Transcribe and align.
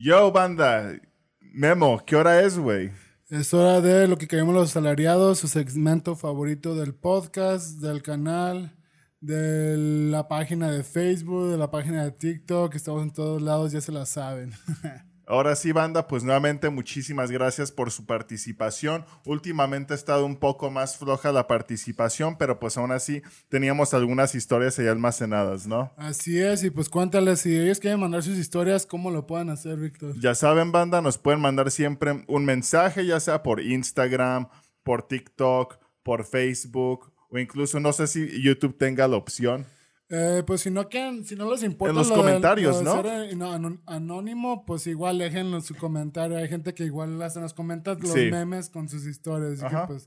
Yo, 0.00 0.30
banda. 0.30 0.92
Memo, 1.40 2.00
¿qué 2.06 2.14
hora 2.14 2.40
es, 2.42 2.56
güey? 2.56 2.92
Es 3.30 3.52
hora 3.52 3.80
de 3.80 4.06
lo 4.06 4.16
que 4.16 4.28
queremos 4.28 4.54
los 4.54 4.70
salariados, 4.70 5.40
su 5.40 5.48
segmento 5.48 6.14
favorito 6.14 6.76
del 6.76 6.94
podcast, 6.94 7.80
del 7.80 8.00
canal, 8.00 8.76
de 9.20 9.76
la 9.76 10.28
página 10.28 10.70
de 10.70 10.84
Facebook, 10.84 11.50
de 11.50 11.56
la 11.56 11.72
página 11.72 12.04
de 12.04 12.12
TikTok. 12.12 12.76
Estamos 12.76 13.02
en 13.02 13.12
todos 13.12 13.42
lados, 13.42 13.72
ya 13.72 13.80
se 13.80 13.90
la 13.90 14.06
saben. 14.06 14.52
Ahora 15.30 15.54
sí, 15.56 15.72
banda, 15.72 16.08
pues 16.08 16.24
nuevamente 16.24 16.70
muchísimas 16.70 17.30
gracias 17.30 17.70
por 17.70 17.90
su 17.90 18.06
participación. 18.06 19.04
Últimamente 19.26 19.92
ha 19.92 19.96
estado 19.96 20.24
un 20.24 20.36
poco 20.36 20.70
más 20.70 20.96
floja 20.96 21.32
la 21.32 21.46
participación, 21.46 22.38
pero 22.38 22.58
pues 22.58 22.78
aún 22.78 22.92
así 22.92 23.20
teníamos 23.50 23.92
algunas 23.92 24.34
historias 24.34 24.78
ahí 24.78 24.86
almacenadas, 24.86 25.66
¿no? 25.66 25.92
Así 25.98 26.40
es, 26.40 26.64
y 26.64 26.70
pues 26.70 26.88
cuéntales, 26.88 27.40
si 27.40 27.54
ellos 27.54 27.78
quieren 27.78 28.00
mandar 28.00 28.22
sus 28.22 28.38
historias, 28.38 28.86
¿cómo 28.86 29.10
lo 29.10 29.26
pueden 29.26 29.50
hacer, 29.50 29.76
Víctor? 29.76 30.18
Ya 30.18 30.34
saben, 30.34 30.72
banda, 30.72 31.02
nos 31.02 31.18
pueden 31.18 31.42
mandar 31.42 31.70
siempre 31.70 32.24
un 32.26 32.46
mensaje, 32.46 33.04
ya 33.04 33.20
sea 33.20 33.42
por 33.42 33.60
Instagram, 33.60 34.48
por 34.82 35.02
TikTok, 35.02 35.78
por 36.02 36.24
Facebook, 36.24 37.12
o 37.28 37.38
incluso 37.38 37.80
no 37.80 37.92
sé 37.92 38.06
si 38.06 38.42
YouTube 38.42 38.78
tenga 38.78 39.06
la 39.06 39.18
opción. 39.18 39.66
Eh, 40.10 40.42
pues 40.46 40.62
si 40.62 40.70
no 40.70 40.88
quieren, 40.88 41.24
si 41.24 41.36
no 41.36 41.50
les 41.50 41.62
importa. 41.62 41.90
En 41.90 41.96
los 41.96 42.10
comentarios, 42.10 42.82
¿no? 42.82 43.02
Ser, 43.02 43.36
no, 43.36 43.78
anónimo, 43.86 44.64
pues 44.64 44.86
igual 44.86 45.18
déjenlo 45.18 45.56
en 45.56 45.62
su 45.62 45.74
comentario. 45.74 46.38
Hay 46.38 46.48
gente 46.48 46.74
que 46.74 46.84
igual 46.84 47.20
hacen 47.20 47.42
los 47.42 47.52
comentarios, 47.52 48.08
los 48.08 48.30
memes 48.30 48.70
con 48.70 48.88
sus 48.88 49.06
historias. 49.06 49.60
que 49.60 49.76
pues 49.86 50.06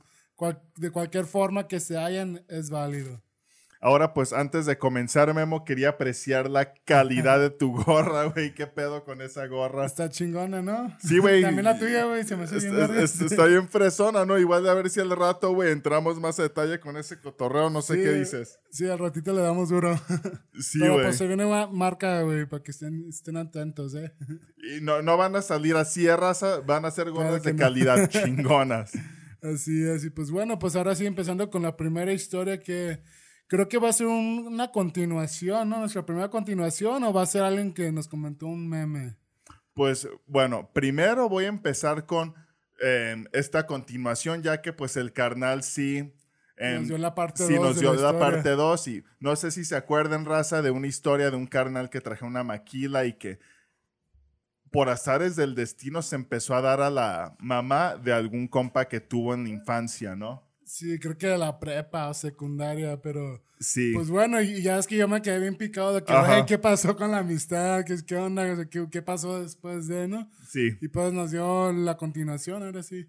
de 0.75 0.89
cualquier 0.89 1.25
forma 1.25 1.67
que 1.67 1.79
se 1.79 1.97
hayan, 1.97 2.43
es 2.49 2.69
válido. 2.71 3.21
Ahora, 3.83 4.13
pues 4.13 4.31
antes 4.31 4.67
de 4.67 4.77
comenzar, 4.77 5.33
Memo, 5.33 5.65
quería 5.65 5.89
apreciar 5.89 6.47
la 6.47 6.71
calidad 6.85 7.39
de 7.39 7.49
tu 7.49 7.73
gorra, 7.83 8.25
güey. 8.25 8.53
¿Qué 8.53 8.67
pedo 8.67 9.03
con 9.03 9.23
esa 9.23 9.47
gorra? 9.47 9.87
Está 9.87 10.07
chingona, 10.07 10.61
¿no? 10.61 10.95
Sí, 10.99 11.17
güey. 11.17 11.41
También 11.41 11.65
la 11.65 11.79
tuya, 11.79 12.05
güey, 12.05 12.23
se 12.23 12.35
me 12.35 12.43
hace 12.43 12.59
bien 12.59 12.99
Está 12.99 13.47
bien 13.47 13.67
fresona, 13.67 14.23
¿no? 14.23 14.37
Igual 14.37 14.63
de 14.63 14.69
a 14.69 14.75
ver 14.75 14.91
si 14.91 14.99
al 14.99 15.09
rato, 15.09 15.51
güey, 15.55 15.71
entramos 15.71 16.19
más 16.19 16.39
a 16.39 16.43
detalle 16.43 16.79
con 16.79 16.95
ese 16.95 17.19
cotorreo, 17.19 17.71
no 17.71 17.81
sé 17.81 17.95
qué 17.95 18.13
dices. 18.13 18.59
Sí, 18.69 18.87
al 18.87 18.99
ratito 18.99 19.33
le 19.33 19.41
damos 19.41 19.69
duro. 19.69 19.99
Sí, 20.59 20.77
güey. 20.77 20.91
Pero 20.91 21.03
pues 21.03 21.17
se 21.17 21.25
viene 21.25 21.43
una 21.43 21.65
marca, 21.65 22.21
güey, 22.21 22.45
para 22.45 22.61
que 22.61 22.69
estén, 22.69 23.07
estén 23.09 23.35
atentos, 23.35 23.95
¿eh? 23.95 24.13
Y 24.57 24.81
no, 24.81 25.01
no 25.01 25.17
van 25.17 25.35
a 25.35 25.41
salir 25.41 25.75
así 25.75 26.03
de 26.03 26.15
raza, 26.15 26.59
van 26.59 26.85
a 26.85 26.91
ser 26.91 27.09
gorras 27.09 27.41
de 27.41 27.55
calidad 27.55 28.07
chingonas. 28.09 28.91
Así 29.41 29.83
y 30.05 30.09
pues 30.11 30.29
bueno, 30.29 30.59
pues 30.59 30.75
ahora 30.75 30.93
sí, 30.93 31.07
empezando 31.07 31.49
con 31.49 31.63
la 31.63 31.75
primera 31.75 32.13
historia 32.13 32.59
que 32.59 33.01
creo 33.51 33.67
que 33.67 33.77
va 33.77 33.89
a 33.89 33.93
ser 33.93 34.07
una 34.07 34.71
continuación, 34.71 35.67
¿no? 35.67 35.79
Nuestra 35.79 36.05
primera 36.05 36.29
continuación 36.29 37.03
o 37.03 37.11
va 37.11 37.23
a 37.23 37.25
ser 37.25 37.43
alguien 37.43 37.73
que 37.73 37.91
nos 37.91 38.07
comentó 38.07 38.47
un 38.47 38.69
meme. 38.69 39.17
Pues 39.73 40.07
bueno, 40.25 40.71
primero 40.71 41.27
voy 41.27 41.43
a 41.43 41.49
empezar 41.49 42.05
con 42.05 42.33
em, 42.79 43.25
esta 43.33 43.67
continuación, 43.67 44.41
ya 44.41 44.61
que 44.61 44.71
pues 44.71 44.95
el 44.95 45.11
carnal 45.11 45.63
sí... 45.63 46.13
Em, 46.55 46.79
nos 46.79 46.87
dio 46.87 46.97
la 46.97 47.13
parte 47.13 47.43
2. 47.43 47.51
Sí, 47.51 47.59
nos 47.59 47.77
dio 47.77 47.93
la, 47.93 48.17
parte 48.17 48.51
2 48.51 48.87
y 48.87 49.03
no 49.19 49.35
sé 49.35 49.51
si 49.51 49.65
se 49.65 49.75
acuerdan, 49.75 50.23
raza, 50.23 50.61
de 50.61 50.71
una 50.71 50.87
historia 50.87 51.29
de 51.29 51.35
un 51.35 51.45
carnal 51.45 51.89
que 51.89 51.99
traje 51.99 52.23
una 52.23 52.45
maquila 52.45 53.03
y 53.03 53.17
que 53.17 53.39
por 54.71 54.87
azares 54.87 55.35
del 55.35 55.55
destino 55.55 56.01
se 56.01 56.15
empezó 56.15 56.55
a 56.55 56.61
dar 56.61 56.79
a 56.79 56.89
la 56.89 57.35
mamá 57.37 57.97
de 57.97 58.13
algún 58.13 58.47
compa 58.47 58.87
que 58.87 59.01
tuvo 59.01 59.33
en 59.33 59.43
la 59.43 59.49
infancia, 59.49 60.15
¿no? 60.15 60.49
Sí, 60.71 60.97
creo 60.99 61.17
que 61.17 61.27
de 61.27 61.37
la 61.37 61.59
prepa 61.59 62.07
o 62.07 62.13
secundaria, 62.13 63.01
pero. 63.01 63.43
Sí. 63.59 63.91
Pues 63.93 64.09
bueno, 64.09 64.41
y 64.41 64.61
ya 64.61 64.77
es 64.77 64.87
que 64.87 64.95
yo 64.95 65.05
me 65.05 65.21
quedé 65.21 65.37
bien 65.37 65.57
picado 65.57 65.93
de 65.93 66.01
que, 66.05 66.13
¿qué 66.47 66.57
pasó 66.57 66.95
con 66.95 67.11
la 67.11 67.17
amistad? 67.17 67.83
¿Qué, 67.83 67.97
qué 68.07 68.15
onda? 68.15 68.69
¿Qué, 68.69 68.87
¿Qué, 68.89 69.01
pasó 69.01 69.41
después 69.43 69.89
de, 69.89 70.07
no? 70.07 70.29
Sí. 70.47 70.77
Y 70.79 70.87
pues 70.87 71.11
nos 71.11 71.31
dio 71.31 71.73
la 71.73 71.97
continuación, 71.97 72.63
ahora 72.63 72.83
sí. 72.83 73.05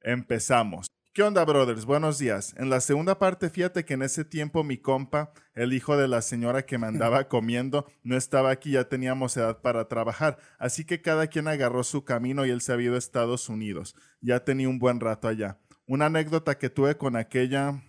Empezamos. 0.00 0.86
¿Qué 1.12 1.22
onda, 1.22 1.44
brothers? 1.44 1.84
Buenos 1.84 2.18
días. 2.18 2.54
En 2.56 2.70
la 2.70 2.80
segunda 2.80 3.18
parte, 3.18 3.50
fíjate 3.50 3.84
que 3.84 3.92
en 3.92 4.00
ese 4.00 4.24
tiempo 4.24 4.64
mi 4.64 4.78
compa, 4.78 5.34
el 5.54 5.74
hijo 5.74 5.98
de 5.98 6.08
la 6.08 6.22
señora 6.22 6.64
que 6.64 6.78
me 6.78 6.86
andaba 6.86 7.28
comiendo, 7.28 7.84
no 8.04 8.16
estaba 8.16 8.50
aquí, 8.50 8.70
ya 8.70 8.88
teníamos 8.88 9.36
edad 9.36 9.60
para 9.60 9.86
trabajar. 9.86 10.38
Así 10.58 10.86
que 10.86 11.02
cada 11.02 11.26
quien 11.26 11.46
agarró 11.46 11.84
su 11.84 12.04
camino 12.04 12.46
y 12.46 12.50
él 12.50 12.62
se 12.62 12.72
había 12.72 12.86
ido 12.86 12.94
a 12.94 12.98
Estados 12.98 13.50
Unidos. 13.50 13.94
Ya 14.22 14.44
tenía 14.44 14.70
un 14.70 14.78
buen 14.78 14.98
rato 14.98 15.28
allá. 15.28 15.58
Una 15.88 16.06
anécdota 16.06 16.58
que 16.58 16.68
tuve 16.68 16.96
con 16.96 17.14
aquella 17.14 17.80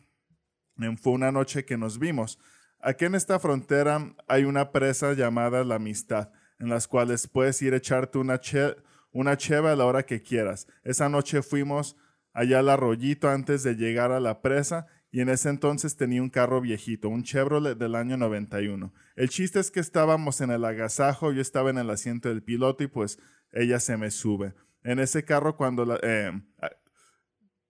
fue 1.02 1.14
una 1.14 1.32
noche 1.32 1.66
que 1.66 1.78
nos 1.78 1.98
vimos. 1.98 2.38
Aquí 2.80 3.06
en 3.06 3.16
esta 3.16 3.40
frontera 3.40 4.14
hay 4.28 4.44
una 4.44 4.72
presa 4.72 5.14
llamada 5.14 5.64
La 5.64 5.76
Amistad, 5.76 6.30
en 6.60 6.70
las 6.70 6.88
cuales 6.88 7.28
puedes 7.28 7.60
ir 7.64 7.74
a 7.74 7.78
echarte 7.78 8.20
una, 8.20 8.40
che 8.40 8.76
una 9.12 9.36
cheva 9.36 9.72
a 9.72 9.76
la 9.76 9.86
hora 9.86 10.06
que 10.06 10.22
quieras. 10.22 10.68
Esa 10.84 11.10
noche 11.10 11.42
fuimos 11.42 11.96
allá 12.34 12.60
al 12.60 12.70
arroyito 12.70 13.30
antes 13.30 13.64
de 13.64 13.74
llegar 13.74 14.12
a 14.12 14.20
la 14.20 14.44
presa 14.44 14.86
y 15.10 15.22
en 15.22 15.30
ese 15.30 15.50
entonces 15.50 15.98
tenía 15.98 16.22
un 16.22 16.30
carro 16.30 16.62
viejito, 16.62 17.10
un 17.10 17.24
Chevrolet 17.24 17.80
del 17.80 17.96
año 17.96 18.16
91. 18.16 18.94
El 19.16 19.30
chiste 19.30 19.60
es 19.60 19.72
que 19.72 19.80
estábamos 19.80 20.42
en 20.42 20.52
el 20.52 20.64
agasajo, 20.66 21.32
yo 21.32 21.42
estaba 21.42 21.72
en 21.72 21.80
el 21.80 21.90
asiento 21.90 22.30
del 22.30 22.44
piloto 22.44 22.84
y 22.84 22.88
pues 22.88 23.18
ella 23.52 23.80
se 23.80 23.98
me 23.98 24.12
sube. 24.12 24.54
En 24.84 25.00
ese 25.00 25.26
carro 25.26 25.58
cuando 25.58 25.84
la, 25.84 26.00
eh, 26.04 26.32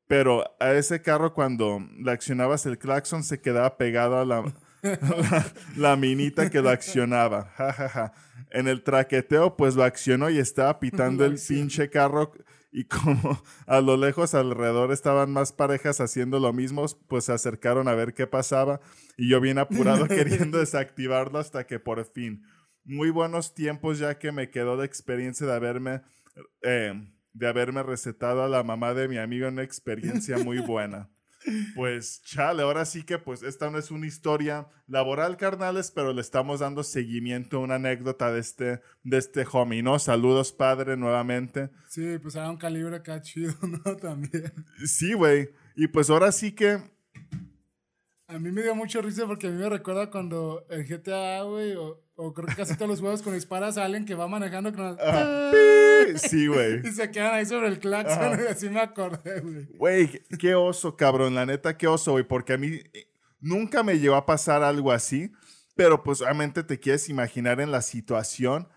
pero 0.07 0.55
a 0.59 0.73
ese 0.73 1.01
carro 1.01 1.33
cuando 1.33 1.79
le 1.97 2.11
accionabas 2.11 2.65
el 2.65 2.77
claxon 2.77 3.23
se 3.23 3.41
quedaba 3.41 3.77
pegado 3.77 4.17
a 4.17 4.25
la, 4.25 4.53
la, 5.75 5.95
minita 5.95 6.49
que 6.49 6.61
lo 6.61 6.69
accionaba. 6.69 7.53
En 8.51 8.67
el 8.67 8.83
traqueteo 8.83 9.57
pues 9.57 9.75
lo 9.75 9.83
accionó 9.83 10.29
y 10.29 10.39
estaba 10.39 10.79
pitando 10.79 11.25
el 11.25 11.37
pinche 11.37 11.89
carro 11.89 12.31
y 12.71 12.85
como 12.85 13.41
a 13.67 13.81
lo 13.81 13.97
lejos 13.97 14.33
alrededor 14.33 14.91
estaban 14.91 15.31
más 15.31 15.51
parejas 15.51 15.99
haciendo 15.99 16.39
lo 16.39 16.53
mismo, 16.53 16.85
pues 17.07 17.25
se 17.25 17.33
acercaron 17.33 17.87
a 17.87 17.95
ver 17.95 18.13
qué 18.13 18.27
pasaba 18.27 18.79
y 19.17 19.29
yo 19.29 19.41
bien 19.41 19.57
apurado 19.57 20.07
queriendo 20.07 20.59
desactivarlo 20.59 21.39
hasta 21.39 21.65
que 21.65 21.79
por 21.79 22.05
fin, 22.05 22.43
muy 22.85 23.09
buenos 23.09 23.53
tiempos 23.53 23.99
ya 23.99 24.17
que 24.17 24.31
me 24.31 24.49
quedó 24.49 24.77
de 24.77 24.85
experiencia 24.85 25.45
de 25.45 25.53
haberme... 25.53 26.01
Eh, 26.61 26.93
de 27.37 27.47
haberme 27.47 27.83
recetado 27.83 28.43
a 28.43 28.47
la 28.47 28.63
mamá 28.63 28.93
de 28.93 29.07
mi 29.07 29.17
amigo 29.17 29.47
una 29.47 29.63
experiencia 29.63 30.37
muy 30.37 30.59
buena. 30.59 31.09
Pues 31.75 32.21
chale, 32.23 32.63
ahora 32.63 32.83
sí 32.83 33.03
que 33.03 33.19
pues 33.19 33.41
esta 33.41 33.69
no 33.69 33.77
es 33.77 33.91
una 33.91 34.07
historia 34.07 34.67
laboral, 34.87 35.37
carnales, 35.37 35.91
pero 35.91 36.11
le 36.11 36.19
estamos 36.19 36.59
dando 36.59 36.83
seguimiento 36.83 37.57
a 37.57 37.59
una 37.61 37.75
anécdota 37.75 38.31
de 38.31 38.39
este, 38.39 38.81
de 39.03 39.17
este 39.17 39.45
homie, 39.49 39.81
¿no? 39.81 39.97
Saludos, 39.99 40.51
padre, 40.51 40.97
nuevamente. 40.97 41.69
Sí, 41.87 42.17
pues 42.21 42.35
era 42.35 42.49
un 42.49 42.57
calibre 42.57 42.97
acá 42.97 43.21
chido, 43.21 43.53
¿no? 43.61 43.95
También. 43.95 44.51
Sí, 44.85 45.13
güey. 45.13 45.49
Y 45.75 45.87
pues 45.87 46.09
ahora 46.09 46.31
sí 46.31 46.51
que 46.51 46.81
a 48.27 48.39
mí 48.39 48.51
me 48.51 48.61
dio 48.61 48.75
mucho 48.75 49.01
risa 49.01 49.25
porque 49.25 49.47
a 49.47 49.51
mí 49.51 49.57
me 49.57 49.69
recuerda 49.69 50.11
cuando 50.11 50.65
el 50.69 50.85
GTA, 50.85 51.43
güey, 51.43 51.75
o, 51.75 52.03
creo 52.17 52.47
que 52.47 52.55
casi 52.55 52.75
todos 52.75 52.89
los 52.89 52.99
juegos 52.99 53.21
con 53.21 53.33
disparas 53.33 53.75
salen 53.75 54.05
que 54.05 54.15
va 54.15 54.27
manejando 54.27 54.73
con... 54.73 54.97
Sí, 56.17 56.47
güey. 56.47 56.81
Y 56.87 56.91
se 56.91 57.11
quedan 57.11 57.35
ahí 57.35 57.45
sobre 57.45 57.67
el 57.67 57.79
claxon, 57.79 58.39
y 58.39 58.47
así 58.51 58.69
me 58.69 58.79
acordé, 58.79 59.41
güey. 59.41 59.65
Güey, 59.77 60.21
qué 60.39 60.55
oso, 60.55 60.95
cabrón, 60.95 61.35
la 61.35 61.45
neta, 61.45 61.77
qué 61.77 61.87
oso, 61.87 62.13
güey, 62.13 62.23
porque 62.23 62.53
a 62.53 62.57
mí 62.57 62.79
eh, 62.93 63.09
nunca 63.39 63.83
me 63.83 63.99
llevó 63.99 64.15
a 64.15 64.25
pasar 64.25 64.63
algo 64.63 64.91
así, 64.91 65.31
pero 65.75 66.03
pues 66.03 66.21
obviamente 66.21 66.63
te 66.63 66.79
quieres 66.79 67.09
imaginar 67.09 67.59
en 67.59 67.71
la 67.71 67.81
situación 67.81 68.67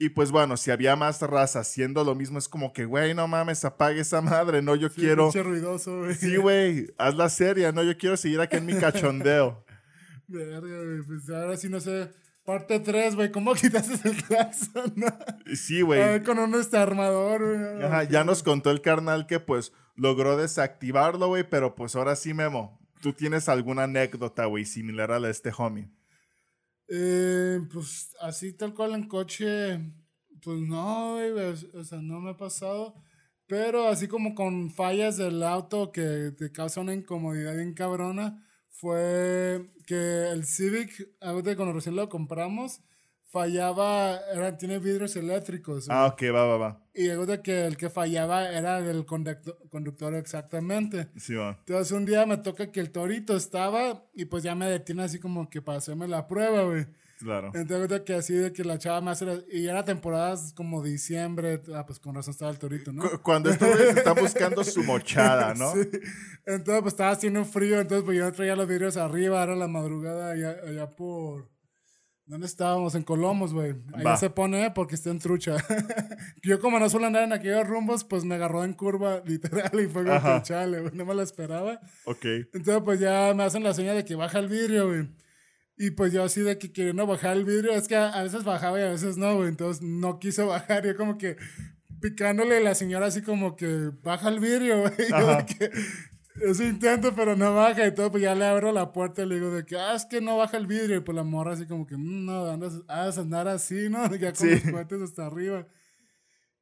y 0.00 0.10
pues 0.10 0.30
bueno, 0.30 0.56
si 0.56 0.70
había 0.70 0.94
más 0.94 1.20
raza 1.22 1.60
haciendo 1.60 2.04
lo 2.04 2.14
mismo, 2.14 2.38
es 2.38 2.48
como 2.48 2.72
que, 2.72 2.84
güey, 2.84 3.14
no 3.14 3.26
mames, 3.26 3.64
apague 3.64 4.00
esa 4.00 4.20
madre, 4.20 4.62
no, 4.62 4.76
yo 4.76 4.88
sí, 4.90 5.00
quiero. 5.00 5.32
ruidoso, 5.32 5.98
güey. 5.98 6.14
Sí, 6.14 6.36
güey, 6.36 6.94
haz 6.98 7.16
la 7.16 7.28
serie, 7.28 7.72
no, 7.72 7.82
yo 7.82 7.98
quiero 7.98 8.16
seguir 8.16 8.40
aquí 8.40 8.56
en 8.56 8.66
mi 8.66 8.74
cachondeo. 8.74 9.64
Verga, 10.28 10.60
güey, 10.60 11.02
pues 11.02 11.28
ahora 11.30 11.56
sí 11.56 11.68
no 11.68 11.80
sé. 11.80 12.10
Parte 12.48 12.80
3, 12.80 13.14
güey, 13.14 13.30
¿cómo 13.30 13.52
quitaste 13.60 14.08
el 14.08 14.24
claxon? 14.24 14.94
Sí, 15.54 15.82
güey. 15.82 16.22
con 16.22 16.38
un 16.38 16.54
este 16.54 16.78
armador, 16.78 17.42
güey. 17.42 17.84
Ajá, 17.84 18.04
ya 18.04 18.24
nos 18.24 18.42
contó 18.42 18.70
el 18.70 18.80
carnal 18.80 19.26
que 19.26 19.38
pues 19.38 19.74
logró 19.96 20.34
desactivarlo, 20.38 21.28
güey, 21.28 21.44
pero 21.44 21.74
pues 21.74 21.94
ahora 21.94 22.16
sí, 22.16 22.32
Memo, 22.32 22.80
¿tú 23.02 23.12
tienes 23.12 23.50
alguna 23.50 23.82
anécdota, 23.82 24.46
güey, 24.46 24.64
similar 24.64 25.12
a 25.12 25.20
la 25.20 25.26
de 25.26 25.32
este 25.32 25.52
homie? 25.58 25.90
Eh, 26.88 27.60
pues 27.70 28.16
así 28.18 28.54
tal 28.54 28.72
cual 28.72 28.94
en 28.94 29.08
coche, 29.08 29.78
pues 30.42 30.58
no, 30.58 31.16
o 31.16 31.84
sea, 31.84 32.00
no 32.00 32.18
me 32.18 32.30
ha 32.30 32.36
pasado. 32.38 32.94
Pero 33.46 33.88
así 33.88 34.08
como 34.08 34.34
con 34.34 34.70
fallas 34.70 35.18
del 35.18 35.42
auto 35.42 35.92
que 35.92 36.32
te 36.38 36.50
causan 36.50 36.84
una 36.84 36.94
incomodidad 36.94 37.56
bien 37.56 37.74
cabrona, 37.74 38.42
fue 38.80 39.70
que 39.86 40.30
el 40.30 40.44
Civic, 40.46 41.10
ahorita 41.20 41.56
cuando 41.56 41.74
recién 41.74 41.96
lo 41.96 42.08
compramos, 42.08 42.80
fallaba, 43.30 44.18
era, 44.32 44.56
tiene 44.56 44.78
vidrios 44.78 45.16
eléctricos. 45.16 45.86
güey. 45.86 45.98
Ah, 45.98 46.06
ok, 46.06 46.22
va, 46.34 46.44
va, 46.46 46.56
va. 46.56 46.82
Y 46.94 47.04
de 47.08 47.42
que 47.42 47.66
el 47.66 47.76
que 47.76 47.90
fallaba 47.90 48.50
era 48.50 48.78
el 48.78 49.04
conducto- 49.04 49.58
conductor 49.68 50.14
exactamente. 50.14 51.08
Sí, 51.16 51.34
va. 51.34 51.56
Entonces 51.66 51.92
un 51.92 52.06
día 52.06 52.24
me 52.24 52.38
toca 52.38 52.70
que 52.72 52.80
el 52.80 52.90
torito 52.90 53.36
estaba 53.36 54.04
y 54.14 54.24
pues 54.26 54.42
ya 54.44 54.54
me 54.54 54.66
detiene 54.70 55.02
así 55.02 55.18
como 55.18 55.50
que 55.50 55.60
para 55.60 55.78
hacerme 55.78 56.08
la 56.08 56.26
prueba, 56.26 56.62
güey. 56.64 56.86
Claro. 57.18 57.50
Entonces 57.54 58.00
que 58.02 58.14
así 58.14 58.34
de 58.34 58.52
que 58.52 58.64
la 58.64 58.78
chava 58.78 59.10
hace 59.10 59.24
la- 59.26 59.40
y 59.50 59.66
era 59.66 59.84
temporadas 59.84 60.52
como 60.54 60.82
diciembre, 60.82 61.60
ah, 61.74 61.84
pues 61.86 61.98
con 61.98 62.14
razón 62.14 62.32
estaba 62.32 62.50
el 62.50 62.58
torito, 62.58 62.92
¿no? 62.92 63.02
Cu- 63.10 63.20
Cuando 63.22 63.50
estos 63.50 63.68
güeyes 63.68 63.96
están 63.96 64.14
buscando 64.16 64.62
su 64.64 64.82
mochada, 64.84 65.52
¿no? 65.58 65.72
Sí. 65.72 65.80
Entonces 66.46 66.82
pues 66.82 66.94
estaba 66.94 67.10
haciendo 67.10 67.44
frío, 67.44 67.80
entonces 67.80 68.04
pues 68.04 68.16
yo 68.16 68.24
no 68.24 68.32
traía 68.32 68.54
los 68.56 68.68
vidrios 68.68 68.96
arriba, 68.96 69.42
era 69.42 69.56
la 69.56 69.68
madrugada 69.68 70.30
allá, 70.30 70.56
allá 70.66 70.90
por... 70.90 71.48
¿Dónde 72.26 72.46
estábamos? 72.46 72.94
En 72.94 73.04
Colomos, 73.04 73.54
güey. 73.54 73.74
Allá 73.94 74.04
Va. 74.04 74.16
se 74.18 74.28
pone 74.28 74.70
porque 74.72 74.96
está 74.96 75.08
en 75.08 75.18
trucha. 75.18 75.56
yo 76.42 76.60
como 76.60 76.78
no 76.78 76.90
suelo 76.90 77.06
andar 77.06 77.22
en 77.22 77.32
aquellos 77.32 77.66
rumbos, 77.66 78.04
pues 78.04 78.24
me 78.24 78.34
agarró 78.34 78.64
en 78.64 78.74
curva 78.74 79.22
literal 79.26 79.70
y 79.80 79.86
fue 79.88 80.04
como 80.04 80.42
chale, 80.42 80.80
güey. 80.80 80.92
No 80.94 81.06
me 81.06 81.14
lo 81.14 81.22
esperaba. 81.22 81.80
Ok. 82.04 82.26
Entonces, 82.52 82.82
pues 82.84 83.00
ya 83.00 83.32
me 83.34 83.44
hacen 83.44 83.62
la 83.64 83.72
señal 83.72 83.96
de 83.96 84.04
que 84.04 84.14
baja 84.14 84.40
el 84.40 84.48
vidrio, 84.48 84.88
güey. 84.88 85.08
Y 85.80 85.92
pues 85.92 86.12
yo 86.12 86.24
así 86.24 86.40
de 86.40 86.58
que 86.58 86.72
queriendo 86.72 87.06
bajar 87.06 87.36
el 87.36 87.44
vidrio, 87.44 87.70
es 87.72 87.86
que 87.86 87.94
a, 87.96 88.08
a 88.10 88.22
veces 88.24 88.42
bajaba 88.42 88.80
y 88.80 88.82
a 88.82 88.90
veces 88.90 89.16
no, 89.16 89.36
güey. 89.36 89.48
Entonces 89.48 89.82
no 89.82 90.18
quiso 90.18 90.46
bajar. 90.48 90.84
Yo 90.84 90.96
como 90.96 91.16
que 91.18 91.36
picándole 92.00 92.56
a 92.56 92.60
la 92.60 92.74
señora 92.74 93.06
así 93.06 93.22
como 93.22 93.54
que 93.56 93.90
baja 94.02 94.28
el 94.28 94.40
vidrio, 94.40 94.80
güey. 94.80 94.92
Yo 95.08 95.36
de 95.36 95.46
que 95.46 96.64
intento, 96.64 97.14
pero 97.14 97.36
no 97.36 97.54
baja 97.54 97.86
y 97.86 97.94
todo. 97.94 98.10
Pues 98.10 98.22
ya 98.24 98.34
le 98.34 98.44
abro 98.44 98.72
la 98.72 98.92
puerta 98.92 99.22
y 99.22 99.26
le 99.26 99.36
digo 99.36 99.50
de 99.52 99.64
que, 99.64 99.76
ah, 99.76 99.94
es 99.94 100.04
que 100.06 100.20
no 100.20 100.36
baja 100.36 100.56
el 100.56 100.66
vidrio. 100.66 100.96
Y 100.96 101.00
pues 101.00 101.14
la 101.14 101.22
morra 101.24 101.52
así 101.52 101.66
como 101.66 101.86
que, 101.86 101.96
"Mm, 101.96 102.26
no, 102.26 102.46
andas, 102.50 102.74
andas 102.88 103.18
a 103.18 103.20
andar 103.20 103.48
así, 103.48 103.88
¿no? 103.88 104.02
Ya 104.16 104.32
con 104.32 104.48
Sí. 104.48 104.50
los 104.64 104.72
cohetes 104.72 105.02
hasta 105.02 105.26
arriba. 105.26 105.66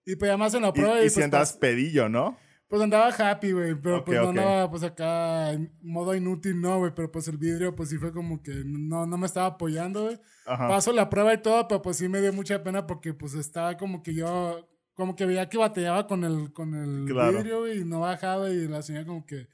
Y 0.04 0.16
pues 0.16 0.30
ya 0.30 0.36
me 0.36 0.44
hacen 0.44 0.62
la 0.62 0.72
prueba 0.72 1.00
Y, 1.00 1.04
y, 1.04 1.06
y 1.06 1.10
si 1.10 1.14
pues, 1.16 1.24
andas 1.24 1.56
pas- 1.56 1.58
pedillo, 1.58 2.08
¿no? 2.08 2.38
Pues 2.68 2.82
andaba 2.82 3.08
happy, 3.08 3.52
güey, 3.52 3.74
pero 3.80 4.04
pues 4.04 4.16
no 4.18 4.24
ok. 4.24 4.28
andaba 4.30 4.70
pues 4.70 4.82
acá 4.82 5.52
en 5.52 5.72
modo 5.82 6.14
inútil, 6.14 6.60
no, 6.60 6.78
güey, 6.78 6.92
pero 6.94 7.10
pues 7.12 7.28
el 7.28 7.36
vidrio 7.36 7.74
pues 7.76 7.90
sí 7.90 7.98
fue 7.98 8.12
como 8.12 8.42
que 8.42 8.62
no, 8.64 9.06
no 9.06 9.16
me 9.18 9.26
estaba 9.26 9.46
apoyando, 9.46 10.04
güey. 10.04 10.18
Paso 10.44 10.92
la 10.92 11.08
prueba 11.08 11.32
y 11.34 11.38
todo, 11.42 11.66
pero 11.68 11.82
pues 11.82 11.96
sí 11.96 12.08
me 12.08 12.20
dio 12.20 12.32
mucha 12.32 12.62
pena 12.62 12.86
porque 12.86 13.14
pues 13.14 13.34
estaba 13.34 13.76
como 13.76 14.02
que 14.02 14.14
yo, 14.14 14.68
como 14.94 15.14
que 15.16 15.26
veía 15.26 15.48
que 15.48 15.58
batallaba 15.58 16.06
con 16.06 16.24
el, 16.24 16.52
con 16.52 16.74
el 16.74 17.04
Claro. 17.06 17.38
vidrio 17.38 17.60
güey, 17.60 17.80
y 17.80 17.84
no 17.84 18.00
bajaba 18.00 18.50
y 18.50 18.66
la 18.68 18.82
señora 18.82 19.06
como 19.06 19.24
que, 19.26 19.48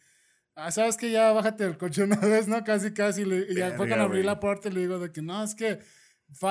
ah, 0.55 0.71
sabes 0.71 0.97
que 0.97 1.11
ya 1.11 1.33
bájate 1.33 1.65
del 1.65 1.77
coche 1.79 2.03
una 2.05 2.17
vez, 2.17 2.49
¿no? 2.49 2.63
Casi, 2.65 2.93
casi, 2.95 3.25
le- 3.25 3.47
y 3.51 3.55
ya 3.57 3.69
fue 3.71 3.71
Verga, 3.71 3.77
cuando 3.89 4.05
abrí 4.05 4.23
la 4.23 4.41
puerta 4.41 4.69
y 4.69 4.73
le 4.73 4.81
digo 4.81 4.99
de 4.99 5.13
que 5.13 5.21
no, 5.23 5.43
es 5.45 5.55
que 5.55 5.81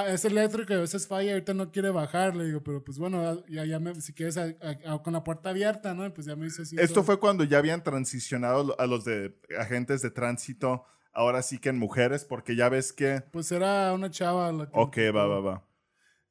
es 0.07 0.25
eléctrico 0.25 0.73
y 0.73 0.75
a 0.75 0.79
veces 0.79 1.07
falla, 1.07 1.31
ahorita 1.33 1.53
no 1.53 1.71
quiere 1.71 1.89
bajar, 1.89 2.35
le 2.35 2.45
digo, 2.45 2.61
pero 2.63 2.83
pues 2.83 2.97
bueno, 2.97 3.43
ya, 3.47 3.65
ya 3.65 3.79
me, 3.79 3.99
si 4.01 4.13
quieres, 4.13 4.37
a- 4.37 4.53
a- 4.61 4.93
a- 4.93 5.03
con 5.03 5.13
la 5.13 5.23
puerta 5.23 5.49
abierta, 5.49 5.93
¿no? 5.93 6.05
Y 6.05 6.09
pues 6.09 6.27
ya 6.27 6.35
me 6.35 6.45
dice 6.45 6.61
así. 6.63 6.75
Esto 6.79 6.95
todo. 6.95 7.03
fue 7.05 7.19
cuando 7.19 7.43
ya 7.43 7.57
habían 7.57 7.83
transicionado 7.83 8.79
a 8.79 8.85
los 8.87 9.05
de 9.05 9.35
agentes 9.59 10.01
de 10.01 10.11
tránsito, 10.11 10.85
ahora 11.13 11.41
sí 11.41 11.57
que 11.59 11.69
en 11.69 11.77
mujeres, 11.79 12.25
porque 12.25 12.55
ya 12.55 12.69
ves 12.69 12.93
que... 12.93 13.21
Pues 13.31 13.51
era 13.51 13.93
una 13.93 14.09
chava 14.09 14.51
la 14.51 14.65
que... 14.65 14.71
Ok, 14.73 14.97
va, 15.15 15.27
va, 15.27 15.39
va. 15.39 15.63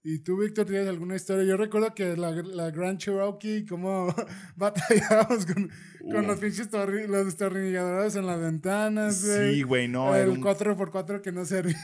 ¿Y 0.02 0.20
tú, 0.20 0.38
Víctor, 0.38 0.64
tienes 0.64 0.88
alguna 0.88 1.14
historia? 1.14 1.44
Yo 1.44 1.58
recuerdo 1.58 1.94
que 1.94 2.16
la, 2.16 2.30
la 2.30 2.70
Grand 2.70 2.98
Cherokee, 2.98 3.66
cómo 3.66 4.14
batallábamos 4.56 5.44
con, 5.44 5.70
con 6.10 6.24
Uh. 6.24 6.28
los 6.28 6.38
pinches 6.38 6.70
torri- 6.70 7.06
los 7.06 7.26
destornilladores 7.26 8.16
en 8.16 8.24
las 8.24 8.40
ventanas, 8.40 9.22
güey. 9.22 9.54
Sí, 9.56 9.62
güey, 9.62 9.88
no. 9.88 10.08
era 10.14 10.24
el 10.24 10.30
un- 10.30 10.42
4x4 10.42 11.20
que 11.20 11.32
no 11.32 11.44
servía. 11.44 11.76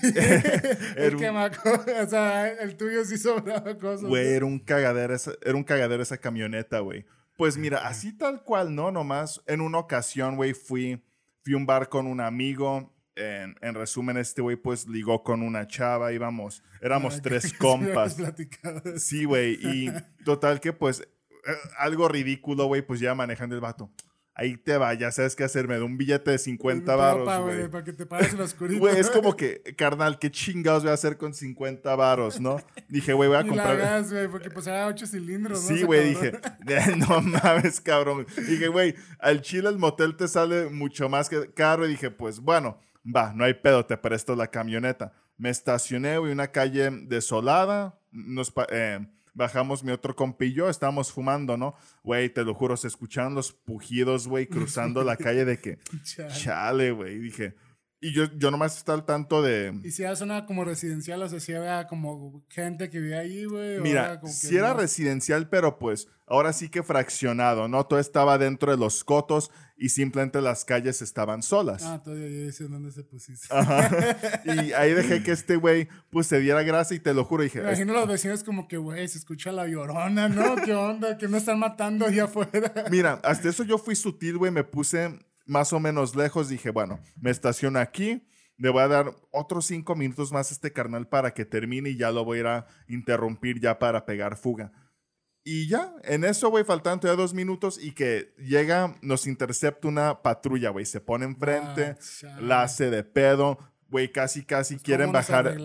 El 0.97 1.15
un- 1.17 1.21
quemaco. 1.21 1.61
O 2.03 2.07
sea, 2.09 2.49
el 2.49 2.77
tuyo 2.77 3.05
sí 3.05 3.19
sobraba 3.19 3.79
cosas. 3.79 4.09
Güey, 4.09 4.27
era 4.29 4.47
un 4.47 4.61
cagadero, 4.61 5.15
esa, 5.15 5.33
era 5.45 5.55
un 5.55 5.65
cagadero 5.65 6.03
esa 6.03 6.17
camioneta, 6.17 6.81
güey. 6.81 7.05
Pues 7.37 7.59
mira, 7.59 7.87
así 7.87 8.17
tal 8.17 8.43
cual, 8.43 8.75
¿no? 8.75 8.91
Nomás 8.91 9.43
en 9.47 9.61
una 9.61 9.77
ocasión, 9.77 10.37
güey, 10.37 10.55
fui, 10.55 11.03
fui 11.43 11.53
a 11.53 11.57
un 11.59 11.67
bar 11.67 11.91
con 11.91 12.07
un 12.07 12.23
amigo. 12.23 12.96
En, 13.17 13.57
en 13.63 13.75
resumen, 13.75 14.19
este 14.19 14.43
güey, 14.43 14.57
pues 14.57 14.87
ligó 14.87 15.23
con 15.25 15.43
una 15.43 15.67
chava, 15.67 16.13
íbamos, 16.13 16.63
éramos 16.83 17.15
Ay, 17.15 17.21
tres 17.23 17.53
compas. 17.59 18.19
de. 18.19 18.49
Sí, 18.99 19.25
güey, 19.25 19.55
y 19.63 19.91
total 20.25 20.61
que 20.61 20.73
pues 20.75 21.01
eh, 21.01 21.53
algo 21.79 22.09
ridículo, 22.09 22.67
güey, 22.67 22.83
pues 22.83 23.01
ya 23.01 23.15
manejando 23.15 23.55
el 23.55 23.61
vato. 23.63 23.91
Ahí 24.39 24.59
te 24.59 24.77
va, 24.77 24.93
ya 24.93 25.11
sabes 25.13 25.35
qué 25.35 25.45
hacer, 25.45 25.67
me 25.67 25.79
da 25.79 25.85
un 25.85 25.97
billete 25.97 26.33
de 26.33 26.37
50 26.39 26.85
Para- 26.95 27.15
varos, 27.15 27.45
güey. 27.47 27.69
Para 27.71 27.85
que 27.85 27.95
te 27.95 28.05
pares 28.05 28.33
en 28.33 28.39
la 28.39 28.45
oscuridad. 28.45 28.79
Güey, 28.81 28.99
es 28.99 29.09
como 29.09 29.35
que, 29.37 29.63
carnal, 29.79 30.19
¿qué 30.19 30.31
chingados 30.31 30.83
voy 30.83 30.91
a 30.91 30.95
hacer 30.95 31.17
con 31.17 31.33
50 31.33 31.97
varos, 31.97 32.39
no? 32.39 32.59
Dije, 32.91 33.15
güey, 33.15 33.31
voy 33.31 33.39
a 33.39 33.41
Y 33.41 33.45
la 33.45 33.49
comprar... 33.49 33.79
gas, 33.79 34.13
güey, 34.13 34.29
porque 34.29 34.51
pues 34.51 34.67
era 34.67 34.89
8 34.89 35.07
cilindros, 35.07 35.63
¿no? 35.71 35.75
Sí, 35.75 35.85
güey, 35.85 36.11
dije, 36.11 36.33
no 36.99 37.23
mames, 37.23 37.81
cabrón. 37.81 38.27
Dije, 38.47 38.69
güey, 38.69 38.95
al 39.21 39.41
chile 39.41 39.71
el 39.71 39.79
motel 39.79 40.17
te 40.17 40.29
sale 40.29 40.67
mucho 40.69 41.09
más 41.09 41.31
que 41.31 41.51
caro. 41.55 41.87
Y 41.87 41.93
dije, 41.93 42.11
pues 42.11 42.39
bueno, 42.41 42.79
va, 43.15 43.33
no 43.35 43.45
hay 43.45 43.55
pedo, 43.55 43.85
te 43.87 43.97
presto 43.97 44.35
la 44.37 44.49
camioneta. 44.49 45.13
Me 45.39 45.51
estacioné, 45.51 46.19
güey, 46.19 46.33
una 46.33 46.49
calle 46.49 46.91
desolada. 46.91 47.99
Nos 48.11 48.51
pa- 48.51 48.67
eh, 48.71 49.07
bajamos 49.35 49.85
mi 49.85 49.93
otro 49.93 50.17
compillo, 50.17 50.69
estábamos 50.71 51.13
fumando, 51.13 51.57
¿no? 51.57 51.75
Güey, 52.03 52.31
te 52.31 52.43
lo 52.45 52.55
juro, 52.55 52.77
se 52.77 52.89
escucharon 52.89 53.35
los 53.35 53.53
pujidos, 53.53 54.27
güey, 54.29 54.47
cruzando 54.47 55.05
la 55.05 55.17
calle 55.17 55.45
de 55.45 55.59
que, 55.59 55.79
chale, 56.33 56.91
güey. 56.93 57.19
Dije, 57.19 57.55
y 57.99 58.13
yo, 58.13 58.25
yo 58.37 58.51
nomás 58.51 58.77
estaba 58.77 58.99
al 58.99 59.07
tanto 59.07 59.41
de... 59.41 59.81
Y 59.83 59.91
si 59.91 60.03
era 60.03 60.15
zona 60.17 60.45
como 60.45 60.65
residencial, 60.65 61.23
o 61.23 61.29
sea, 61.29 61.41
si 61.41 61.55
había 61.55 61.87
como 61.87 62.45
gente 62.49 62.91
que 62.91 63.01
vivía 63.01 63.21
ahí, 63.21 63.47
güey. 63.47 63.81
Mira, 63.81 64.21
como 64.21 64.33
si 64.33 64.55
era 64.55 64.75
residencial, 64.75 65.49
pero 65.49 65.79
pues 65.79 66.07
ahora 66.27 66.53
sí 66.53 66.69
que 66.69 66.83
fraccionado, 66.83 67.69
¿no? 67.69 67.87
Todo 67.87 67.99
estaba 67.99 68.37
dentro 68.37 68.71
de 68.71 68.77
los 68.77 69.03
cotos 69.03 69.51
y 69.79 69.89
simplemente 69.89 70.43
las 70.43 70.67
calles 70.67 71.01
estaban 71.01 71.43
solas. 71.43 71.85
Ah, 71.85 72.03
todavía 72.03 72.29
ya 72.29 72.47
dice 72.47 72.65
dónde 72.65 72.93
se 72.93 73.03
pusiste. 73.03 73.47
Ajá. 73.51 73.91
Y 74.45 74.73
ahí 74.73 74.93
dejé 74.93 75.23
que 75.23 75.33
este 75.33 75.57
güey 75.57 75.89
pues 76.11 76.27
se 76.27 76.39
diera 76.39 76.63
grasa 76.63 76.95
y 76.95 77.01
te 77.01 77.15
lo 77.15 77.25
juro, 77.25 77.45
dije, 77.45 77.61
Me 77.61 77.69
imagino 77.69 77.93
a 77.95 78.01
los 78.01 78.09
vecinos 78.09 78.45
como 78.45 78.69
que, 78.69 78.77
güey, 78.77 79.09
se 79.09 79.19
escucha 79.19 79.53
la 79.53 79.67
llorona, 79.67 80.29
¿no? 80.29 80.57
¿Qué 80.57 80.75
onda? 80.75 81.17
¿Que 81.17 81.29
me 81.29 81.39
están 81.39 81.59
matando 81.59 82.05
allá 82.05 82.25
afuera? 82.25 82.73
Mira, 82.91 83.21
hasta 83.25 83.49
eso 83.49 83.65
yo 83.65 83.79
fui 83.79 83.97
sutil, 83.97 84.37
güey. 84.37 84.53
Me 84.53 84.65
puse 84.65 85.19
más 85.47 85.73
o 85.73 85.81
menos 85.81 86.15
lejos. 86.15 86.49
Dije, 86.49 86.71
bueno, 86.71 87.01
me 87.21 87.31
estaciono 87.31 87.79
aquí. 87.79 88.27
Le 88.59 88.71
voy 88.71 88.83
a 88.83 88.89
dar 88.89 89.15
otros 89.33 89.67
cinco 89.67 89.95
minutos 89.95 90.33
más 90.33 90.51
a 90.51 90.55
este 90.55 90.73
carnal 90.73 91.09
para 91.09 91.35
que 91.35 91.45
termine 91.45 91.91
y 91.91 91.97
ya 91.97 92.11
lo 92.11 92.25
voy 92.25 92.39
a 92.39 92.41
ir 92.41 92.47
a 92.47 92.67
interrumpir 92.89 93.61
ya 93.61 93.79
para 93.79 94.07
pegar 94.07 94.37
fuga. 94.37 94.73
Y 95.49 95.69
ya, 95.69 95.95
en 96.03 96.25
eso, 96.25 96.51
güey, 96.51 96.65
faltan 96.65 96.99
todavía 96.99 97.23
dos 97.23 97.33
minutos 97.33 97.79
y 97.81 97.93
que 97.93 98.35
llega, 98.37 98.97
nos 99.01 99.29
intercepta 99.29 99.87
una 99.87 100.21
patrulla, 100.21 100.71
güey. 100.71 100.85
Se 100.87 101.01
pone 101.01 101.25
enfrente, 101.25 101.97
Ah, 102.25 102.41
la 102.41 102.63
hace 102.63 102.91
de 102.91 103.05
pedo. 103.05 103.57
Güey, 103.89 104.11
casi, 104.11 104.45
casi 104.45 104.77
quieren 104.77 105.07
¿Cómo 105.07 105.19
nos 105.19 105.29
bajar. 105.29 105.57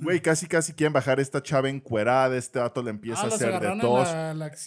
Güey, 0.00 0.20
casi, 0.22 0.46
casi 0.46 0.72
quieren 0.72 0.94
bajar 0.94 1.20
esta 1.20 1.42
chava 1.42 1.68
encuerada. 1.68 2.34
Este 2.34 2.58
vato 2.60 2.82
le 2.82 2.88
empieza 2.88 3.20
ah, 3.20 3.24
a 3.24 3.28
hacer 3.28 3.60
de 3.60 3.78
tos. 3.78 4.08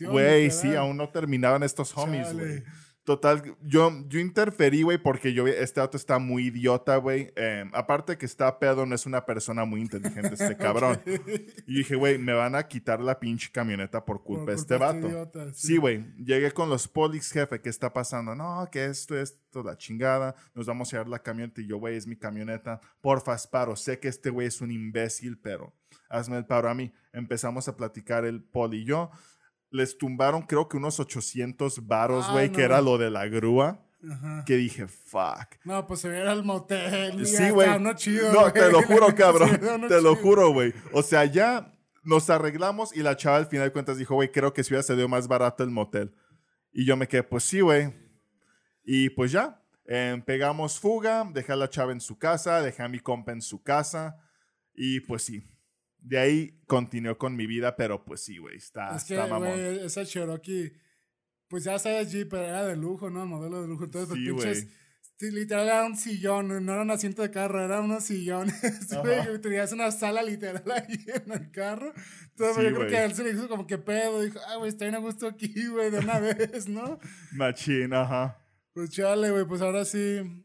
Güey, 0.02 0.52
sí, 0.52 0.76
aún 0.76 0.98
no 0.98 1.10
terminaban 1.10 1.64
estos 1.64 1.92
homies, 1.98 2.32
güey. 2.32 2.64
Total, 3.04 3.44
yo, 3.62 3.92
yo 4.08 4.20
interferí, 4.22 4.82
güey, 4.82 4.98
porque 4.98 5.34
yo 5.34 5.46
este 5.46 5.82
auto 5.82 5.98
está 5.98 6.20
muy 6.20 6.48
idiota, 6.48 6.96
güey. 6.96 7.34
Eh, 7.36 7.66
aparte 7.74 8.18
que 8.18 8.26
está 8.26 8.60
pedo, 8.60 8.86
no 8.86 8.96
es 8.96 9.06
una 9.06 9.26
persona 9.26 9.66
muy 9.66 9.82
inteligente 9.82 10.36
este 10.36 10.56
cabrón. 10.58 11.02
Y 11.68 11.80
dije, 11.80 11.96
güey, 11.96 12.18
me 12.18 12.32
van 12.32 12.56
a 12.56 12.66
quitar 12.66 13.02
la 13.02 13.20
pinche 13.20 13.52
camioneta 13.52 14.06
por 14.06 14.24
culpa 14.24 14.46
Por 14.46 14.50
de 14.52 14.56
este 14.56 14.78
culpa 14.78 14.94
de 14.94 15.02
vato. 15.02 15.08
idiota, 15.10 15.54
Sí, 15.54 15.76
güey. 15.76 16.06
Llegué 16.16 16.52
con 16.52 16.70
los 16.70 16.88
polis, 16.88 17.30
jefe, 17.30 17.60
¿qué 17.60 17.68
está 17.70 17.92
pasando? 17.92 18.36
No, 18.36 18.70
que 18.72 18.86
esto, 18.86 19.18
esto, 19.20 19.64
la 19.64 19.78
chingada. 19.78 20.36
Nos 20.56 20.66
vamos 20.66 20.88
a 20.88 20.98
llevar 20.98 21.10
la 21.10 21.20
camioneta. 21.20 21.60
Y 21.60 21.68
yo, 21.68 21.80
güey, 21.80 21.98
es 21.98 22.08
mi 22.08 22.16
camioneta. 22.16 22.80
Porfa, 23.02 23.36
paro. 23.52 23.76
Sé 23.76 24.00
que 24.00 24.08
este 24.08 24.30
güey 24.30 24.48
es 24.48 24.62
un 24.62 24.72
imbécil, 24.72 25.38
pero 25.38 25.74
hazme 26.08 26.38
el 26.38 26.46
paro 26.46 26.70
a 26.70 26.74
mí. 26.74 26.94
Empezamos 27.12 27.68
a 27.68 27.76
platicar 27.76 28.24
el 28.24 28.42
poli 28.42 28.84
y 28.84 28.86
yo. 28.86 29.12
Les 29.74 29.98
tumbaron, 29.98 30.44
creo 30.44 30.70
que 30.70 30.78
unos 30.78 31.00
800 31.00 31.88
varos, 31.88 32.26
Ay, 32.28 32.34
güey, 32.34 32.50
no. 32.50 32.56
que 32.56 32.62
era 32.62 32.80
lo 32.80 32.98
de 33.00 33.10
la 33.10 33.26
grúa. 33.28 33.84
Ajá. 34.08 34.44
Que 34.46 34.56
dije, 34.56 34.88
fuck. 34.88 35.56
No, 35.64 35.88
pues 35.88 36.02
se 36.02 36.10
viera 36.10 36.32
el 36.32 36.44
motel. 36.44 37.26
Sí, 37.26 37.50
güey. 37.50 37.68
No, 37.80 37.94
güey. 37.94 38.54
te 38.54 38.72
lo 38.72 38.84
juro, 38.84 39.08
cabrón. 39.16 39.60
Uno 39.62 39.88
te 39.88 40.00
lo 40.00 40.14
chido. 40.14 40.16
juro, 40.24 40.50
güey. 40.54 40.74
O 40.92 41.02
sea, 41.02 41.26
ya 41.26 41.74
nos 42.04 42.30
arreglamos 42.30 42.96
y 42.96 43.02
la 43.02 43.18
chava 43.18 43.38
al 43.38 43.48
final 43.48 43.68
de 43.68 43.72
cuentas 43.74 43.98
dijo, 43.98 44.14
güey, 44.14 44.32
creo 44.32 44.54
que 44.54 44.64
si 44.64 44.72
hubiera 44.74 44.84
salido 44.84 45.08
más 45.08 45.28
barato 45.28 45.64
el 45.64 45.72
motel. 45.72 46.14
Y 46.72 46.86
yo 46.86 46.96
me 46.96 47.08
quedé, 47.08 47.24
pues 47.24 47.44
sí, 47.44 47.62
güey. 47.62 47.94
Y 48.86 49.10
pues 49.10 49.32
ya, 49.32 49.60
em, 49.88 50.22
pegamos 50.22 50.80
fuga, 50.80 51.28
dejé 51.34 51.54
a 51.54 51.56
la 51.56 51.70
chava 51.70 51.94
en 51.94 52.02
su 52.02 52.20
casa, 52.20 52.62
dejé 52.62 52.84
a 52.84 52.90
mi 52.90 53.00
compa 53.00 53.32
en 53.32 53.42
su 53.42 53.64
casa. 53.64 54.18
Y 54.76 55.00
pues 55.00 55.24
sí. 55.24 55.44
De 56.04 56.20
ahí 56.20 56.60
continué 56.68 57.18
con 57.18 57.36
mi 57.36 57.48
vida, 57.48 57.76
pero 57.76 58.04
pues 58.04 58.22
sí, 58.22 58.38
güey, 58.38 58.58
está, 58.58 58.96
Es 58.96 59.06
que, 59.06 59.16
está 59.16 59.26
mamón. 59.28 59.58
esa 59.58 60.06
Cherokee, 60.06 60.74
pues 61.48 61.64
ya 61.64 61.80
sabes, 61.80 62.12
Jeep, 62.12 62.30
pero 62.30 62.44
era 62.44 62.66
de 62.68 62.76
lujo, 62.76 63.10
¿no? 63.10 63.24
El 63.24 63.30
modelo 63.30 63.62
de 63.62 63.68
lujo. 63.70 63.86
Entonces, 63.86 64.14
Sí, 64.14 64.26
los 64.26 64.44
pinches, 64.44 64.68
literal 65.34 65.68
era 65.68 65.86
un 65.86 65.96
sillón, 65.96 66.66
no 66.66 66.74
era 66.74 66.82
un 66.82 66.92
asiento 66.92 67.22
de 67.22 67.32
carro, 67.32 67.64
era 67.64 67.80
unos 67.80 68.04
sillones. 68.04 68.54
güey, 69.02 69.40
tenías 69.40 69.72
una 69.72 69.90
sala 69.92 70.22
literal 70.24 70.64
ahí 70.70 71.00
en 71.26 71.32
el 71.32 71.52
carro. 71.52 71.94
Entonces, 72.32 72.58
Sí, 72.58 72.70
yo 72.70 72.76
creo 72.76 72.88
que 72.90 72.98
a 72.98 73.06
él 73.06 73.14
se 73.14 73.24
le 73.24 73.32
hizo 73.32 73.48
como 73.48 73.66
que 73.66 73.78
pedo. 73.78 74.22
Dijo, 74.22 74.40
ah, 74.50 74.58
güey, 74.58 74.70
está 74.70 74.84
bien 74.84 74.96
a 74.96 75.00
gusto 75.00 75.26
aquí, 75.26 75.68
güey, 75.68 75.90
de 75.90 76.00
una 76.00 76.20
vez, 76.20 76.68
¿no? 76.68 77.00
Machín, 77.32 77.94
ajá. 77.94 78.38
Pues 78.74 78.90
chale, 78.90 79.32
güey, 79.32 79.46
pues 79.46 79.62
ahora 79.62 79.86
sí. 79.86 80.44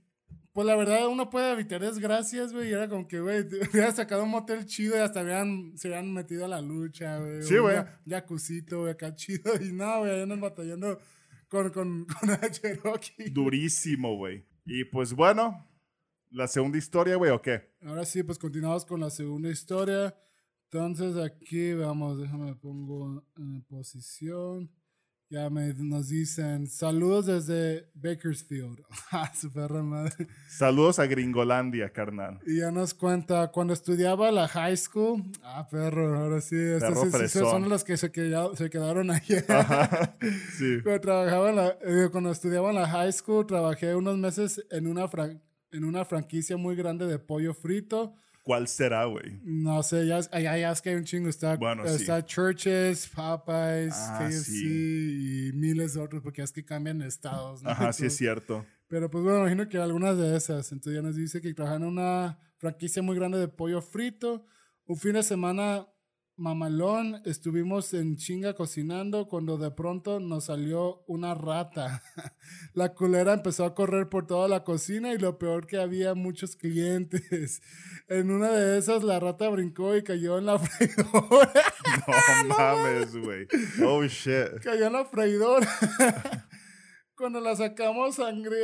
Pues 0.53 0.67
la 0.67 0.75
verdad, 0.77 1.07
uno 1.09 1.31
puede 1.31 1.53
evitar 1.53 1.81
desgracias, 1.81 2.53
güey. 2.53 2.71
Y 2.71 2.73
era 2.73 2.89
como 2.89 3.07
que, 3.07 3.21
güey, 3.21 3.41
hubieran 3.73 3.95
sacado 3.95 4.25
un 4.25 4.31
motel 4.31 4.67
chido 4.67 4.97
y 4.97 5.01
hasta 5.01 5.21
habían, 5.21 5.77
se 5.77 5.89
habían 5.89 6.13
metido 6.13 6.45
a 6.45 6.49
la 6.49 6.61
lucha, 6.61 7.19
güey. 7.19 7.43
Sí, 7.43 7.55
Un 7.55 7.63
güey. 7.63 7.75
ya- 7.77 8.01
Jacuzito, 8.09 8.81
güey, 8.81 8.93
acá 8.93 9.15
chido. 9.15 9.53
Y 9.63 9.73
no, 9.73 9.99
güey, 10.01 10.11
ahí 10.13 10.23
andan 10.23 10.41
batallando 10.41 10.99
con, 11.49 11.71
con, 11.71 12.07
con 12.21 12.51
Cherokee. 12.51 13.31
Durísimo, 13.31 14.17
güey. 14.17 14.45
Y 14.67 14.85
pues 14.85 15.13
bueno, 15.15 15.65
la 16.31 16.49
segunda 16.49 16.77
historia, 16.79 17.17
güey, 17.17 17.31
¿o 17.31 17.41
qué? 17.41 17.75
Ahora 17.83 18.05
sí, 18.05 18.23
pues 18.23 18.39
continuamos 18.39 18.85
con 18.85 19.01
la 19.01 19.11
segunda 19.11 19.49
historia. 19.51 20.15
Entonces 20.71 21.17
aquí, 21.17 21.73
vamos, 21.75 22.19
déjame 22.21 22.55
pongo 22.57 23.25
en 23.39 23.63
posición. 23.63 24.71
Ya 25.31 25.51
me, 25.51 25.75
nos 25.75 26.09
dicen, 26.09 26.67
saludos 26.69 27.27
desde 27.27 27.91
Bakersfield. 27.95 28.81
Ah, 29.13 29.31
su 29.35 29.51
perra 29.53 29.83
madre. 29.83 30.27
Saludos 30.49 30.99
a 30.99 31.07
Gringolandia, 31.07 31.91
carnal. 31.93 32.39
Y 32.47 32.59
ya 32.61 32.71
nos 32.71 32.95
cuenta, 32.95 33.49
cuando 33.49 33.73
estudiaba 33.75 34.31
la 34.33 34.49
high 34.49 34.77
school, 34.77 35.23
ah, 35.43 35.67
perro, 35.71 36.19
ahora 36.19 36.41
sí, 36.41 36.57
estos 36.57 36.81
Perro 37.11 37.29
sí 37.29 37.39
son 37.39 37.69
los 37.69 37.85
que 37.85 37.97
se, 37.99 38.11
queda- 38.11 38.55
se 38.57 38.71
quedaron 38.71 39.11
ayer. 39.11 39.45
Ajá. 39.51 40.17
Sí. 40.57 40.79
Cuando, 40.83 41.01
trabajaba 41.03 41.51
en 41.51 41.57
la- 41.57 41.77
eh, 41.83 42.09
cuando 42.11 42.31
estudiaba 42.31 42.71
en 42.71 42.77
la 42.77 42.89
high 42.89 43.13
school, 43.13 43.47
trabajé 43.47 43.95
unos 43.95 44.17
meses 44.17 44.65
en 44.71 44.87
una, 44.87 45.09
fran- 45.09 45.43
en 45.73 45.85
una 45.85 46.05
franquicia 46.07 46.57
muy 46.57 46.75
grande 46.75 47.07
de 47.07 47.19
pollo 47.19 47.53
frito. 47.53 48.15
¿Cuál 48.49 48.67
será, 48.67 49.05
güey? 49.05 49.39
No 49.45 49.83
sé, 49.83 50.07
ya, 50.07 50.21
ya, 50.31 50.57
ya 50.57 50.73
es 50.73 50.81
que 50.81 50.89
hay 50.89 50.97
un 50.97 51.05
chingo. 51.05 51.29
Está, 51.29 51.57
Bueno, 51.57 51.87
sí. 51.87 51.97
está 51.97 52.25
Churches, 52.25 53.07
Popeyes, 53.09 53.93
Ah, 53.95 54.21
KFC 54.23 54.43
sí. 54.43 55.49
y 55.51 55.53
miles 55.53 55.93
de 55.93 56.01
otros, 56.01 56.23
porque 56.23 56.41
es 56.41 56.51
que 56.51 56.65
cambian 56.65 57.03
estados. 57.03 57.63
¿no? 57.63 57.69
Ajá, 57.69 57.93
sí 57.93 58.07
es 58.07 58.17
cierto. 58.17 58.65
Pero 58.87 59.11
pues 59.11 59.23
bueno, 59.23 59.41
imagino 59.41 59.69
que 59.69 59.77
algunas 59.77 60.17
de 60.17 60.35
esas. 60.35 60.73
Entonces 60.73 60.95
ya 60.95 61.07
nos 61.07 61.15
dice 61.15 61.43
que 61.43 61.53
trabajan 61.53 61.83
en 61.83 61.89
una 61.89 62.39
franquicia 62.57 63.03
muy 63.03 63.17
grande 63.17 63.37
de 63.39 63.49
pollo 63.49 63.83
frito. 63.83 64.47
Un 64.87 64.97
fin 64.97 65.13
de 65.13 65.23
semana 65.23 65.87
mamalón, 66.39 67.21
estuvimos 67.25 67.93
en 67.95 68.17
chinga 68.17 68.55
cocinando 68.55 69.27
cuando 69.27 69.59
de 69.59 69.71
pronto 69.71 70.21
nos 70.21 70.45
salió 70.45 71.03
una 71.07 71.35
rata. 71.35 72.03
La 72.75 72.95
culera 72.95 73.35
empezó 73.35 73.65
a 73.65 73.75
correr 73.75 74.09
por 74.09 74.27
toda 74.27 74.49
la 74.49 74.65
cocina 74.65 75.13
y 75.13 75.19
lo 75.19 75.39
peor 75.39 75.67
que 75.67 75.79
había 75.79 76.15
muchos 76.15 76.57
clientes. 76.57 77.63
En 78.11 78.31
una 78.31 78.51
de 78.53 78.79
esas 78.79 79.03
la 79.03 79.21
rata 79.21 79.51
brincó 79.51 79.95
y 79.95 80.03
cayó 80.03 80.39
en 80.39 80.47
la 80.47 80.59
freidora. 80.59 81.53
No 82.47 82.57
mames, 82.57 83.15
güey. 83.15 83.47
Oh, 83.85 84.03
shit. 84.05 84.63
cayó 84.63 84.87
en 84.87 84.95
la 84.95 85.05
freidora. 85.05 85.69
Cuando 87.15 87.39
la 87.41 87.55
sacamos, 87.55 88.15
sangre, 88.15 88.57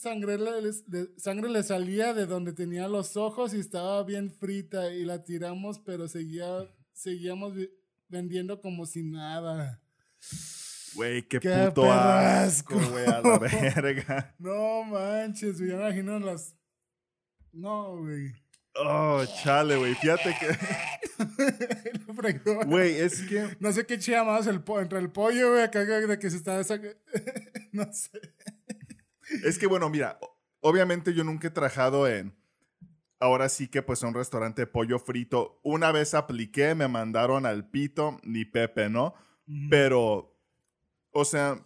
sangre, 0.00 0.38
le, 0.38 0.72
sangre 1.18 1.50
le 1.50 1.62
salía 1.62 2.14
de 2.14 2.26
donde 2.26 2.52
tenía 2.52 2.88
los 2.88 3.16
ojos 3.16 3.54
y 3.54 3.60
estaba 3.60 4.02
bien 4.02 4.30
frita 4.30 4.92
y 4.92 5.04
la 5.04 5.22
tiramos, 5.24 5.78
pero 5.78 6.08
seguía, 6.08 6.68
seguíamos 7.00 7.54
vendiendo 8.08 8.60
como 8.60 8.84
si 8.86 9.02
nada. 9.02 9.80
Güey, 10.94 11.26
qué, 11.28 11.40
Qué 11.40 11.66
puto 11.68 11.90
asco, 11.90 12.78
güey, 12.78 13.06
a 13.06 13.20
la 13.20 13.38
verga. 13.74 14.34
No 14.38 14.84
manches, 14.84 15.58
güey, 15.58 15.70
ya 15.70 15.76
me 15.76 15.82
imagino 15.84 16.18
las... 16.20 16.54
No, 17.52 17.96
güey. 17.98 18.32
Oh, 18.74 19.24
chale, 19.42 19.76
güey. 19.76 19.94
Fíjate 19.94 20.34
que, 20.38 20.48
güey, 22.66 22.94
es 23.00 23.22
que, 23.22 23.56
No 23.60 23.72
sé 23.72 23.86
qué 23.86 23.98
chilla 23.98 24.22
más 24.24 24.46
el 24.46 24.62
po- 24.62 24.80
entre 24.80 24.98
el 24.98 25.10
pollo, 25.10 25.50
güey, 25.52 25.62
acá 25.62 25.84
de 25.84 26.18
que 26.18 26.30
se 26.30 26.36
está... 26.36 26.60
no 27.72 27.92
sé. 27.92 28.20
es 29.44 29.58
que, 29.58 29.66
bueno, 29.66 29.88
mira, 29.90 30.18
obviamente 30.60 31.14
yo 31.14 31.24
nunca 31.24 31.48
he 31.48 31.50
trabajado 31.50 32.06
en, 32.08 32.36
ahora 33.20 33.48
sí 33.48 33.68
que 33.68 33.82
pues 33.82 34.02
un 34.02 34.14
restaurante 34.14 34.62
de 34.62 34.66
pollo 34.66 34.98
frito. 34.98 35.60
Una 35.62 35.92
vez 35.92 36.14
apliqué, 36.14 36.74
me 36.74 36.88
mandaron 36.88 37.46
al 37.46 37.68
pito, 37.70 38.18
ni 38.24 38.44
Pepe, 38.44 38.88
¿no? 38.88 39.14
Pero, 39.68 40.36
o 41.12 41.24
sea, 41.24 41.62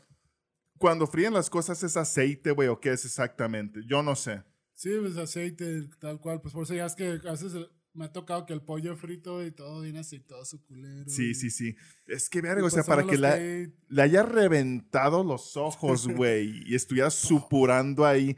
cuando 0.78 1.06
fríen 1.06 1.32
las 1.32 1.49
cosas 1.50 1.82
es 1.82 1.96
aceite, 1.96 2.50
güey, 2.50 2.68
o 2.68 2.80
qué 2.80 2.92
es 2.92 3.04
exactamente. 3.04 3.80
Yo 3.87 4.02
no 4.02 4.16
sé. 4.16 4.42
Sí, 4.73 4.90
pues 5.00 5.16
aceite, 5.16 5.88
tal 6.00 6.18
cual. 6.20 6.40
Pues 6.40 6.52
por 6.52 6.64
eso 6.64 6.75
ya 6.75 6.87
es 6.87 6.94
que 6.96 7.20
a 7.25 7.30
veces 7.32 7.54
eh, 7.54 7.66
me 7.92 8.06
ha 8.06 8.12
tocado 8.12 8.44
que 8.46 8.52
el 8.52 8.62
pollo 8.62 8.96
frito 8.96 9.44
y 9.44 9.52
todo 9.52 9.82
viene 9.82 10.00
aceitoso, 10.00 10.61
culero. 10.66 11.08
Sí, 11.08 11.30
y- 11.30 11.34
sí, 11.34 11.50
sí. 11.50 11.76
Es 12.06 12.28
que, 12.28 12.40
verga, 12.40 12.61
o 12.61 12.64
pues 12.64 12.75
sea, 12.75 12.82
son 12.82 12.96
para 12.96 13.06
que 13.06 13.18
la, 13.18 13.37
le 13.37 14.02
haya 14.02 14.23
reventado 14.25 15.23
los 15.23 15.56
ojos, 15.56 16.08
güey, 16.08 16.62
y 16.66 16.75
estuviera 16.75 17.11
supurando 17.11 18.04
ahí 18.04 18.37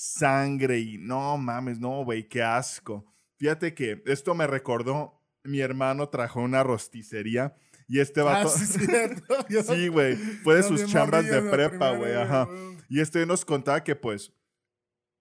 sangre 0.00 0.78
y 0.78 0.96
no 0.98 1.36
mames, 1.38 1.80
no, 1.80 2.04
güey, 2.04 2.28
qué 2.28 2.40
asco. 2.42 3.04
Fíjate 3.36 3.74
que 3.74 4.00
esto 4.06 4.32
me 4.34 4.46
recordó, 4.46 5.20
mi 5.42 5.58
hermano 5.60 6.08
trajo 6.08 6.40
una 6.40 6.62
rosticería 6.62 7.56
y 7.88 7.98
este 7.98 8.20
Ah, 8.20 8.24
vato... 8.24 8.48
sí. 8.50 8.86
Yo- 9.48 9.62
Sí, 9.64 9.88
güey, 9.88 10.14
fue 10.16 10.54
de 10.56 10.62
sus 10.62 10.86
chambas 10.86 11.26
de 11.26 11.42
prepa, 11.42 11.92
güey, 11.96 12.14
ajá. 12.14 12.48
Y 12.88 13.00
este 13.00 13.26
nos 13.26 13.44
contaba 13.44 13.82
que 13.82 13.96
pues 13.96 14.32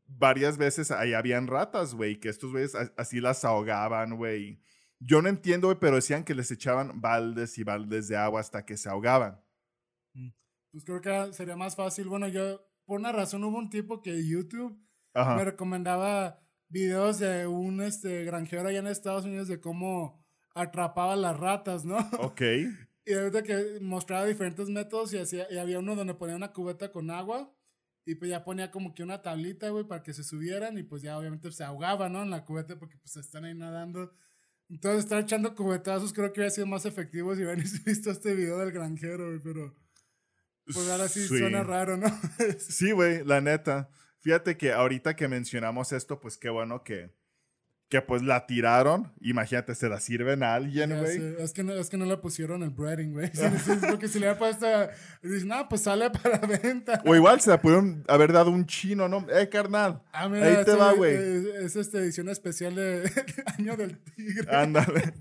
varias 0.06 0.58
veces 0.60 0.92
ahí 0.92 1.14
habían 1.14 1.48
ratas, 1.48 1.96
güey, 1.96 2.20
que 2.20 2.30
estos 2.30 2.52
güeyes 2.52 2.76
así 2.98 3.20
las 3.20 3.44
ahogaban, 3.46 4.16
güey. 4.16 4.62
Yo 5.00 5.22
no 5.24 5.30
entiendo, 5.30 5.68
güey, 5.68 5.80
pero 5.80 5.96
decían 5.96 6.24
que 6.24 6.36
les 6.36 6.52
echaban 6.52 7.02
baldes 7.02 7.58
y 7.58 7.64
baldes 7.64 8.08
de 8.10 8.18
agua 8.18 8.42
hasta 8.42 8.64
que 8.66 8.78
se 8.78 8.90
ahogaban. 8.90 9.42
Pues 10.72 10.84
creo 10.86 11.02
que 11.02 11.34
sería 11.34 11.56
más 11.56 11.76
fácil. 11.76 12.08
Bueno, 12.08 12.28
yo, 12.28 12.62
por 12.88 13.00
una 13.00 13.12
razón, 13.12 13.44
hubo 13.44 13.58
un 13.58 13.70
tipo 13.70 14.02
que 14.02 14.26
YouTube 14.26 14.82
me 15.14 15.44
recomendaba 15.44 16.40
videos 16.70 17.20
de 17.20 17.46
un 17.46 17.82
este, 17.82 18.24
granjero 18.24 18.70
allá 18.70 18.80
en 18.80 18.88
Estados 18.88 19.26
Unidos 19.26 19.48
de 19.50 19.60
cómo 19.60 20.26
atrapaba 20.56 21.16
las 21.16 21.38
ratas, 21.38 21.86
¿no? 21.86 21.98
Ok. 22.20 22.42
Y 23.06 23.14
ahorita 23.14 23.44
que 23.44 23.80
mostraba 23.82 24.26
diferentes 24.26 24.70
métodos 24.70 25.14
y, 25.14 25.18
hacía, 25.18 25.48
y 25.50 25.58
había 25.58 25.80
uno 25.80 25.96
donde 25.96 26.14
ponía 26.14 26.36
una 26.36 26.52
cubeta 26.52 26.92
con 26.92 27.10
agua 27.10 27.54
y 28.06 28.16
pues 28.16 28.32
ya 28.32 28.44
ponía 28.44 28.72
como 28.72 28.94
que 28.94 29.04
una 29.04 29.22
tablita, 29.22 29.70
güey, 29.70 29.86
para 29.86 30.04
que 30.04 30.14
se 30.14 30.24
subieran 30.24 30.78
y 30.78 30.84
pues 30.84 31.02
ya 31.02 31.18
obviamente 31.18 31.52
se 31.52 31.64
ahogaba, 31.64 32.10
¿no? 32.10 32.24
En 32.24 32.30
la 32.30 32.44
cubeta 32.44 32.78
porque 32.80 32.98
pues 32.98 33.16
están 33.18 33.46
ahí 33.46 33.54
nadando. 33.54 34.14
Entonces 34.70 35.06
estar 35.06 35.22
echando 35.22 35.56
cubetazos 35.56 36.14
creo 36.14 36.32
que 36.32 36.42
hubiera 36.42 36.52
sido 36.52 36.68
más 36.68 36.86
efectivo 36.86 37.36
si 37.36 37.44
hubieran 37.44 37.64
visto 37.86 38.12
este 38.12 38.34
video 38.34 38.58
del 38.60 38.72
granjero, 38.72 39.28
güey, 39.28 39.40
pero 39.42 39.76
pues 40.74 40.90
ahora 40.90 41.08
sí, 41.08 41.28
suena 41.28 41.64
raro, 41.64 41.98
¿no? 41.98 42.08
Sí, 42.60 42.92
güey, 42.92 43.24
la 43.24 43.42
neta. 43.42 43.90
Fíjate 44.20 44.58
que 44.58 44.74
ahorita 44.74 45.16
que 45.16 45.28
mencionamos 45.28 45.92
esto, 45.94 46.20
pues 46.20 46.38
qué 46.38 46.50
bueno 46.50 46.84
que, 46.84 47.12
que 47.90 48.02
pues 48.02 48.22
la 48.22 48.46
tiraron. 48.46 49.14
Imagínate, 49.22 49.74
se 49.76 49.88
la 49.88 50.00
sirven 50.00 50.44
a 50.44 50.56
alguien, 50.56 50.98
güey. 50.98 51.36
Es 51.40 51.54
que, 51.54 51.64
no, 51.64 51.74
es 51.74 51.90
que 51.90 51.98
no 51.98 52.06
le 52.06 52.18
pusieron 52.18 52.64
el 52.64 52.72
breading, 52.72 53.14
güey. 53.14 53.32
Sí, 53.34 53.44
sí, 53.64 53.72
porque 53.90 54.08
si 54.08 54.20
le 54.20 54.26
hubiera 54.26 54.38
puesto, 54.38 54.68
dicen, 55.22 55.48
no, 55.48 55.70
pues 55.70 55.82
sale 55.82 56.10
para 56.10 56.40
venta. 56.40 57.02
O 57.06 57.16
igual 57.16 57.40
se 57.40 57.52
la 57.52 57.62
pudieron 57.62 58.04
haber 58.08 58.34
dado 58.34 58.52
un 58.52 58.66
chino, 58.66 59.08
¿no? 59.08 59.26
Eh, 59.30 59.48
carnal. 59.50 60.02
Ah, 60.12 60.28
mira, 60.28 60.46
Ahí 60.46 60.66
te 60.66 60.76
va, 60.76 60.94
güey. 60.94 61.16
Es, 61.16 61.46
es 61.46 61.76
esta 61.78 62.00
edición 62.00 62.28
especial 62.30 62.76
de 62.76 63.10
Año 63.58 63.78
del 63.78 63.98
Tigre. 64.00 64.54
Ándale. 64.54 65.14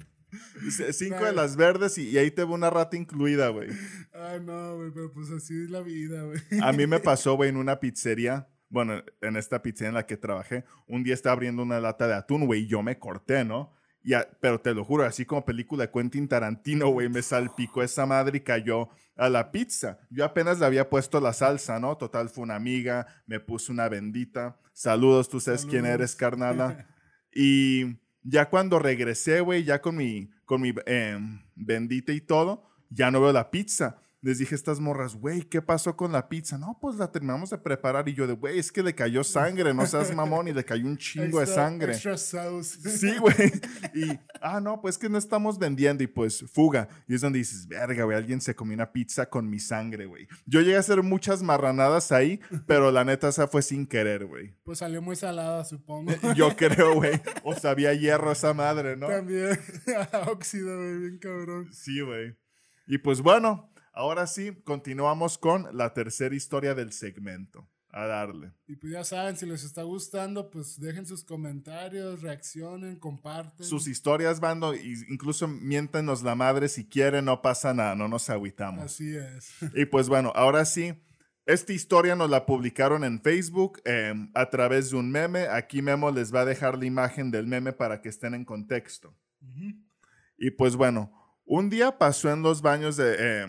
Cinco 0.93 1.25
de 1.25 1.33
las 1.33 1.57
verdes 1.57 1.99
y, 1.99 2.09
y 2.11 2.19
ahí 2.19 2.31
te 2.31 2.45
va 2.45 2.55
una 2.55 2.71
rata 2.71 2.97
incluida, 2.97 3.49
güey. 3.49 3.69
Ay, 4.13 4.41
no, 4.41 4.77
güey, 4.77 4.91
pero 4.93 5.13
pues 5.13 5.31
así 5.31 5.55
es 5.65 5.71
la 5.71 5.81
vida, 5.81 6.23
güey. 6.23 6.39
A 6.63 6.73
mí 6.73 6.87
me 6.87 7.01
pasó, 7.01 7.35
güey, 7.35 7.51
en 7.51 7.57
una 7.57 7.79
pizzería. 7.81 8.49
Bueno, 8.69 9.03
en 9.21 9.37
esta 9.37 9.63
pizzería 9.63 9.89
en 9.91 9.95
la 9.95 10.07
que 10.07 10.17
trabajé, 10.17 10.65
un 10.89 11.05
día 11.05 11.15
estaba 11.15 11.35
abriendo 11.35 11.63
una 11.63 11.79
lata 11.81 12.09
de 12.09 12.15
atún, 12.15 12.47
güey, 12.47 12.63
y 12.63 12.67
yo 12.67 12.83
me 12.83 12.99
corté, 12.99 13.45
¿no? 13.45 13.73
Y 14.03 14.15
a- 14.15 14.29
pero 14.41 14.61
te 14.61 14.73
lo 14.75 14.85
juro, 14.85 15.05
así 15.05 15.25
como 15.25 15.45
película 15.45 15.85
de 15.87 15.93
Quentin 15.93 16.29
Tarantino, 16.29 16.89
güey, 16.89 17.09
me 17.09 17.23
salpicó 17.23 17.83
esa 17.83 18.07
madre 18.07 18.39
y 18.39 18.41
cayó 18.41 18.89
a 19.17 19.29
la 19.29 19.51
pizza. 19.53 19.99
Yo 20.11 20.25
apenas 20.25 20.59
le 20.61 20.67
había 20.67 20.89
puesto 20.91 21.21
la 21.21 21.33
salsa, 21.33 21.79
¿no? 21.81 21.97
Total, 21.97 22.29
fue 22.29 22.45
una 22.45 22.55
amiga, 22.57 23.07
me 23.27 23.41
puso 23.41 23.73
una 23.73 23.89
bendita. 23.89 24.59
Saludos, 24.73 25.29
tú 25.29 25.41
sabes 25.41 25.63
quién 25.63 25.83
Saludos. 25.83 25.95
eres, 25.95 26.17
carnala. 26.17 26.89
Y 27.39 27.99
ya 28.29 28.51
cuando 28.51 28.79
regresé, 28.79 29.41
güey, 29.41 29.65
ya 29.65 29.81
con 29.81 29.97
mi, 29.97 30.31
con 30.45 30.61
mi 30.61 30.75
em, 30.87 31.41
bendita 31.55 32.13
y 32.13 32.21
todo, 32.21 32.65
ya 32.91 33.11
no 33.11 33.21
veo 33.21 33.33
la 33.33 33.51
pizza. 33.51 33.99
Les 34.23 34.39
dije 34.39 34.55
a 34.55 34.57
estas 34.57 34.81
morras, 34.81 35.15
güey, 35.15 35.43
¿qué 35.43 35.63
pasó 35.63 35.97
con 35.97 36.13
la 36.13 36.29
pizza? 36.29 36.59
No, 36.59 36.79
pues 36.81 36.97
la 36.97 37.13
terminamos 37.13 37.51
de 37.51 37.59
preparar 37.59 38.09
y 38.09 38.15
yo 38.15 38.27
de, 38.27 38.33
güey, 38.33 38.59
es 38.59 38.73
que 38.73 38.83
le 38.83 38.95
cayó 38.95 39.23
sangre, 39.23 39.73
no 39.75 39.87
seas 39.87 40.15
mamón, 40.15 40.49
y 40.49 40.53
le 40.53 40.65
cayó 40.65 40.87
un 40.87 40.97
chingo 40.97 41.41
de 41.41 41.47
sangre. 41.47 41.93
Extra 41.93 42.17
sauce. 42.17 42.91
Sí, 42.91 43.17
güey. 43.19 43.53
Y, 43.95 44.19
ah, 44.41 44.61
no, 44.61 44.81
pues 44.81 44.99
que 44.99 45.09
no 45.09 45.19
estamos 45.19 45.59
vendiendo 45.59 46.03
y 46.03 46.07
pues 46.07 46.45
fuga. 46.53 46.89
Y 47.07 47.15
es 47.15 47.21
donde 47.21 47.39
dices, 47.39 47.69
verga, 47.69 48.05
güey, 48.05 48.17
alguien 48.17 48.41
se 48.41 48.55
comió 48.55 48.75
una 48.75 48.93
pizza 48.93 49.27
con 49.27 49.49
mi 49.49 49.59
sangre, 49.59 50.07
güey. 50.07 50.27
Yo 50.47 50.61
llegué 50.61 50.77
a 50.77 50.81
hacer 50.81 51.03
muchas 51.03 51.43
marranadas 51.43 52.11
ahí, 52.13 52.41
pero 52.67 52.91
la 52.91 53.05
neta 53.05 53.29
esa 53.29 53.47
fue 53.47 53.63
sin 53.63 53.87
querer, 53.87 54.27
güey. 54.27 54.55
Pues 54.65 54.79
salió 54.79 55.03
muy 55.03 55.17
salada, 55.17 55.65
supongo. 55.65 56.13
Yo 56.37 56.57
creo, 56.57 56.95
güey. 56.95 57.21
O 57.45 57.55
sabía 57.55 57.95
hierro 57.95 58.33
esa 58.33 58.55
madre, 58.55 58.97
¿no? 58.97 59.09
También. 59.09 59.59
Óxido, 60.27 60.77
güey, 60.77 60.99
bien 60.99 61.19
cabrón. 61.19 61.69
Sí, 61.73 62.01
güey. 62.01 62.37
Y 62.87 62.99
pues 62.99 63.21
bueno, 63.21 63.73
ahora 63.97 64.27
sí, 64.27 64.53
continuamos 64.65 65.39
con 65.39 65.77
la 65.77 65.93
tercera 65.93 66.35
historia 66.35 66.75
del 66.75 66.93
segmento. 66.93 67.69
A 67.89 68.05
darle. 68.07 68.53
Y 68.67 68.77
pues 68.77 68.93
ya 68.93 69.05
saben, 69.05 69.39
si 69.39 69.47
les 69.47 69.65
está 69.65 69.83
gustando, 69.83 70.51
pues 70.51 70.79
dejen 70.79 71.07
sus 71.07 71.25
comentarios, 71.25 72.21
reaccionen, 72.21 72.97
comparten. 72.97 73.65
Sus 73.65 73.89
historias, 73.89 74.39
bando, 74.39 74.75
incluso 74.75 75.49
miéntenos 75.49 76.23
la 76.23 76.35
madre 76.35 76.69
si 76.69 76.87
quieren, 76.87 77.25
no 77.25 77.41
pasa 77.41 77.73
nada, 77.73 77.95
no 77.95 78.07
nos 78.07 78.29
agüitamos. 78.29 78.85
Así 78.85 79.17
es. 79.17 79.51
Y 79.75 79.87
pues 79.87 80.11
bueno, 80.11 80.31
ahora 80.35 80.67
sí, 80.67 80.93
esta 81.47 81.73
historia 81.73 82.17
nos 82.17 82.29
la 82.29 82.45
publicaron 82.45 83.03
en 83.03 83.19
Facebook 83.23 83.81
eh, 83.87 84.13
a 84.35 84.51
través 84.51 84.91
de 84.91 84.97
un 84.97 85.11
meme. 85.11 85.47
Aquí 85.47 85.81
Memo 85.81 86.11
les 86.11 86.35
va 86.35 86.41
a 86.41 86.45
dejar 86.45 86.77
la 86.77 86.85
imagen 86.85 87.31
del 87.31 87.47
meme 87.47 87.73
para 87.73 88.03
que 88.03 88.11
estén 88.11 88.35
en 88.35 88.45
contexto. 88.45 89.17
Y 90.37 90.51
pues 90.51 90.77
bueno, 90.77 91.11
un 91.47 91.71
día 91.71 91.97
pasó 91.97 92.33
en 92.33 92.43
los 92.43 92.61
baños 92.61 92.97
de, 92.97 93.17
eh, 93.17 93.47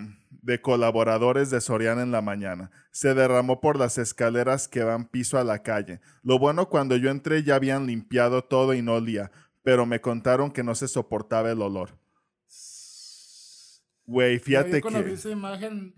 de 0.48 0.62
colaboradores 0.62 1.50
de 1.50 1.60
Soriana 1.60 2.04
en 2.04 2.12
la 2.12 2.22
mañana. 2.22 2.72
Se 2.92 3.14
derramó 3.14 3.60
por 3.60 3.78
las 3.78 3.98
escaleras 3.98 4.70
que 4.70 4.82
van 4.82 5.10
piso 5.10 5.38
a 5.38 5.44
la 5.44 5.62
calle. 5.62 6.00
Lo 6.24 6.40
bueno 6.40 6.70
cuando 6.70 6.96
yo 6.96 7.10
entré 7.10 7.44
ya 7.44 7.56
habían 7.56 7.86
limpiado 7.86 8.46
todo 8.46 8.74
y 8.74 8.82
no 8.82 8.94
olía, 8.94 9.30
pero 9.62 9.86
me 9.86 10.00
contaron 10.00 10.50
que 10.50 10.64
no 10.64 10.74
se 10.74 10.88
soportaba 10.88 11.52
el 11.52 11.62
olor. 11.62 11.98
Güey, 14.06 14.40
fíjate 14.40 14.82
yo 14.82 15.04
que 15.04 15.12
esa 15.12 15.30
imagen 15.30 15.94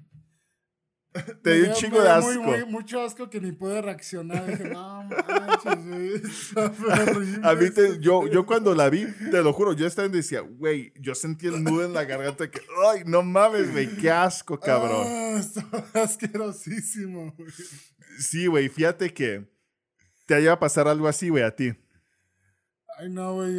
te 1.44 1.54
dio 1.56 1.70
un 1.70 1.74
chingo 1.74 2.02
de 2.02 2.10
asco. 2.10 2.32
Muy, 2.32 2.38
muy- 2.40 2.66
mucho 2.66 3.02
asco 3.02 3.30
que 3.30 3.42
ni 3.42 3.52
pude 3.52 3.82
reaccionar. 3.82 4.46
Dije, 4.46 4.70
no 4.70 5.04
manches, 5.04 5.88
güey, 5.88 6.22
A 7.44 7.56
mí 7.56 7.70
te- 7.72 7.88
esto". 7.88 8.00
yo, 8.00 8.28
yo 8.28 8.46
cuando 8.46 8.76
la 8.76 8.90
vi, 8.90 9.06
te 9.32 9.42
lo 9.42 9.52
juro, 9.54 9.74
yo 9.74 9.88
estaba 9.88 10.08
y 10.08 10.12
decía, 10.12 10.42
güey, 10.42 10.94
yo 11.00 11.16
sentí 11.16 11.48
el 11.48 11.64
nudo 11.64 11.84
en 11.86 11.94
la 11.94 12.04
garganta 12.06 12.50
que, 12.52 12.62
ay, 12.92 13.04
no 13.06 13.24
mames, 13.24 13.72
güey, 13.72 13.88
qué 13.98 14.12
asco, 14.12 14.60
cabrón. 14.60 15.04
Ah, 15.08 15.38
está 15.40 15.64
asquerosísimo, 16.04 17.34
güey. 17.38 17.50
Sí, 18.20 18.48
güey, 18.48 18.70
fíjate 18.70 19.14
que 19.14 19.50
te 20.28 20.36
haya 20.36 20.54
a 20.54 20.60
pasar 20.60 20.88
algo 20.88 21.08
así, 21.08 21.30
güey, 21.30 21.44
a 21.44 21.56
ti. 21.56 21.74
Ay, 23.00 23.10
no, 23.10 23.34
güey. 23.36 23.54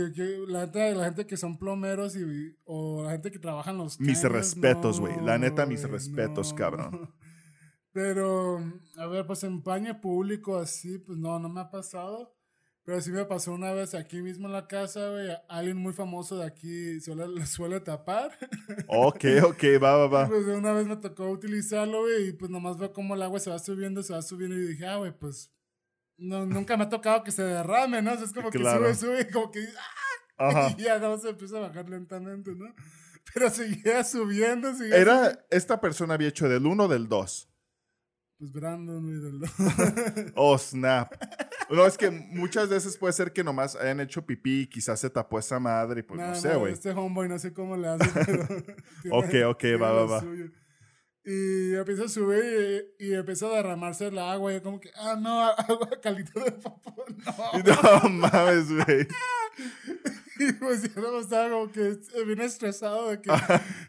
La 0.49 0.61
gente, 0.61 0.95
la 0.95 1.05
gente 1.07 1.27
que 1.27 1.37
son 1.39 1.59
plomeros 1.59 2.15
y, 2.15 2.55
o 2.65 3.03
la 3.05 3.13
gente 3.13 3.31
que 3.31 3.39
trabaja 3.39 3.71
en 3.71 3.79
los 3.79 3.99
Mis 3.99 4.19
caños, 4.21 4.33
respetos, 4.33 5.01
güey. 5.01 5.15
La 5.25 5.39
neta, 5.39 5.65
mis 5.65 5.83
respetos, 5.89 6.51
no. 6.53 6.57
cabrón. 6.59 7.15
Pero, 7.93 8.59
a 8.97 9.07
ver, 9.07 9.27
pues 9.27 9.43
en 9.45 9.63
baño 9.63 10.01
público 10.01 10.59
así, 10.59 10.99
pues 10.99 11.19
no, 11.19 11.39
no 11.39 11.49
me 11.49 11.61
ha 11.61 11.71
pasado. 11.71 12.37
Pero 12.83 13.01
sí 13.03 13.11
me 13.11 13.25
pasó 13.25 13.53
una 13.53 13.73
vez 13.73 13.95
aquí 13.95 14.23
mismo 14.23 14.47
en 14.47 14.53
la 14.55 14.67
casa, 14.67 15.11
güey. 15.11 15.29
Alguien 15.49 15.77
muy 15.77 15.93
famoso 15.93 16.39
de 16.39 16.47
aquí 16.47 17.01
suele, 17.01 17.29
le 17.41 17.47
suele 17.47 17.81
tapar. 17.81 18.31
Ok, 18.89 19.25
ok, 19.45 19.63
va, 19.83 19.97
va, 19.97 20.07
va. 20.09 20.29
pues 20.29 20.47
de 20.47 20.57
una 20.57 20.73
vez 20.73 20.87
me 20.87 20.97
tocó 20.97 21.29
utilizarlo, 21.31 22.01
güey. 22.03 22.29
Y 22.29 22.33
pues 22.33 22.51
nomás 22.51 22.79
veo 22.79 22.93
cómo 22.93 23.15
el 23.15 23.23
agua 23.23 23.39
se 23.39 23.51
va 23.51 23.59
subiendo, 23.59 24.03
se 24.03 24.13
va 24.15 24.23
subiendo. 24.23 24.57
Y 24.57 24.69
dije, 24.69 24.87
ah, 24.87 24.97
güey, 24.97 25.13
pues 25.17 25.53
no, 26.17 26.47
nunca 26.47 26.77
me 26.77 26.85
ha 26.85 26.89
tocado 26.89 27.23
que 27.23 27.31
se 27.33 27.43
derrame, 27.43 28.03
¿no? 28.03 28.13
O 28.13 28.17
sea, 28.17 28.25
es 28.25 28.33
como 28.33 28.51
Claro. 28.51 28.87
que 28.87 28.95
sube, 28.95 29.17
sube, 29.25 29.31
como 29.31 29.51
que 29.51 29.61
¡ah! 30.39 30.49
Ajá. 30.49 30.75
Y 30.79 30.83
ya 30.85 30.99
no 30.99 31.19
se 31.19 31.29
empieza 31.31 31.59
a 31.59 31.61
bajar 31.69 31.89
lentamente, 31.89 32.55
¿no? 32.55 32.75
Pero 33.35 33.51
seguía 33.51 34.03
subiendo, 34.05 34.73
seguía 34.75 34.97
subiendo. 34.97 34.97
Era, 34.97 35.47
esta 35.51 35.81
persona 35.81 36.15
había 36.15 36.29
hecho 36.29 36.49
del 36.49 36.67
1 36.67 36.85
o 36.85 36.89
del 36.89 37.09
2. 37.09 37.50
Pues 38.41 38.53
Brandon, 38.53 39.03
güey, 39.03 39.21
del... 39.21 40.33
Oh, 40.35 40.57
snap. 40.57 41.13
No, 41.69 41.87
es 41.87 41.99
que 41.99 42.11
muchas 42.11 42.71
veces 42.71 42.97
puede 42.97 43.13
ser 43.13 43.35
que 43.35 43.45
nomás 43.45 43.77
hayan 43.77 44.01
hecho 44.01 44.25
pipí 44.25 44.63
y 44.63 44.67
quizás 44.67 44.99
se 44.99 45.11
tapó 45.11 45.39
esa 45.39 45.61
madre 45.61 46.01
y 46.01 46.03
pues 46.03 46.19
no, 46.19 46.35
sé, 46.35 46.57
güey. 46.57 46.73
Este 46.73 46.91
homeboy 46.93 47.29
no 47.29 47.39
sé 47.39 47.53
cómo 47.53 47.77
le 47.77 47.89
hace, 47.89 48.09
pero... 48.25 48.45
Ok, 49.11 49.35
ok, 49.47 49.65
va, 49.79 49.93
va, 49.93 50.07
va. 50.07 50.21
suyo. 50.21 50.47
Y 51.33 51.75
empieza 51.75 52.05
a 52.05 52.09
subir 52.09 52.93
y, 52.99 53.07
y 53.09 53.15
empieza 53.15 53.47
a 53.47 53.51
derramarse 53.51 54.09
el 54.09 54.19
agua. 54.19 54.51
Y 54.53 54.57
yo 54.57 54.63
como 54.63 54.81
que, 54.81 54.91
ah, 54.97 55.17
no, 55.21 55.43
agua 55.49 55.91
calito 56.03 56.41
de 56.41 56.51
popó, 56.53 57.05
no. 57.09 57.63
No 58.03 58.09
mames, 58.11 58.73
güey. 58.73 59.07
Y 60.39 60.53
pues 60.55 60.83
yo 60.95 61.03
no 61.03 61.21
estaba 61.21 61.51
como 61.51 61.71
que 61.71 61.99
bien 62.25 62.41
estresado 62.41 63.11
de 63.11 63.21
que, 63.21 63.31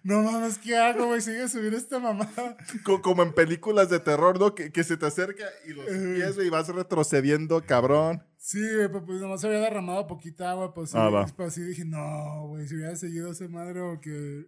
no 0.04 0.22
mames, 0.22 0.58
¿qué 0.58 0.76
hago, 0.76 1.06
güey? 1.06 1.22
Sigue 1.22 1.48
subiendo 1.48 1.78
esta 1.78 1.98
mamada. 1.98 2.58
Co- 2.84 3.02
Como 3.02 3.24
en 3.24 3.32
películas 3.32 3.90
de 3.90 4.02
terror, 4.02 4.38
¿no? 4.38 4.54
Que, 4.54 4.70
que 4.70 4.84
se 4.84 4.98
te 4.98 5.06
acerca 5.06 5.46
y 5.66 5.70
los 5.72 5.86
pies, 5.86 6.36
güey, 6.36 6.48
y 6.48 6.50
vas 6.50 6.68
retrocediendo, 6.68 7.64
cabrón. 7.66 8.22
Sí, 8.36 8.60
güey, 8.60 8.92
pues, 8.92 9.04
pues 9.06 9.22
nomás 9.22 9.40
se 9.40 9.48
había 9.48 9.60
derramado 9.62 10.08
poquita 10.08 10.52
agua, 10.52 10.74
pues 10.74 10.94
Ah, 10.94 11.10
va. 11.10 11.26
pues 11.26 11.54
sí 11.54 11.62
dije, 11.64 11.86
no, 11.86 12.48
güey, 12.50 12.68
si 12.68 12.76
hubiera 12.76 12.98
seguido 12.98 13.32
ese 13.32 13.48
madre 13.48 13.80
o 13.80 14.02
que 14.02 14.46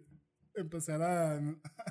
empezara 0.54 1.36
a... 1.36 1.40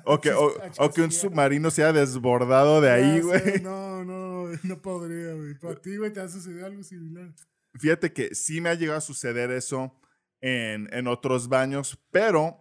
O 0.04 0.20
que, 0.20 0.32
o, 0.32 0.52
o 0.78 0.90
que 0.90 1.02
un 1.02 1.12
submarino 1.12 1.70
sea 1.70 1.92
desbordado 1.92 2.80
de 2.80 2.90
ahí, 2.90 3.20
güey. 3.20 3.60
No, 3.62 4.04
no, 4.04 4.48
no 4.62 4.82
podría, 4.82 5.34
güey. 5.34 5.54
Para 5.58 5.80
ti, 5.80 5.96
güey, 5.96 6.12
te 6.12 6.20
ha 6.20 6.28
sucedido 6.28 6.66
algo 6.66 6.82
similar. 6.82 7.32
Fíjate 7.74 8.12
que 8.12 8.34
sí 8.34 8.60
me 8.60 8.68
ha 8.68 8.74
llegado 8.74 8.98
a 8.98 9.02
suceder 9.02 9.50
eso 9.50 9.98
en, 10.40 10.88
en 10.92 11.06
otros 11.06 11.48
baños, 11.48 11.98
pero... 12.10 12.60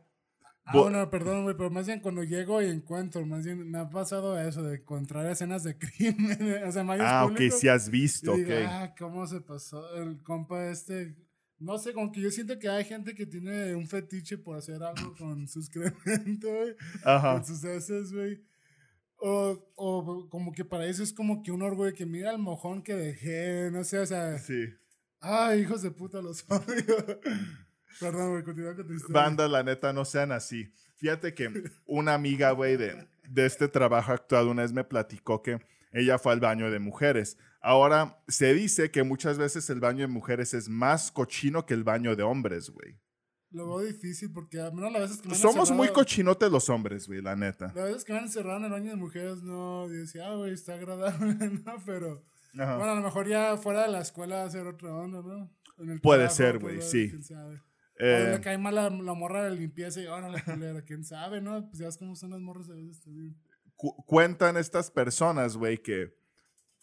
Ah, 0.65 0.71
bueno, 0.77 1.09
perdón, 1.09 1.43
güey, 1.43 1.57
pero 1.57 1.69
más 1.69 1.87
bien 1.87 1.99
cuando 1.99 2.23
llego 2.23 2.61
y 2.61 2.69
encuentro, 2.69 3.25
más 3.25 3.43
bien 3.43 3.69
me 3.69 3.79
ha 3.79 3.89
pasado 3.89 4.39
eso 4.39 4.63
de 4.63 4.77
encontrar 4.77 5.25
escenas 5.25 5.63
de 5.63 5.77
crimen, 5.77 6.63
o 6.63 6.71
sea, 6.71 6.85
Ah, 7.01 7.25
ok, 7.25 7.37
sí 7.51 7.67
has 7.67 7.89
y 7.89 7.91
visto, 7.91 8.33
digo, 8.33 8.53
ok. 8.53 8.65
ah, 8.65 8.95
¿cómo 8.97 9.27
se 9.27 9.41
pasó 9.41 9.93
el 9.97 10.23
compa 10.23 10.67
este? 10.69 11.17
No 11.63 11.77
sé, 11.77 11.93
como 11.93 12.11
que 12.11 12.19
yo 12.21 12.29
siento 12.29 12.59
que 12.59 12.67
hay 12.69 12.83
gente 12.83 13.15
que 13.15 13.25
tiene 13.25 13.73
un 13.75 13.87
fetiche 13.87 14.37
por 14.37 14.57
hacer 14.57 14.83
algo 14.83 15.15
con 15.17 15.47
sus 15.47 15.67
excremento, 15.67 16.47
güey, 16.47 16.75
Ajá. 17.03 17.33
con 17.33 17.45
sus 17.45 17.63
heces, 17.63 18.11
güey. 18.11 18.41
O, 19.25 19.57
o 19.75 20.27
como 20.29 20.51
que 20.51 20.65
para 20.65 20.85
eso 20.85 21.01
es 21.01 21.13
como 21.13 21.41
que 21.43 21.51
un 21.51 21.61
orgullo 21.61 21.93
que 21.93 22.05
mira 22.05 22.31
el 22.31 22.39
mojón 22.39 22.83
que 22.83 22.93
dejé, 22.95 23.69
no 23.71 23.83
sé, 23.85 23.99
o 23.99 24.05
sea, 24.05 24.37
Sí. 24.37 24.65
ay, 25.21 25.61
hijos 25.61 25.81
de 25.81 25.91
puta, 25.91 26.21
los 26.21 26.43
odio. 26.49 27.21
Perdón, 27.99 28.31
güey, 28.31 28.43
continúa 28.43 28.75
con 28.75 28.85
tu 28.87 28.93
historia. 28.93 29.21
Banda, 29.21 29.47
la 29.47 29.63
neta, 29.63 29.93
no 29.93 30.03
sean 30.03 30.31
así. 30.33 30.69
Fíjate 30.97 31.33
que 31.33 31.63
una 31.85 32.13
amiga, 32.15 32.51
güey, 32.51 32.75
de, 32.75 33.07
de 33.29 33.45
este 33.45 33.67
trabajo 33.69 34.11
actual 34.11 34.47
una 34.47 34.63
vez 34.63 34.73
me 34.73 34.83
platicó 34.83 35.41
que 35.41 35.59
ella 35.93 36.17
fue 36.17 36.33
al 36.33 36.39
baño 36.39 36.69
de 36.71 36.79
mujeres. 36.79 37.37
Ahora, 37.65 38.21
se 38.27 38.53
dice 38.53 38.91
que 38.91 39.03
muchas 39.03 39.37
veces 39.37 39.69
el 39.69 39.79
baño 39.79 40.01
de 40.01 40.07
mujeres 40.07 40.53
es 40.53 40.67
más 40.67 41.11
cochino 41.11 41.65
que 41.65 41.73
el 41.73 41.83
baño 41.85 42.13
de 42.15 42.21
hombres, 42.23 42.69
güey. 42.69 42.99
Lo 43.51 43.67
veo 43.67 43.79
difícil 43.87 44.33
porque 44.33 44.59
al 44.59 44.73
menos 44.73 44.91
las 44.91 45.03
veces 45.03 45.21
que 45.21 45.29
me 45.29 45.35
han 45.35 45.39
Somos 45.41 45.71
muy 45.71 45.87
cochinotes 45.87 46.51
los 46.51 46.67
hombres, 46.69 47.07
güey, 47.07 47.21
la 47.21 47.35
neta. 47.37 47.67
Las 47.73 47.85
veces 47.85 48.03
que 48.03 48.11
me 48.11 48.19
han 48.19 48.25
encerrado 48.25 48.57
en 48.57 48.65
el 48.65 48.71
baño 48.71 48.89
de 48.89 48.97
mujeres, 48.97 49.41
no, 49.43 49.87
yo 49.87 49.93
decía, 49.93 50.27
ah, 50.29 50.35
güey, 50.35 50.51
está 50.53 50.73
agradable, 50.73 51.35
¿no? 51.65 51.75
Pero, 51.85 52.25
Ajá. 52.59 52.75
bueno, 52.77 52.91
a 52.91 52.95
lo 52.95 53.01
mejor 53.01 53.27
ya 53.29 53.55
fuera 53.55 53.83
de 53.83 53.91
la 53.91 54.01
escuela 54.01 54.43
hacer 54.43 54.67
otra 54.67 54.93
onda, 54.93 55.21
¿no? 55.21 55.49
En 55.77 55.89
el 55.89 56.01
Puede 56.01 56.19
trabajo, 56.27 56.35
ser, 56.35 56.51
tal 56.53 56.61
güey, 56.63 56.81
sí. 56.81 57.09
quién 57.11 57.23
sabe. 57.23 57.55
O 57.57 57.61
Eh, 57.99 58.31
le 58.31 58.41
cae 58.41 58.57
mal 58.57 58.75
la, 58.75 58.89
la 58.89 59.13
morra 59.13 59.43
de 59.43 59.55
limpieza 59.55 60.01
y 60.01 60.07
ahora 60.07 60.27
la 60.29 60.43
culera, 60.43 60.81
quién 60.81 61.05
sabe, 61.05 61.39
¿no? 61.39 61.65
Pues 61.69 61.77
ya 61.77 61.85
ves 61.85 61.97
cómo 61.97 62.15
son 62.15 62.31
las 62.31 62.41
morras 62.41 62.67
a 62.69 62.73
veces 62.73 62.99
también. 63.01 63.37
cu- 63.75 63.95
cuentan 64.05 64.57
estas 64.57 64.89
personas, 64.91 65.55
güey, 65.55 65.77
que 65.77 66.13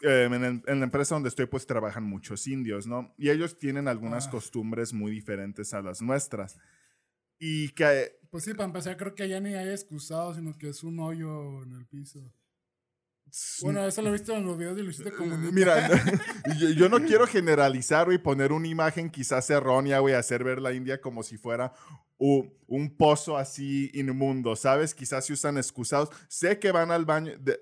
eh, 0.03 0.29
en, 0.67 0.79
la 0.81 0.85
empresa 0.85 1.15
donde 1.15 1.29
estoy, 1.29 1.47
pues 1.47 1.67
trabajan 1.67 2.05
muchos 2.05 2.47
indios, 2.47 2.87
¿no? 2.87 3.15
Y 3.19 3.31
ellos 3.31 3.59
tienen 3.59 3.89
algunas 3.89 4.27
Ah. 4.27 4.31
costumbres 4.31 4.93
muy 4.93 5.11
diferentes 5.13 5.73
a 5.75 5.83
las 5.83 6.01
nuestras. 6.03 6.59
Y 7.39 7.71
que 7.71 8.19
Pues 8.31 8.45
sí, 8.45 8.53
para 8.53 8.67
empezar, 8.67 8.97
creo 8.97 9.15
que 9.15 9.29
ya 9.29 9.41
ni 9.41 9.55
hay 9.55 9.71
excusado, 9.71 10.35
sino 10.35 10.57
que 10.57 10.69
es 10.69 10.83
un 10.85 11.01
hoyo 11.01 11.63
en 11.63 11.73
el 11.73 11.87
piso. 11.87 12.33
Bueno, 13.63 13.85
eso 13.87 14.03
lo 14.03 14.09
he 14.09 14.13
visto 14.13 14.35
en 14.35 14.45
los 14.45 14.59
videos 14.59 14.77
de 14.77 14.83
Luisito 14.83 15.13
Comunica. 15.15 15.53
Mira, 15.53 15.89
yo, 16.59 16.71
yo 16.71 16.89
no 16.89 16.99
quiero 17.01 17.27
generalizar, 17.27 18.07
güey, 18.07 18.19
poner 18.19 18.51
una 18.53 18.67
imagen 18.67 19.09
quizás 19.09 19.49
errónea, 19.51 20.01
güey, 20.01 20.15
hacer 20.15 20.43
ver 20.43 20.61
la 20.61 20.73
India 20.73 21.01
como 21.01 21.23
si 21.23 21.37
fuera 21.39 21.73
un 22.19 22.97
pozo 22.99 23.39
así 23.39 23.91
inmundo, 23.95 24.55
¿sabes? 24.55 24.95
Quizás 24.95 25.25
se 25.25 25.33
usan 25.33 25.57
excusados. 25.57 26.11
Sé 26.29 26.59
que 26.59 26.71
van 26.71 26.91
al 26.91 27.07
baño, 27.07 27.33
de- 27.39 27.59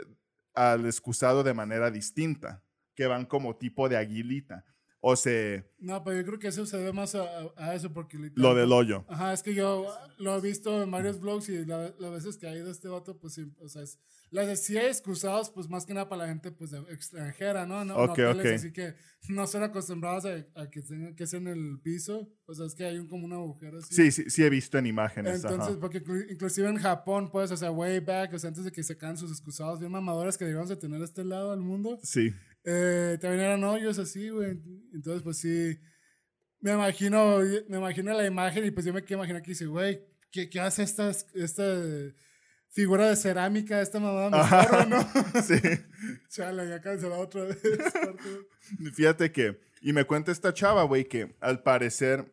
al 0.58 0.86
excusado 0.86 1.44
de 1.44 1.54
manera 1.54 1.88
distinta, 1.88 2.64
que 2.96 3.06
van 3.06 3.26
como 3.26 3.56
tipo 3.56 3.88
de 3.88 3.96
aguilita. 3.96 4.64
O 5.00 5.14
se... 5.16 5.64
No, 5.78 6.02
pero 6.02 6.16
yo 6.18 6.24
creo 6.26 6.38
que 6.38 6.48
eso 6.48 6.66
se 6.66 6.76
debe 6.76 6.92
más 6.92 7.14
a, 7.14 7.24
a 7.56 7.74
eso 7.74 7.92
porque... 7.92 8.18
Lo 8.34 8.54
del 8.54 8.72
hoyo. 8.72 9.04
Ajá, 9.08 9.32
es 9.32 9.42
que 9.42 9.54
yo 9.54 9.86
lo 10.18 10.36
he 10.36 10.40
visto 10.40 10.82
en 10.82 10.90
varios 10.90 11.20
blogs 11.20 11.48
y 11.48 11.64
las 11.64 11.92
veces 11.98 12.36
que 12.36 12.48
ha 12.48 12.56
ido 12.56 12.70
este 12.70 12.88
vato, 12.88 13.16
pues 13.18 13.34
sí, 13.34 13.52
o 13.60 13.68
sea, 13.68 13.82
es, 13.82 13.98
las 14.30 14.60
sí 14.60 14.76
hay 14.76 14.86
excusados, 14.88 15.50
pues 15.50 15.68
más 15.68 15.86
que 15.86 15.94
nada 15.94 16.08
para 16.08 16.22
la 16.24 16.28
gente 16.28 16.50
pues 16.50 16.72
extranjera, 16.90 17.64
¿no? 17.64 17.84
No, 17.84 17.94
Ok, 17.96 18.18
no 18.18 18.30
ok. 18.32 18.44
Así 18.54 18.72
que 18.72 18.94
no 19.28 19.46
son 19.46 19.62
acostumbrados 19.62 20.24
a, 20.26 20.60
a 20.60 20.68
que 20.68 20.82
tengan 20.82 21.14
que 21.14 21.26
ser 21.26 21.40
en 21.42 21.48
el 21.48 21.80
piso, 21.80 22.28
o 22.46 22.52
sea, 22.54 22.66
es 22.66 22.74
que 22.74 22.84
hay 22.84 22.98
un, 22.98 23.06
como 23.08 23.24
un 23.24 23.32
agujero 23.32 23.78
así. 23.78 23.94
Sí, 23.94 24.10
sí, 24.10 24.28
sí 24.28 24.42
he 24.42 24.50
visto 24.50 24.78
en 24.78 24.86
imágenes. 24.86 25.36
Entonces, 25.36 25.70
ajá. 25.70 25.80
porque 25.80 26.02
inclu- 26.04 26.26
inclusive 26.30 26.68
en 26.68 26.76
Japón, 26.76 27.30
pues, 27.30 27.50
o 27.52 27.56
sea, 27.56 27.70
way 27.70 28.00
back, 28.00 28.34
o 28.34 28.38
sea, 28.38 28.48
antes 28.48 28.64
de 28.64 28.72
que 28.72 28.82
se 28.82 28.96
caen 28.98 29.16
sus 29.16 29.30
excusados 29.30 29.78
bien 29.78 29.92
mamadores 29.92 30.36
que 30.36 30.44
debíamos 30.44 30.68
de 30.68 30.76
tener 30.76 31.00
a 31.00 31.04
este 31.04 31.24
lado 31.24 31.52
del 31.52 31.60
mundo, 31.60 31.98
Sí. 32.02 32.34
Eh, 32.70 33.18
también 33.20 33.44
eran 33.44 33.64
hoyos 33.64 33.98
así, 33.98 34.28
güey. 34.28 34.60
Entonces, 34.92 35.22
pues 35.22 35.38
sí, 35.38 35.78
me 36.60 36.72
imagino, 36.72 37.38
me 37.68 37.78
imagino 37.78 38.12
la 38.12 38.26
imagen 38.26 38.64
y 38.66 38.70
pues 38.70 38.84
yo 38.84 38.92
me 38.92 39.02
quiero 39.02 39.22
imaginar 39.22 39.42
que 39.42 39.52
dice, 39.52 39.66
güey, 39.66 40.04
¿qué, 40.30 40.50
¿qué 40.50 40.60
hace 40.60 40.82
esta, 40.82 41.10
esta 41.34 41.64
figura 42.68 43.08
de 43.08 43.16
cerámica, 43.16 43.80
esta 43.80 43.98
mamá 43.98 44.28
me 44.30 44.36
Ajá. 44.36 44.62
estorba, 44.62 44.84
no? 44.84 45.42
Sí. 45.42 45.60
Chala, 46.28 46.64
ya 46.64 46.80
cancelado 46.80 47.22
otra 47.22 47.44
vez. 47.44 47.58
Fíjate 48.94 49.32
que, 49.32 49.60
y 49.80 49.92
me 49.92 50.04
cuenta 50.04 50.30
esta 50.30 50.52
chava, 50.52 50.82
güey, 50.82 51.06
que 51.06 51.36
al 51.40 51.62
parecer 51.62 52.30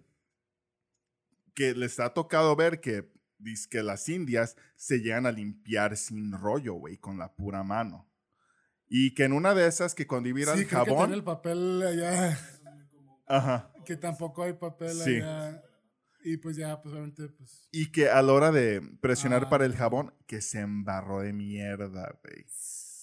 que 1.53 1.73
les 1.73 1.99
ha 1.99 2.13
tocado 2.13 2.55
ver 2.55 2.81
que 2.81 3.13
que 3.69 3.83
las 3.83 4.09
indias 4.09 4.55
se 4.75 4.99
llegan 4.99 5.25
a 5.25 5.31
limpiar 5.31 5.97
sin 5.97 6.31
rollo, 6.31 6.73
güey, 6.73 6.97
con 6.97 7.17
la 7.17 7.33
pura 7.35 7.63
mano. 7.63 8.09
Y 8.87 9.13
que 9.13 9.23
en 9.23 9.33
una 9.33 9.53
de 9.55 9.67
esas 9.67 9.95
que 9.95 10.05
cuando 10.07 10.29
iba 10.29 10.37
a 10.37 10.41
ir 10.41 10.45
sí, 10.45 10.51
al 10.51 10.57
creo 10.57 10.69
que 10.69 10.75
jabón, 10.91 10.97
tiene 11.07 11.15
el 11.15 11.23
papel 11.23 11.81
allá, 11.81 12.39
ajá, 13.27 13.71
que 13.85 13.97
tampoco 13.97 14.43
hay 14.43 14.53
papel 14.53 14.93
Sí. 14.93 15.15
allá. 15.17 15.61
Y 16.23 16.37
pues 16.37 16.57
ya, 16.57 16.81
pues 16.81 16.91
obviamente, 16.93 17.27
pues... 17.29 17.67
y 17.71 17.91
que 17.91 18.09
a 18.09 18.21
la 18.23 18.33
hora 18.33 18.51
de 18.51 18.81
presionar 18.99 19.43
Ah. 19.45 19.49
para 19.49 19.65
el 19.65 19.75
jabón, 19.75 20.13
que 20.25 20.41
se 20.41 20.59
embarró 20.59 21.21
de 21.21 21.33
mierda, 21.33 22.17
güey. 22.23 22.45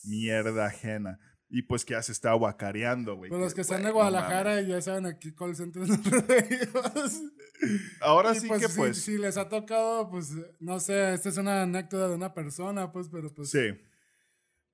Mierda 0.05 0.67
ajena. 0.67 1.21
Y 1.49 1.63
pues 1.63 1.85
que 1.85 1.93
ya 1.93 2.03
se 2.03 2.11
está 2.13 2.33
guacareando, 2.33 3.15
güey. 3.15 3.29
Pues 3.29 3.41
los 3.41 3.55
que 3.55 3.61
están 3.61 3.83
de 3.85 3.91
güey, 3.93 4.05
no 4.05 4.11
Guadalajara 4.11 4.61
y 4.63 4.69
ya 4.69 4.81
saben 4.83 5.07
aquí 5.07 5.33
call 5.35 5.55
centers. 5.55 5.89
Ahora 8.01 8.33
Y 8.35 8.41
sí 8.41 8.49
pues, 8.49 8.63
que 8.63 8.69
si- 8.69 8.77
pues, 8.77 9.03
Si, 9.03 9.19
les 9.19 9.37
ha 9.37 9.49
tocado, 9.49 10.11
pues, 10.11 10.31
no 10.61 10.81
sé, 10.81 11.15
esta 11.15 11.29
es 11.29 11.37
una 11.37 11.63
anécdota 11.63 12.09
de 12.09 12.15
una 12.15 12.35
persona, 12.35 12.91
pues, 12.91 13.09
pero 13.09 13.33
pues... 13.35 13.51
sí. 13.51 13.69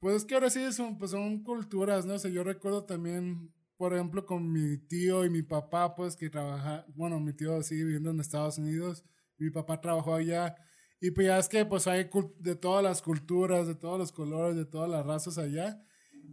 Pues 0.03 0.15
es 0.17 0.25
que 0.25 0.35
ahora 0.35 0.49
sí 0.49 0.73
son, 0.73 0.97
pues, 0.97 1.11
son 1.11 1.43
culturas, 1.43 2.07
¿no? 2.07 2.15
O 2.15 2.19
sea, 2.19 2.31
yo 2.31 2.45
recuerdo 2.45 2.85
también, 2.85 3.53
por 3.77 3.95
ejemplo, 3.95 4.25
con 4.27 4.51
mi 4.53 4.79
tío 4.79 5.25
y 5.25 5.31
mi 5.31 5.43
papá, 5.43 5.97
pues, 5.97 6.15
que 6.15 6.31
trabaja, 6.31 6.87
bueno, 6.95 7.19
mi 7.19 7.33
tío 7.33 7.61
sigue 7.65 7.83
viviendo 7.85 8.11
en 8.11 8.21
Estados 8.21 8.59
Unidos, 8.59 9.05
mi 9.39 9.51
papá 9.51 9.81
trabajó 9.81 10.15
allá, 10.15 10.55
y 11.01 11.11
pues 11.11 11.27
ya 11.27 11.39
es 11.39 11.49
que, 11.49 11.65
pues, 11.65 11.89
hay 11.89 12.09
de 12.39 12.55
todas 12.57 12.83
las 12.85 13.03
culturas, 13.03 13.67
de 13.67 13.75
todos 13.75 13.99
los 13.99 14.13
colores, 14.13 14.57
de 14.57 14.67
todas 14.67 14.89
las 14.89 15.05
razas 15.05 15.37
allá, 15.37 15.83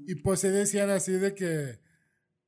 y 0.07 0.15
pues 0.15 0.39
se 0.41 0.51
decían 0.51 0.89
así 0.91 1.13
de 1.13 1.33
que, 1.33 1.79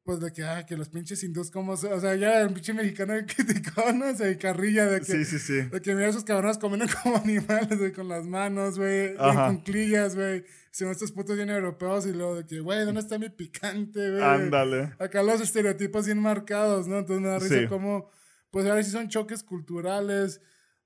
pues, 0.08 0.22
de 0.22 0.32
que, 0.32 0.41
ah, 0.46 0.65
que 0.65 0.78
los 0.78 0.88
pinches 0.88 1.22
hindús, 1.22 1.52
como, 1.52 1.74
o 1.74 1.78
sea, 1.78 2.15
ya 2.15 2.39
el 2.39 2.54
pinche 2.54 2.74
mexicano 2.74 3.13
criticó, 3.36 3.91
¿no? 3.91 4.08
O 4.10 4.15
sea, 4.15 4.32
y 4.32 4.38
carrilla 4.38 4.86
de 4.86 5.00
que... 5.02 5.06
Sí, 5.06 5.26
sí, 5.26 5.38
sí. 5.38 5.62
De 5.63 5.82
que 5.82 5.93
mira 5.96 6.08
esos 6.08 6.24
cabrones 6.24 6.58
comiendo 6.58 6.86
como 7.04 7.17
animales, 7.17 7.78
güey, 7.78 7.91
con 7.91 8.08
las 8.08 8.26
manos, 8.26 8.80
güey, 8.80 9.17
con 9.17 9.58
clillas, 9.58 10.15
güey. 10.15 10.46
Son 10.72 10.89
estos 10.91 11.12
putos 11.12 11.36
bien 11.36 11.50
europeos 11.50 12.06
y 12.06 12.13
luego 12.13 12.36
de 12.38 12.46
que, 12.46 12.62
güey, 12.62 12.86
¿dónde 12.86 13.02
está 13.02 13.20
mi 13.20 13.28
picante, 13.28 14.12
güey? 14.12 14.24
Ándale. 14.24 14.93
Acá 14.98 15.24
los 15.24 15.41
estereotipos 15.41 16.06
bien 16.06 16.20
marcados, 16.22 16.88
¿no? 16.88 17.00
Entonces 17.00 17.22
me 17.22 17.28
da 17.28 17.39
risa 17.39 17.60
Sí. 17.60 17.67
como, 17.67 18.10
pues 18.50 18.65
ahora 18.65 18.82
sí 18.84 18.91
son 18.91 19.10
choques 19.10 19.43
culturales 19.43 20.39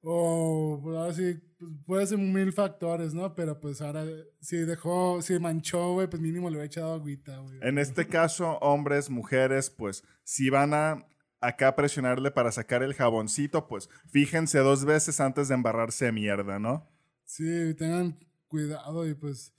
o, 0.04 0.80
pues 0.82 0.98
ahora 0.98 1.14
sí, 1.14 1.40
pues, 1.60 1.72
puede 1.86 2.08
ser 2.08 2.18
mil 2.18 2.52
factores, 2.52 3.14
¿no? 3.14 3.36
Pero 3.36 3.60
pues 3.60 3.82
ahora, 3.82 4.06
si 4.40 4.58
dejó, 4.58 5.22
si 5.22 5.38
manchó, 5.40 5.94
güey, 5.94 6.08
pues 6.08 6.22
mínimo 6.22 6.50
le 6.50 6.56
hubiera 6.56 6.66
echado 6.66 6.94
agüita, 6.94 7.38
güey. 7.38 7.60
En 7.62 7.78
este 7.78 8.08
caso, 8.08 8.58
hombres, 8.60 9.10
mujeres, 9.10 9.70
pues 9.70 10.04
si 10.24 10.50
van 10.50 10.74
a 10.74 11.06
acá 11.40 11.76
presionarle 11.76 12.32
para 12.32 12.52
sacar 12.52 12.84
el 12.84 12.94
jaboncito, 12.94 13.68
pues 13.68 13.90
fíjense 14.10 14.60
dos 14.60 14.86
veces 14.86 15.20
antes 15.20 15.48
de 15.48 15.56
embarrarse 15.56 16.06
de 16.06 16.12
mierda, 16.12 16.60
¿no? 16.60 16.90
Sí, 17.26 17.74
tengan 17.76 18.20
cuidado 18.48 19.08
y 19.08 19.14
pues. 19.14 19.54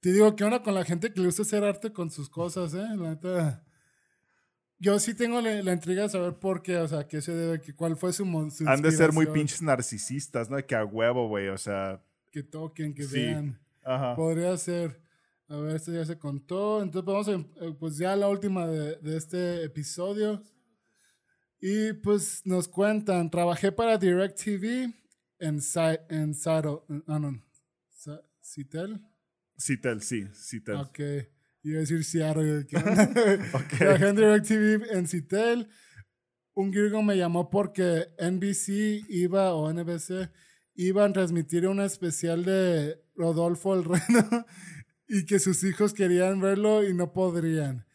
Te 0.00 0.12
digo, 0.12 0.36
¿qué 0.36 0.44
onda 0.44 0.62
con 0.62 0.74
la 0.74 0.84
gente 0.84 1.12
que 1.12 1.20
le 1.20 1.26
gusta 1.26 1.42
hacer 1.42 1.64
arte 1.64 1.90
con 1.92 2.10
sus 2.10 2.28
cosas, 2.28 2.74
eh? 2.74 2.86
La 2.96 3.10
neta. 3.10 3.64
Yo 4.78 4.98
sí 4.98 5.14
tengo 5.14 5.40
la, 5.40 5.62
la 5.62 5.72
intriga 5.72 6.02
de 6.02 6.08
saber 6.08 6.34
por 6.34 6.62
qué, 6.62 6.76
o 6.76 6.88
sea, 6.88 7.06
qué 7.06 7.20
se 7.22 7.32
debe, 7.32 7.60
que, 7.60 7.74
cuál 7.74 7.96
fue 7.96 8.12
su, 8.12 8.24
su 8.50 8.68
Han 8.68 8.82
de 8.82 8.90
ser 8.92 9.12
muy 9.12 9.26
pinches 9.26 9.62
narcisistas, 9.62 10.50
¿no? 10.50 10.56
Que 10.66 10.74
a 10.74 10.84
huevo, 10.84 11.28
güey, 11.28 11.48
o 11.48 11.58
sea, 11.58 12.02
Que 12.30 12.42
toquen, 12.42 12.92
que 12.94 13.04
Sí. 13.04 13.20
vean. 13.20 13.60
ajá. 13.82 14.16
Podría 14.16 14.56
ser. 14.56 15.00
A 15.48 15.56
ver, 15.56 15.76
esto 15.76 15.92
ya 15.92 16.04
se 16.04 16.18
contó. 16.18 16.82
Entonces, 16.82 17.06
vamos 17.06 17.28
a, 17.28 17.64
eh, 17.64 17.76
pues 17.78 17.96
ya 17.98 18.16
la 18.16 18.28
última 18.28 18.66
de, 18.66 18.96
de 18.96 19.16
este 19.16 19.62
episodio. 19.64 20.42
Y 21.60 21.92
pues 21.94 22.42
nos 22.44 22.66
cuentan, 22.68 23.30
trabajé 23.30 23.72
para 23.72 23.96
DirecTV 23.96 24.92
en, 25.38 25.60
en 26.10 26.34
Saro, 26.34 26.86
ah, 27.06 27.18
no, 27.18 27.42
Citel. 28.42 29.00
Citel, 29.58 30.02
sí, 30.02 30.26
Citel. 30.34 30.76
Ok. 30.76 31.00
Iba 31.64 31.78
a 31.78 31.80
decir 31.80 32.04
Seattle. 32.04 32.66
¿qué 32.66 32.76
onda? 32.76 33.10
Ok. 33.54 33.78
Trabajé 33.78 34.08
en 34.08 34.16
DirecTV 34.16 34.92
en 34.92 35.08
Citel. 35.08 35.68
Un 36.52 36.70
gringo 36.70 37.02
me 37.02 37.16
llamó 37.16 37.50
porque 37.50 38.08
NBC 38.18 39.08
iba, 39.08 39.54
o 39.54 39.72
NBC, 39.72 40.30
iban 40.76 41.10
a 41.10 41.12
transmitir 41.14 41.66
un 41.66 41.80
especial 41.80 42.44
de 42.44 43.02
Rodolfo 43.16 43.74
el 43.74 43.84
Reno 43.84 44.46
y 45.08 45.24
que 45.24 45.38
sus 45.40 45.64
hijos 45.64 45.94
querían 45.94 46.40
verlo 46.40 46.86
y 46.86 46.94
no 46.94 47.12
podrían. 47.12 47.86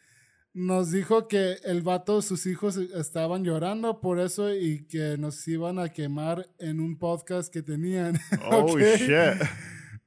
Nos 0.52 0.90
dijo 0.90 1.28
que 1.28 1.58
el 1.64 1.82
vato, 1.82 2.22
sus 2.22 2.44
hijos 2.46 2.76
estaban 2.76 3.44
llorando 3.44 4.00
por 4.00 4.18
eso 4.18 4.52
y 4.52 4.84
que 4.88 5.16
nos 5.16 5.46
iban 5.46 5.78
a 5.78 5.90
quemar 5.90 6.44
en 6.58 6.80
un 6.80 6.98
podcast 6.98 7.52
que 7.52 7.62
tenían. 7.62 8.18
Oh, 8.50 8.76
shit. 8.76 9.08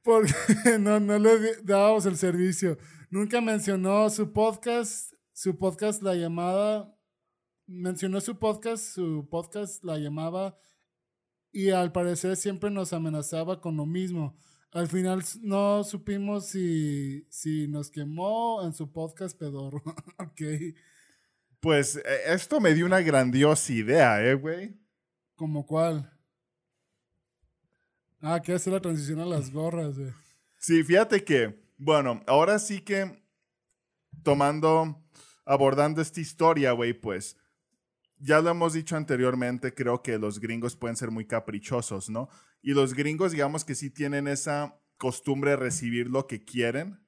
porque 0.04 0.34
no, 0.80 1.00
no 1.00 1.18
le 1.18 1.30
dábamos 1.64 2.06
el 2.06 2.18
servicio. 2.18 2.78
Nunca 3.14 3.42
mencionó 3.42 4.10
su 4.10 4.34
podcast, 4.34 5.14
su 5.34 5.56
podcast 5.56 6.02
La 6.02 6.16
Llamada, 6.16 6.98
mencionó 7.68 8.20
su 8.20 8.40
podcast, 8.40 8.84
su 8.84 9.28
podcast 9.30 9.84
La 9.84 10.00
Llamaba, 10.00 10.58
y 11.52 11.70
al 11.70 11.92
parecer 11.92 12.36
siempre 12.36 12.72
nos 12.72 12.92
amenazaba 12.92 13.62
con 13.62 13.78
lo 13.78 13.86
mismo. 13.86 14.36
Al 14.72 14.88
final 14.88 15.24
no 15.44 15.84
supimos 15.84 16.48
si, 16.48 17.28
si 17.30 17.68
nos 17.68 17.92
quemó 17.92 18.64
en 18.66 18.74
su 18.74 18.92
podcast 18.92 19.38
pedorro. 19.38 19.84
ok. 20.18 20.42
Pues 21.60 21.98
eh, 21.98 22.02
esto 22.30 22.60
me 22.60 22.74
dio 22.74 22.88
una 22.88 23.02
grandiosa 23.02 23.74
idea, 23.74 24.26
¿eh, 24.26 24.34
güey? 24.34 24.76
¿Como 25.36 25.68
cuál? 25.68 26.12
Ah, 28.22 28.42
que 28.42 28.54
hacer 28.54 28.74
la 28.74 28.82
transición 28.82 29.20
a 29.20 29.26
las 29.28 29.52
gorras, 29.52 30.00
güey. 30.00 30.12
Sí, 30.58 30.84
fíjate 30.84 31.24
que, 31.24 31.63
bueno, 31.78 32.22
ahora 32.28 32.60
sí 32.60 32.82
que 32.82 33.24
tomando, 34.24 35.02
abordando 35.46 36.02
esta 36.02 36.20
historia, 36.22 36.72
güey, 36.72 36.94
pues 36.94 37.38
ya 38.20 38.40
lo 38.42 38.50
hemos 38.52 38.74
dicho 38.74 38.96
anteriormente, 38.96 39.74
creo 39.74 40.02
que 40.02 40.18
los 40.18 40.40
gringos 40.40 40.76
pueden 40.76 40.96
ser 40.96 41.12
muy 41.12 41.26
caprichosos, 41.26 42.10
¿no? 42.10 42.30
Y 42.62 42.74
los 42.74 42.94
gringos, 42.94 43.32
digamos 43.34 43.66
que 43.66 43.76
sí 43.76 43.90
tienen 43.90 44.28
esa 44.28 44.80
costumbre 44.98 45.52
de 45.52 45.58
recibir 45.58 46.10
lo 46.10 46.28
que 46.28 46.46
quieren 46.46 47.00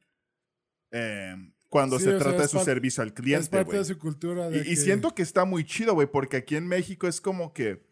eh, 0.92 1.36
cuando 1.70 1.98
Sí, 1.98 2.06
se 2.06 2.10
sea, 2.12 2.20
trata 2.20 2.38
de 2.40 2.46
es 2.46 2.52
su 2.52 2.60
servicio 2.60 3.02
al 3.04 3.10
Es 3.10 3.14
cliente, 3.16 3.50
parte 3.50 3.66
güey. 3.66 3.78
de 3.80 3.86
su 3.86 3.98
cultura. 3.98 4.48
Y, 4.50 4.52
de 4.54 4.60
y 4.62 4.64
que- 4.64 4.76
siento 4.76 5.16
que 5.16 5.22
está 5.22 5.46
muy 5.46 5.64
chido, 5.66 5.94
güey, 5.94 6.08
porque 6.08 6.38
aquí 6.38 6.56
en 6.58 6.68
México 6.68 7.08
es 7.08 7.22
como 7.22 7.54
que 7.54 7.86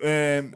eh, 0.00 0.50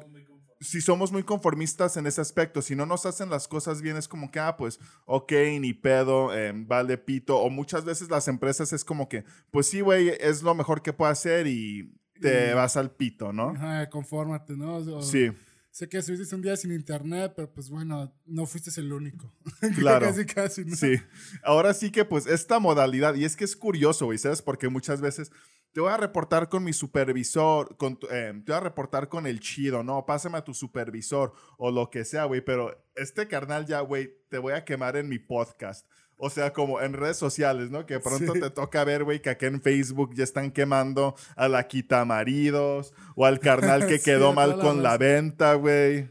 si 0.64 0.81
somos 0.81 1.12
muy 1.12 1.22
conformistas 1.22 1.96
en 1.96 2.07
ese 2.07 2.20
aspecto, 2.20 2.62
si 2.62 2.74
no 2.74 2.87
nos 2.87 3.07
hacen 3.07 3.31
las 3.31 3.46
cosas 3.46 3.83
bien, 3.83 3.96
es 3.96 4.09
como 4.09 4.31
que, 4.31 4.40
ah, 4.40 4.57
pues, 4.57 4.81
ok, 5.07 5.33
ni 5.61 5.72
pedo, 5.74 6.35
eh, 6.35 6.53
vale 6.55 6.98
pito. 6.98 7.38
O 7.38 7.50
muchas 7.50 7.85
veces 7.85 8.11
las 8.11 8.27
empresas 8.29 8.72
es 8.72 8.85
como 8.85 9.09
que, 9.09 9.24
pues 9.50 9.68
sí, 9.68 9.81
güey, 9.81 10.09
es 10.20 10.42
lo 10.42 10.55
mejor 10.55 10.83
que 10.83 10.92
puedo 10.92 11.11
hacer 11.11 11.46
y 11.46 11.94
te 12.20 12.50
Y- 12.50 12.55
vas 12.55 12.77
al 12.77 12.90
pito, 12.90 13.33
¿no? 13.33 13.50
Ajá, 13.50 13.88
confórmate, 13.90 14.57
¿no? 14.57 14.77
O- 14.77 15.03
Sí, 15.03 15.31
Sé 15.70 15.88
que 15.88 15.98
estuviste 15.98 16.33
un 16.37 16.40
día 16.42 16.57
sin 16.57 16.70
internet, 16.70 17.33
pero 17.35 17.53
pues 17.53 17.68
bueno, 17.68 18.14
no 18.27 18.46
fuiste 18.46 18.70
el 18.81 18.92
único. 18.92 19.35
Claro. 19.77 20.07
casi, 20.07 20.24
casi, 20.24 20.64
¿no? 20.64 20.77
sí. 20.77 20.94
Ahora 21.42 21.74
sí 21.74 21.90
que, 21.90 22.05
pues, 22.05 22.27
esta 22.29 22.61
modalidad, 22.61 23.16
y 23.16 23.24
es 23.24 23.35
que 23.35 23.42
es 23.42 23.57
curioso, 23.57 24.05
güey, 24.05 24.18
¿sabes? 24.18 24.40
Porque 24.40 24.68
muchas 24.68 25.00
veces 25.00 25.33
te 25.74 25.80
voy 25.80 25.90
a 25.90 25.96
reportar 25.96 26.48
con 26.48 26.62
mi 26.62 26.72
supervisor, 26.72 27.76
con 27.76 27.98
eh, 28.08 28.32
te 28.46 28.52
voy 28.52 28.56
a 28.56 28.60
reportar 28.60 29.08
con 29.08 29.26
el 29.26 29.40
chido, 29.40 29.82
¿no? 29.82 30.06
Pásame 30.06 30.38
a 30.38 30.44
tu 30.44 30.54
supervisor 30.54 31.32
o 31.58 31.72
lo 31.72 31.90
que 31.90 32.04
sea, 32.04 32.26
güey, 32.26 32.42
pero 32.42 32.80
este 32.94 33.26
carnal 33.26 33.66
ya, 33.66 33.80
güey, 33.80 34.14
te 34.28 34.38
voy 34.38 34.52
a 34.52 34.64
quemar 34.64 34.96
en 34.96 35.08
mi 35.08 35.18
podcast. 35.18 35.84
O 36.16 36.30
sea, 36.30 36.52
como 36.52 36.80
en 36.80 36.92
redes 36.92 37.16
sociales, 37.16 37.72
¿no? 37.72 37.87
Que 37.87 37.98
pronto 37.98 38.34
te 38.34 38.50
toca 38.50 38.84
ver, 38.84 39.02
güey, 39.02 39.20
que 39.20 39.30
acá 39.30 39.46
en 39.46 39.60
Facebook 39.60 40.14
ya 40.14 40.22
están 40.22 40.52
quemando 40.52 41.16
a 41.34 41.48
la 41.48 41.66
quita 41.66 42.04
maridos 42.04 42.94
o 43.16 43.26
al 43.26 43.40
carnal 43.40 43.84
que 43.88 43.98
quedó 43.98 44.32
mal 44.32 44.60
con 44.60 44.80
la 44.84 44.96
venta, 44.96 45.54
güey. 45.54 46.08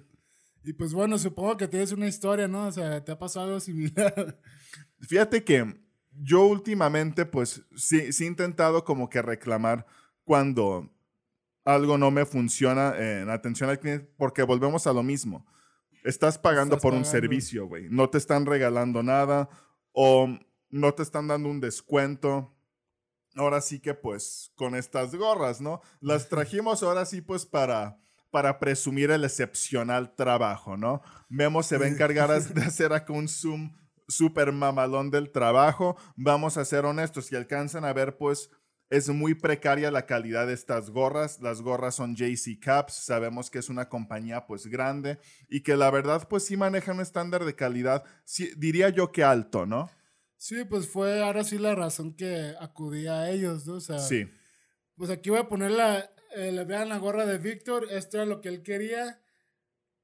Y 0.66 0.74
pues 0.74 0.94
bueno, 0.94 1.18
supongo 1.18 1.56
que 1.56 1.70
tienes 1.70 1.94
una 1.94 2.10
historia, 2.10 2.50
¿no? 2.50 2.68
O 2.68 2.72
sea, 2.74 3.02
¿te 3.02 3.14
ha 3.14 3.18
pasado 3.18 3.46
algo 3.46 3.62
similar? 3.62 4.42
Fíjate 5.00 5.46
que 5.46 5.83
yo 6.22 6.46
últimamente, 6.46 7.26
pues, 7.26 7.64
sí, 7.76 8.12
sí 8.14 8.24
he 8.26 8.28
intentado 8.28 8.84
como 8.84 9.10
que 9.10 9.22
reclamar 9.22 9.86
cuando 10.24 10.90
algo 11.66 11.98
no 11.98 12.12
me 12.12 12.26
funciona 12.26 12.94
en 12.98 13.30
atención 13.30 13.70
al 13.70 13.80
cliente, 13.80 14.10
porque 14.18 14.44
volvemos 14.44 14.88
a 14.88 14.94
lo 14.94 15.04
mismo. 15.04 15.46
Estás 16.04 16.38
pagando 16.38 16.78
por 16.78 16.94
un 16.94 17.06
servicio, 17.06 17.68
güey. 17.68 17.88
No 17.90 18.10
te 18.10 18.18
están 18.18 18.46
regalando 18.46 19.02
nada 19.04 19.50
o 19.94 20.28
no 20.70 20.94
te 20.94 21.04
están 21.04 21.28
dando 21.28 21.50
un 21.50 21.62
descuento. 21.62 22.54
Ahora 23.36 23.62
sí 23.62 23.80
que 23.80 23.94
pues 23.94 24.52
con 24.56 24.76
estas 24.76 25.16
gorras, 25.16 25.62
¿no? 25.62 25.82
Las 26.02 26.28
trajimos 26.28 26.84
ahora 26.84 27.06
sí 27.06 27.22
pues 27.22 27.46
para, 27.46 27.98
para 28.32 28.60
presumir 28.60 29.12
el 29.12 29.24
excepcional 29.24 30.14
trabajo, 30.16 30.76
¿no? 30.76 31.02
Memo 31.30 31.64
se 31.64 31.78
va 31.78 31.86
a 31.86 31.90
encargar 31.90 32.30
de 32.54 32.62
hacer 32.62 32.92
acá 32.92 33.14
un 33.14 33.30
zoom 33.30 33.72
súper 34.08 34.52
mamalón 34.52 35.12
del 35.12 35.32
trabajo. 35.32 35.98
Vamos 36.16 36.58
a 36.58 36.66
ser 36.66 36.86
honestos, 36.86 37.26
si 37.26 37.36
alcanzan 37.36 37.86
a 37.86 37.94
ver 37.94 38.18
pues 38.18 38.50
es 38.90 39.10
muy 39.10 39.34
precaria 39.34 39.90
la 39.90 40.06
calidad 40.06 40.46
de 40.46 40.54
estas 40.54 40.92
gorras. 40.92 41.42
Las 41.42 41.62
gorras 41.62 41.96
son 41.96 42.16
JC 42.16 42.60
Caps. 42.60 42.94
Sabemos 42.94 43.50
que 43.50 43.58
es 43.58 43.70
una 43.70 43.90
compañía 43.90 44.46
pues 44.46 44.68
grande 44.68 45.18
y 45.50 45.62
que 45.62 45.76
la 45.76 45.90
verdad 45.90 46.28
pues 46.30 46.46
sí 46.46 46.58
maneja 46.58 46.92
un 46.92 47.02
estándar 47.02 47.44
de 47.44 47.56
calidad, 47.56 48.04
diría 48.58 48.90
yo 48.90 49.12
que 49.12 49.24
alto, 49.24 49.66
¿no? 49.66 49.90
Sí, 50.38 50.64
pues 50.66 50.88
fue 50.88 51.24
ahora 51.24 51.44
sí 51.44 51.58
la 51.58 51.74
razón 51.74 52.14
que 52.14 52.54
acudí 52.60 53.08
a 53.08 53.32
ellos, 53.32 53.66
¿no? 53.66 53.76
O 53.76 53.80
sea, 53.80 53.98
sí. 53.98 54.30
Pues 54.96 55.10
aquí 55.10 55.32
voy 55.32 55.40
a 55.40 55.48
poner 55.48 55.72
la, 55.72 56.12
eh, 56.36 56.52
le 56.52 56.64
vean 56.66 56.90
la 56.90 56.98
gorra 56.98 57.26
de 57.26 57.40
Víctor. 57.40 57.88
Esto 57.90 58.18
era 58.18 58.26
lo 58.28 58.42
que 58.42 58.50
él 58.50 58.62
quería. 58.62 59.23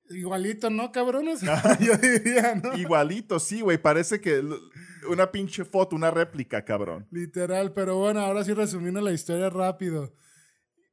Igualito, 0.10 0.70
¿no, 0.70 0.92
cabrones? 0.92 1.42
Yo 1.80 1.96
diría, 1.98 2.56
¿no? 2.56 2.76
Igualito, 2.76 3.40
sí, 3.40 3.62
güey. 3.62 3.78
Parece 3.78 4.20
que 4.20 4.44
una 5.10 5.32
pinche 5.32 5.66
foto, 5.66 5.96
una 5.96 6.12
réplica, 6.12 6.66
cabrón. 6.66 7.08
Literal, 7.12 7.74
pero 7.74 7.98
bueno, 7.98 8.20
ahora 8.22 8.44
sí 8.44 8.54
resumiendo 8.54 9.02
la 9.02 9.12
historia 9.12 9.50
rápido. 9.50 10.14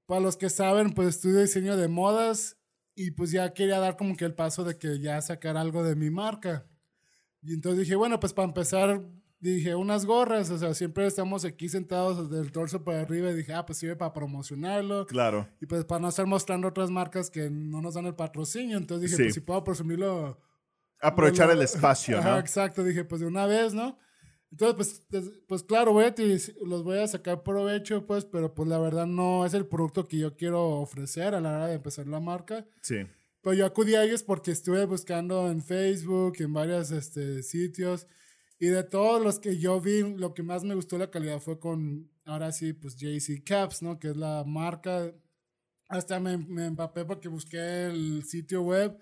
Para 0.07 0.21
los 0.21 0.37
que 0.37 0.51
saben, 0.51 0.93
pues 0.93 1.09
estudio 1.09 1.41
diseño 1.41 1.77
de 1.77 1.89
modas 1.89 2.59
y 2.95 3.11
pues 3.13 3.31
ya 3.31 3.53
quería 3.53 3.79
dar 3.79 3.97
como 3.97 4.17
que 4.17 4.25
el 4.25 4.35
paso 4.35 4.65
de 4.65 4.79
que 4.79 5.01
ya 5.01 5.21
sacar 5.21 5.57
algo 5.57 5.83
de 5.83 5.97
mi 5.97 6.11
marca. 6.11 6.67
Y 7.43 7.55
entonces 7.55 7.81
dije, 7.81 7.95
bueno, 7.95 8.21
pues 8.21 8.33
para 8.33 8.49
empezar, 8.49 9.03
dije, 9.41 9.75
unas 9.75 10.07
gorras, 10.07 10.51
o 10.51 10.59
sea, 10.59 10.75
siempre 10.75 11.07
estamos 11.07 11.45
aquí 11.45 11.69
sentados 11.69 12.31
del 12.31 12.53
torso 12.53 12.85
para 12.85 13.01
arriba 13.01 13.31
y 13.31 13.35
dije, 13.35 13.53
ah, 13.53 13.67
pues 13.67 13.79
sirve 13.79 13.97
para 13.97 14.13
promocionarlo. 14.13 15.07
Claro. 15.07 15.49
Y 15.61 15.67
pues 15.67 15.85
para 15.85 16.01
no 16.01 16.09
estar 16.09 16.27
mostrando 16.27 16.69
otras 16.69 16.91
marcas 16.91 17.31
que 17.31 17.51
no 17.51 17.81
nos 17.81 17.95
dan 17.95 18.07
el 18.07 18.15
patrocinio, 18.15 18.77
entonces 18.77 19.11
dije, 19.11 19.25
pues 19.25 19.35
si 19.35 19.41
puedo 19.41 19.63
presumirlo. 19.65 20.41
Aprovechar 21.01 21.51
el 21.51 21.61
espacio, 21.61 22.21
¿no? 22.23 22.39
exacto, 22.39 22.83
dije, 22.83 23.05
pues 23.05 23.21
de 23.21 23.27
una 23.27 23.47
vez, 23.47 23.75
¿no? 23.75 23.99
Entonces, 24.51 25.03
pues, 25.11 25.33
pues 25.47 25.63
claro, 25.65 25.93
voy 25.93 26.05
a 26.05 26.15
los 26.65 26.83
voy 26.83 26.99
a 26.99 27.07
sacar 27.07 27.43
provecho, 27.43 28.07
pues, 28.07 28.25
pero 28.25 28.55
pues 28.55 28.69
la 28.69 28.79
verdad 28.79 29.07
no 29.07 29.45
es 29.45 29.55
el 29.55 29.67
producto 29.67 30.09
que 30.09 30.19
yo 30.19 30.37
quiero 30.37 30.81
ofrecer 30.81 31.35
a 31.35 31.41
la 31.41 31.51
hora 31.51 31.67
de 31.67 31.75
empezar 31.75 32.07
la 32.07 32.21
marca. 32.21 32.65
Sí. 32.81 33.07
Pero 33.43 33.55
yo 33.55 33.67
acudí 33.67 33.95
a 33.95 34.05
ellos 34.05 34.23
porque 34.23 34.53
estuve 34.53 34.87
buscando 34.87 35.51
en 35.51 35.63
Facebook, 35.63 36.37
en 36.39 36.53
varios 36.53 36.91
este, 36.91 37.43
sitios, 37.43 38.07
y 38.59 38.67
de 38.67 38.85
todos 38.85 39.23
los 39.23 39.39
que 39.39 39.59
yo 39.59 39.81
vi, 39.81 40.03
lo 40.17 40.35
que 40.35 40.43
más 40.43 40.65
me 40.65 40.75
gustó 40.75 40.97
la 40.99 41.11
calidad 41.11 41.41
fue 41.41 41.59
con, 41.59 42.11
ahora 42.25 42.53
sí, 42.53 42.73
pues 42.73 42.97
JC 42.97 43.45
Caps, 43.45 43.83
¿no? 43.83 43.99
Que 43.99 44.09
es 44.09 44.17
la 44.17 44.45
marca. 44.47 45.13
Hasta 45.89 46.19
me, 46.19 46.37
me 46.39 46.67
empapé 46.67 47.05
porque 47.05 47.29
busqué 47.29 47.87
el 47.87 48.25
sitio 48.25 48.63
web 48.63 48.99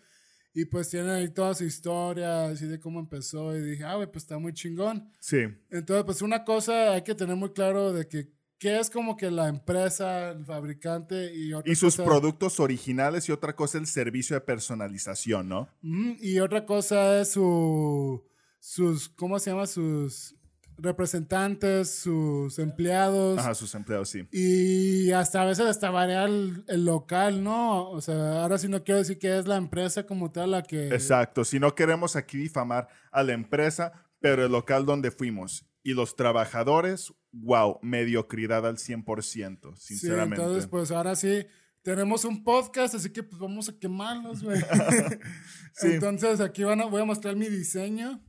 y 0.53 0.65
pues 0.67 0.89
tiene 0.89 1.11
ahí 1.11 1.29
toda 1.29 1.55
su 1.55 1.65
historia, 1.65 2.47
así 2.47 2.67
de 2.67 2.79
cómo 2.79 3.01
empezó. 3.01 3.57
Y 3.57 3.61
dije, 3.61 3.85
ah, 3.85 3.97
güey, 3.97 4.11
pues 4.11 4.25
está 4.25 4.39
muy 4.39 4.53
chingón. 4.53 5.11
Sí. 5.19 5.39
Entonces, 5.71 6.05
pues 6.05 6.23
una 6.23 6.45
cosa 6.45 6.93
hay 6.93 7.03
que 7.03 7.15
tener 7.15 7.35
muy 7.37 7.53
claro 7.53 7.93
de 7.93 8.07
que 8.07 8.33
qué 8.59 8.79
es 8.79 8.89
como 8.89 9.17
que 9.17 9.31
la 9.31 9.49
empresa, 9.49 10.31
el 10.31 10.45
fabricante 10.45 11.35
y 11.35 11.53
otra 11.53 11.71
Y 11.71 11.75
sus 11.75 11.97
productos 11.97 12.61
originales 12.61 13.29
y 13.29 13.33
otra 13.33 13.57
cosa 13.57 13.79
el 13.79 13.87
servicio 13.87 14.37
de 14.37 14.41
personalización, 14.43 15.49
¿no? 15.49 15.69
y 15.83 16.39
otra 16.39 16.65
cosa 16.65 17.21
es 17.21 17.33
su 17.33 18.25
sus, 18.65 19.11
¿cómo 19.11 19.39
se 19.39 19.51
llama? 19.51 19.67
Sus 19.67 20.35
representantes, 20.79 21.91
sus 21.91 22.59
empleados. 22.59 23.39
Ajá, 23.39 23.55
sus 23.55 23.75
empleados, 23.75 24.09
sí. 24.09 24.27
Y 24.33 25.11
hasta 25.11 25.43
a 25.43 25.45
veces 25.45 25.67
hasta 25.67 25.91
variar 25.91 26.31
el, 26.31 26.85
local, 26.87 27.45
¿no? 27.45 27.91
O 27.91 28.01
sea, 28.01 28.43
ahora 28.43 28.57
sí 28.57 28.69
no 28.69 28.83
quiero 28.83 29.01
decir 29.01 29.19
que 29.19 29.39
es 29.39 29.47
la 29.47 29.57
empresa 29.57 30.07
como 30.07 30.33
tal 30.33 30.53
la 30.53 30.63
que... 30.63 30.89
Exacto, 30.89 31.45
si 31.45 31.61
no 31.61 31.75
queremos 31.75 32.17
aquí 32.17 32.39
difamar 32.39 32.89
a 33.13 33.23
la 33.23 33.35
empresa, 33.35 33.93
pero 34.19 34.47
el 34.47 34.53
local 34.53 34.87
donde 34.87 35.11
fuimos 35.11 35.67
y 35.83 35.93
los 35.93 36.17
trabajadores, 36.17 37.13
wow, 37.33 37.79
mediocridad 37.83 38.67
al 38.67 38.79
100%, 38.79 39.77
sinceramente. 39.77 40.37
Sí, 40.37 40.43
entonces 40.43 40.67
pues 40.69 40.91
ahora 40.91 41.15
sí 41.17 41.47
tenemos 41.83 42.25
un 42.25 42.43
podcast, 42.43 42.95
así 42.95 43.11
que 43.11 43.23
pues 43.23 43.39
vamos 43.39 43.69
a 43.69 43.79
quemarlos, 43.79 44.43
güey. 44.43 44.59
Entonces 45.83 46.41
aquí 46.41 46.65
van 46.65 46.81
a, 46.81 46.87
voy 46.87 47.03
a 47.03 47.05
mostrar 47.05 47.37
mi 47.37 47.47
diseño. 47.47 48.25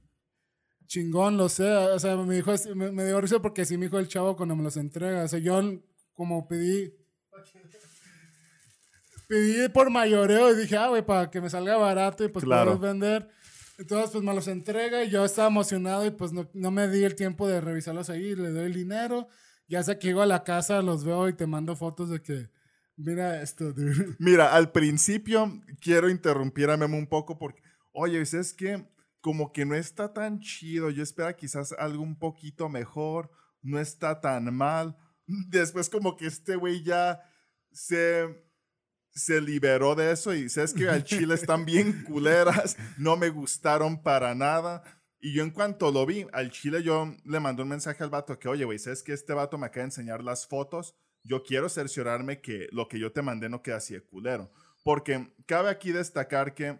Chingón, 0.88 1.38
lo 1.38 1.50
sé. 1.50 1.70
O 1.70 2.00
sea, 2.00 2.16
me 2.18 2.36
dijo, 2.36 2.54
me, 2.76 2.92
me 2.92 3.06
dio 3.06 3.20
risa 3.22 3.40
porque 3.40 3.66
sí 3.66 3.78
me 3.78 3.86
dijo 3.86 4.00
el 4.00 4.08
chavo 4.08 4.36
cuando 4.36 4.56
me 4.56 4.64
los 4.64 4.78
entrega. 4.78 5.24
O 5.24 5.28
sea, 5.28 5.40
yo 5.40 5.62
como 6.14 6.48
pedí. 6.48 6.94
Pedí 9.28 9.70
por 9.70 9.90
mayoreo 9.90 10.54
y 10.54 10.58
dije, 10.58 10.78
ah, 10.78 10.90
güey, 10.90 11.04
para 11.04 11.32
que 11.32 11.42
me 11.42 11.50
salga 11.50 11.78
barato 11.78 12.24
y 12.24 12.30
pues 12.30 12.46
claro. 12.46 12.78
vender. 12.78 13.28
Entonces, 13.78 14.12
pues 14.12 14.24
me 14.24 14.34
los 14.34 14.48
entrega 14.48 15.04
y 15.04 15.10
yo 15.10 15.26
estaba 15.26 15.48
emocionado 15.48 16.06
y 16.06 16.12
pues 16.12 16.32
no, 16.32 16.50
no, 16.54 16.72
me 16.72 16.88
di 16.88 17.04
el 17.04 17.16
tiempo 17.16 17.48
de 17.48 17.60
revisarlos 17.60 18.10
ahí. 18.10 18.36
Le 18.36 18.50
doy 18.50 18.66
el 18.66 18.74
dinero. 18.74 19.28
Ya 19.68 19.84
sé 19.84 19.98
que 19.98 20.08
llego 20.08 20.22
a 20.22 20.28
la 20.28 20.44
casa, 20.44 20.82
los 20.82 21.04
veo 21.04 21.28
y 21.28 21.34
te 21.34 21.48
mando 21.48 21.76
fotos 21.76 22.10
de 22.10 22.22
que, 22.22 22.50
mira 22.96 23.42
esto, 23.42 23.74
dude. 23.74 24.16
Mira, 24.20 24.54
al 24.54 24.72
principio 24.72 25.52
quiero 25.82 26.10
interrumpir 26.10 26.70
a 26.70 26.78
Memo 26.78 26.98
un 26.98 27.08
poco 27.08 27.38
porque, 27.40 27.64
oye, 27.92 28.24
¿sabes 28.26 28.54
qué? 28.54 28.86
Como 29.26 29.52
que 29.52 29.66
no 29.66 29.74
está 29.74 30.14
tan 30.14 30.40
chido. 30.40 30.92
Yo 30.92 31.02
espero 31.02 31.36
quizás 31.36 31.72
algo 31.80 32.04
un 32.04 32.16
poquito 32.16 32.70
mejor. 32.70 33.32
No 33.64 33.80
está 33.80 34.22
tan 34.22 34.56
mal. 34.56 34.96
Después 35.50 35.90
como 35.90 36.16
que 36.16 36.28
este 36.28 36.56
güey 36.56 36.84
ya 36.84 37.20
se, 37.72 38.46
se 39.10 39.42
liberó 39.42 39.96
de 39.96 40.12
eso 40.12 40.32
y 40.32 40.48
sabes 40.48 40.76
que 40.76 40.88
al 40.88 41.04
chile 41.04 41.34
están 41.34 41.66
bien 41.66 42.04
culeras. 42.04 42.78
No 43.00 43.18
me 43.18 43.30
gustaron 43.30 44.04
para 44.04 44.36
nada. 44.36 44.84
Y 45.20 45.34
yo 45.34 45.42
en 45.42 45.50
cuanto 45.50 45.92
lo 45.92 46.06
vi, 46.06 46.28
al 46.32 46.52
chile 46.52 46.84
yo 46.84 47.12
le 47.24 47.40
mandé 47.40 47.64
un 47.64 47.70
mensaje 47.70 48.04
al 48.04 48.12
vato 48.12 48.38
que, 48.38 48.48
oye, 48.48 48.64
güey, 48.64 48.78
¿sabes 48.78 49.02
que 49.02 49.14
este 49.14 49.34
vato 49.34 49.58
me 49.58 49.66
acaba 49.66 49.82
de 49.82 49.86
enseñar 49.86 50.24
las 50.24 50.46
fotos? 50.46 50.94
Yo 51.24 51.42
quiero 51.42 51.68
cerciorarme 51.68 52.42
que 52.42 52.68
lo 52.72 52.88
que 52.88 53.00
yo 53.00 53.12
te 53.12 53.24
mandé 53.24 53.50
no 53.50 53.64
queda 53.64 53.78
así 53.78 53.96
de 53.96 54.06
culero. 54.06 54.52
Porque 54.84 55.34
cabe 55.48 55.72
aquí 55.72 55.92
destacar 55.92 56.54
que 56.54 56.80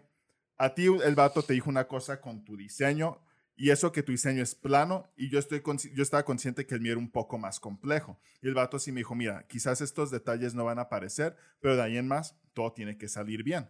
a 0.58 0.74
ti 0.74 0.86
el 0.86 1.14
vato 1.14 1.42
te 1.42 1.52
dijo 1.52 1.70
una 1.70 1.86
cosa 1.86 2.20
con 2.20 2.44
tu 2.44 2.56
diseño 2.56 3.20
y 3.56 3.70
eso 3.70 3.90
que 3.90 4.02
tu 4.02 4.12
diseño 4.12 4.42
es 4.42 4.54
plano 4.54 5.10
y 5.16 5.30
yo, 5.30 5.38
estoy 5.38 5.62
yo 5.94 6.02
estaba 6.02 6.24
consciente 6.24 6.66
que 6.66 6.74
el 6.74 6.80
mío 6.80 6.92
era 6.92 7.00
un 7.00 7.10
poco 7.10 7.38
más 7.38 7.58
complejo. 7.58 8.18
Y 8.42 8.48
el 8.48 8.54
vato 8.54 8.78
sí 8.78 8.92
me 8.92 9.00
dijo, 9.00 9.14
mira, 9.14 9.46
quizás 9.48 9.80
estos 9.80 10.10
detalles 10.10 10.54
no 10.54 10.64
van 10.64 10.78
a 10.78 10.82
aparecer, 10.82 11.36
pero 11.60 11.74
de 11.76 11.82
ahí 11.82 11.96
en 11.96 12.06
más 12.06 12.36
todo 12.52 12.72
tiene 12.72 12.98
que 12.98 13.08
salir 13.08 13.42
bien. 13.42 13.68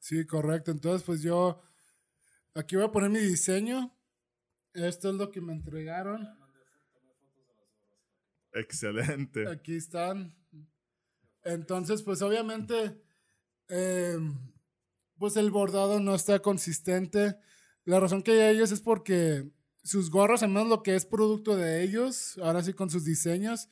Sí, 0.00 0.26
correcto. 0.26 0.70
Entonces, 0.70 1.04
pues 1.04 1.22
yo 1.22 1.60
aquí 2.54 2.76
voy 2.76 2.84
a 2.84 2.92
poner 2.92 3.10
mi 3.10 3.20
diseño. 3.20 3.96
Esto 4.74 5.10
es 5.10 5.14
lo 5.16 5.30
que 5.30 5.40
me 5.40 5.52
entregaron. 5.52 6.28
Excelente. 8.52 9.48
Aquí 9.48 9.76
están. 9.76 10.34
Entonces, 11.44 12.02
pues 12.02 12.22
obviamente... 12.22 13.00
Eh, 13.68 14.18
pues 15.18 15.36
el 15.36 15.50
bordado 15.50 16.00
no 16.00 16.14
está 16.14 16.38
consistente. 16.40 17.36
La 17.84 18.00
razón 18.00 18.22
que 18.22 18.32
hay 18.32 18.56
ellos 18.56 18.72
es 18.72 18.80
porque 18.80 19.50
sus 19.82 20.10
gorros, 20.10 20.42
al 20.42 20.50
menos 20.50 20.68
lo 20.68 20.82
que 20.82 20.94
es 20.94 21.06
producto 21.06 21.56
de 21.56 21.82
ellos, 21.82 22.38
ahora 22.42 22.62
sí 22.62 22.72
con 22.72 22.90
sus 22.90 23.04
diseños, 23.04 23.68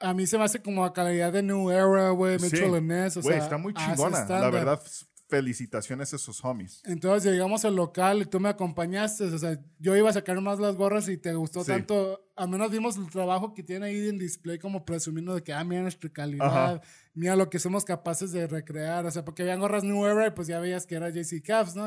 a 0.00 0.14
mí 0.14 0.26
se 0.26 0.38
me 0.38 0.44
hace 0.44 0.62
como 0.62 0.84
a 0.84 0.92
calidad 0.92 1.32
de 1.32 1.42
New 1.42 1.70
Era, 1.70 2.10
güey, 2.10 2.38
Mitchell 2.38 2.74
sí. 2.74 2.80
Ness, 2.80 3.16
o 3.18 3.22
sea, 3.22 3.36
está 3.36 3.58
muy 3.58 3.74
chingona. 3.74 4.24
La 4.26 4.50
verdad, 4.50 4.82
felicitaciones 5.30 6.12
a 6.12 6.16
esos 6.16 6.44
homies. 6.44 6.82
Entonces 6.84 7.32
llegamos 7.32 7.64
al 7.64 7.76
local 7.76 8.22
y 8.22 8.26
tú 8.26 8.40
me 8.40 8.48
acompañaste. 8.48 9.24
O 9.24 9.38
sea, 9.38 9.58
yo 9.78 9.96
iba 9.96 10.10
a 10.10 10.12
sacar 10.12 10.40
más 10.40 10.58
las 10.58 10.74
gorras 10.74 11.08
y 11.08 11.16
te 11.16 11.32
gustó 11.34 11.64
tanto. 11.64 12.28
Al 12.36 12.48
menos 12.48 12.70
vimos 12.70 12.96
el 12.96 13.08
trabajo 13.08 13.54
que 13.54 13.62
tiene 13.62 13.86
ahí 13.86 14.08
en 14.08 14.18
display, 14.18 14.58
como 14.58 14.84
presumiendo 14.84 15.34
de 15.34 15.42
que, 15.42 15.52
ah, 15.52 15.62
mira 15.64 15.82
nuestra 15.82 16.10
calidad, 16.10 16.82
mira 17.14 17.36
lo 17.36 17.48
que 17.48 17.58
somos 17.58 17.84
capaces 17.84 18.32
de 18.32 18.46
recrear. 18.46 19.06
O 19.06 19.10
sea, 19.10 19.24
porque 19.24 19.42
habían 19.42 19.60
gorras 19.60 19.84
New 19.84 20.04
Era 20.04 20.26
y 20.26 20.30
pues 20.32 20.48
ya 20.48 20.58
veías 20.58 20.86
que 20.86 20.96
era 20.96 21.08
JC 21.10 21.40
Caps, 21.42 21.76
¿no? 21.76 21.86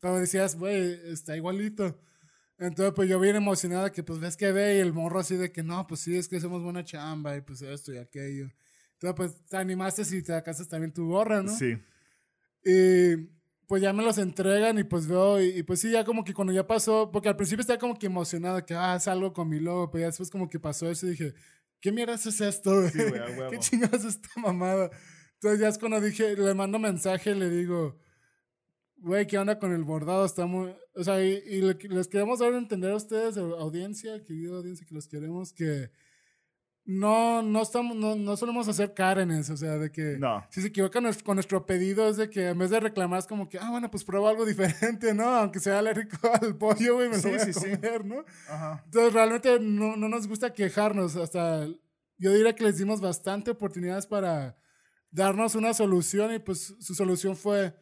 pero 0.00 0.18
decías, 0.18 0.56
güey, 0.56 0.98
está 1.12 1.36
igualito. 1.36 2.00
Entonces, 2.58 2.92
pues 2.94 3.08
yo 3.08 3.18
bien 3.18 3.36
emocionada 3.36 3.90
que 3.90 4.02
pues 4.02 4.18
ves 4.20 4.36
que 4.36 4.52
ve 4.52 4.76
y 4.76 4.80
el 4.80 4.92
morro 4.92 5.20
así 5.20 5.36
de 5.36 5.50
que 5.50 5.62
no, 5.62 5.86
pues 5.86 6.00
sí, 6.00 6.16
es 6.16 6.28
que 6.28 6.36
hacemos 6.36 6.62
buena 6.62 6.84
chamba 6.84 7.36
y 7.36 7.40
pues 7.40 7.62
esto 7.62 7.92
y 7.92 7.98
aquello. 7.98 8.50
Entonces, 8.94 9.14
pues 9.16 9.46
te 9.48 9.56
animaste 9.56 10.04
si 10.04 10.22
te 10.22 10.32
sacas 10.32 10.68
también 10.68 10.92
tu 10.92 11.08
gorra, 11.08 11.42
¿no? 11.42 11.56
Sí. 11.56 11.78
Y 12.64 13.16
pues 13.66 13.82
ya 13.82 13.92
me 13.92 14.02
los 14.02 14.18
entregan 14.18 14.78
y 14.78 14.84
pues 14.84 15.06
veo, 15.06 15.40
y, 15.40 15.58
y, 15.58 15.62
pues 15.62 15.80
sí, 15.80 15.90
ya 15.92 16.04
como 16.04 16.24
que 16.24 16.34
cuando 16.34 16.52
ya 16.52 16.66
pasó, 16.66 17.10
porque 17.12 17.28
al 17.28 17.36
principio 17.36 17.60
estaba 17.60 17.78
como 17.78 17.96
que 17.98 18.06
emocionado, 18.06 18.64
que 18.66 18.74
ah, 18.74 18.98
salgo 18.98 19.32
con 19.32 19.48
mi 19.48 19.60
logo, 19.60 19.90
pero 19.90 20.02
ya 20.02 20.06
después 20.08 20.30
como 20.30 20.48
que 20.48 20.58
pasó 20.58 20.90
eso 20.90 21.06
y 21.06 21.10
dije, 21.10 21.34
¿qué 21.80 21.92
mierda 21.92 22.14
es 22.14 22.40
esto, 22.40 22.74
güey? 22.80 22.90
Sí, 22.90 22.98
güey. 23.08 23.50
¿Qué 23.50 23.58
chingados 23.58 24.04
es 24.04 24.16
esta 24.16 24.28
mamada? 24.40 24.90
Entonces 25.34 25.60
ya 25.60 25.68
es 25.68 25.78
cuando 25.78 26.00
dije, 26.00 26.36
le 26.36 26.52
mando 26.54 26.78
mensaje, 26.78 27.34
le 27.34 27.48
digo, 27.48 27.98
güey, 28.96 29.26
¿qué 29.26 29.38
onda 29.38 29.58
con 29.58 29.72
el 29.72 29.84
bordado? 29.84 30.24
Está 30.26 30.46
muy... 30.46 30.74
O 30.94 31.04
sea, 31.04 31.24
y, 31.24 31.40
y 31.46 31.62
le- 31.62 31.78
les 31.88 32.08
queremos 32.08 32.40
dar 32.40 32.52
a 32.52 32.58
entender 32.58 32.90
a 32.90 32.96
ustedes, 32.96 33.36
audiencia, 33.38 34.22
querida 34.24 34.56
audiencia, 34.56 34.84
que 34.86 34.94
los 34.94 35.06
queremos, 35.08 35.52
que 35.52 35.90
no, 36.90 37.40
no 37.42 37.62
estamos, 37.62 37.96
no, 37.96 38.16
no 38.16 38.36
solemos 38.36 38.66
hacer 38.66 38.94
Karenes, 38.94 39.48
o 39.50 39.56
sea, 39.56 39.78
de 39.78 39.92
que 39.92 40.16
No. 40.18 40.44
si 40.50 40.60
se 40.60 40.68
equivocan 40.68 41.04
con 41.24 41.36
nuestro 41.36 41.64
pedido 41.64 42.08
es 42.08 42.16
de 42.16 42.28
que 42.28 42.48
en 42.48 42.58
vez 42.58 42.70
de 42.70 42.80
reclamar 42.80 43.20
es 43.20 43.26
como 43.26 43.48
que, 43.48 43.58
ah, 43.58 43.70
bueno, 43.70 43.90
pues 43.90 44.02
prueba 44.02 44.28
algo 44.30 44.44
diferente, 44.44 45.14
¿no? 45.14 45.24
Aunque 45.28 45.60
sea 45.60 45.78
alérgico 45.78 46.18
al 46.42 46.56
pollo, 46.56 46.94
güey, 46.96 47.08
me 47.08 47.16
lo 47.16 47.22
Sí, 47.22 47.28
voy 47.28 47.36
a 47.38 47.44
sí, 47.44 47.52
sí. 47.52 47.70
comer, 47.76 48.04
¿no? 48.04 48.24
Ajá. 48.48 48.82
Entonces, 48.86 49.12
realmente 49.12 49.60
no, 49.60 49.96
no 49.96 50.08
nos 50.08 50.26
gusta 50.26 50.52
quejarnos. 50.52 51.14
Hasta 51.16 51.66
yo 52.18 52.32
diría 52.34 52.54
que 52.54 52.64
les 52.64 52.78
dimos 52.78 53.00
bastante 53.00 53.52
oportunidades 53.52 54.06
para 54.06 54.56
darnos 55.12 55.54
una 55.54 55.72
solución 55.74 56.34
y 56.34 56.38
pues 56.40 56.74
su 56.80 56.94
solución 56.94 57.36
fue, 57.36 57.74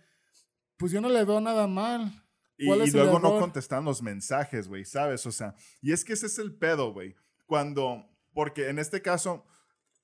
pues 0.77 0.93
yo 0.93 1.01
no 1.01 1.09
le 1.09 1.25
veo 1.25 1.41
nada 1.41 1.67
mal. 1.67 2.13
Y, 2.57 2.67
¿Cuál 2.67 2.87
y 2.87 2.91
luego 2.91 3.19
no 3.21 3.39
contestan 3.39 3.85
los 3.85 4.03
mensajes, 4.03 4.69
güey, 4.69 4.85
¿sabes? 4.85 5.25
O 5.27 5.33
sea, 5.33 5.55
y 5.81 5.93
es 5.93 6.05
que 6.05 6.13
ese 6.13 6.27
es 6.27 6.39
el 6.39 6.55
pedo, 6.55 6.93
güey. 6.93 7.15
Cuando, 7.47 8.05
porque 8.39 8.69
en 8.69 8.79
este 8.79 9.03
caso, 9.03 9.45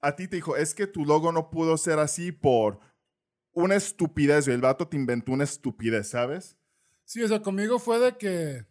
a 0.01 0.17
ti 0.17 0.27
te 0.27 0.35
dijo, 0.35 0.57
es 0.57 0.75
que 0.75 0.89
tu 0.89 1.05
logo 1.05 1.31
no 1.31 1.51
pudo 1.51 1.77
ser 1.77 2.01
así 2.01 2.33
por 2.33 2.81
una 3.53 3.77
estupidez, 3.77 4.47
güey. 4.47 4.57
El 4.57 4.61
vato 4.61 4.89
te 4.89 4.97
inventó 4.97 5.31
una 5.31 5.45
estupidez, 5.45 6.09
¿sabes? 6.09 6.59
Sí, 7.05 7.23
o 7.23 7.29
sea, 7.29 7.43
conmigo 7.43 7.79
fue 7.79 8.01
de 8.01 8.17
que, 8.17 8.67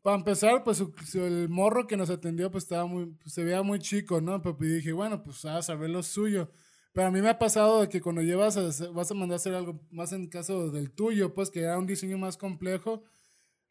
para 0.00 0.16
empezar, 0.16 0.64
pues 0.64 0.82
el 1.12 1.50
morro 1.50 1.86
que 1.86 1.98
nos 1.98 2.08
atendió, 2.08 2.50
pues 2.50 2.64
estaba 2.64 2.86
muy, 2.86 3.14
pues, 3.22 3.34
se 3.34 3.44
veía 3.44 3.62
muy 3.62 3.78
chico, 3.78 4.22
¿no? 4.22 4.40
Pero 4.40 4.56
pues, 4.56 4.70
dije, 4.76 4.92
bueno, 4.94 5.22
pues 5.22 5.44
a 5.44 5.60
saber 5.60 5.90
lo 5.90 6.02
suyo. 6.02 6.50
Pero 6.94 7.08
a 7.08 7.10
mí 7.10 7.20
me 7.20 7.28
ha 7.28 7.38
pasado 7.38 7.82
de 7.82 7.90
que 7.90 8.00
cuando 8.00 8.22
llevas 8.22 8.56
a, 8.56 8.90
vas 8.92 9.10
a 9.10 9.14
mandar 9.14 9.34
a 9.34 9.36
hacer 9.36 9.52
algo 9.52 9.86
más 9.90 10.14
en 10.14 10.30
caso 10.30 10.70
del 10.70 10.92
tuyo, 10.92 11.34
pues 11.34 11.50
que 11.50 11.60
era 11.60 11.78
un 11.78 11.86
diseño 11.86 12.16
más 12.16 12.38
complejo, 12.38 13.02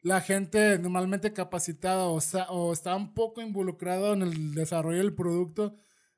la 0.02 0.20
gente 0.20 0.78
normalmente 0.78 1.32
capacitada 1.32 2.04
o, 2.06 2.18
o 2.50 2.72
está 2.72 2.94
un 2.94 3.14
poco 3.14 3.40
involucrado 3.40 4.12
en 4.14 4.22
el 4.22 4.54
desarrollo 4.54 4.98
del 4.98 5.14
producto, 5.14 5.74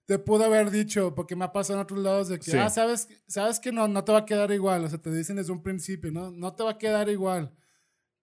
te 0.06 0.18
pudo 0.18 0.44
haber 0.44 0.70
dicho, 0.70 1.14
porque 1.14 1.36
me 1.36 1.44
ha 1.44 1.52
pasado 1.52 1.78
en 1.78 1.82
otros 1.84 2.00
lados 2.00 2.28
de 2.28 2.38
que, 2.38 2.50
Sí. 2.50 2.56
ah, 2.58 2.68
sabes, 2.68 3.08
sabes 3.28 3.60
que 3.60 3.70
no, 3.72 3.86
no 3.88 4.02
te 4.04 4.12
va 4.12 4.18
a 4.18 4.24
quedar 4.26 4.50
igual, 4.50 4.84
o 4.84 4.88
sea, 4.88 4.98
te 5.00 5.10
dicen 5.12 5.36
desde 5.36 5.52
un 5.52 5.62
principio, 5.62 6.10
¿no? 6.10 6.30
No 6.30 6.54
te 6.54 6.62
va 6.64 6.72
a 6.72 6.78
quedar 6.78 7.08
igual. 7.08 7.54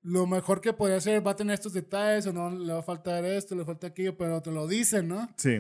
Lo 0.02 0.28
mejor 0.28 0.62
que 0.62 0.74
podría 0.74 0.98
hacer 0.98 1.26
va 1.26 1.32
a 1.32 1.36
tener 1.36 1.54
estos 1.56 1.74
detalles 1.74 2.28
o 2.28 2.34
no 2.34 2.50
le 2.52 2.72
va 2.74 2.80
a 2.80 2.84
faltar 2.84 3.26
esto, 3.26 3.56
le 3.56 3.66
falta 3.66 3.88
aquello, 3.88 4.16
pero 4.18 4.42
te 4.42 4.52
lo 4.52 4.68
dicen, 4.68 5.08
¿no? 5.08 5.28
Sí. 5.38 5.60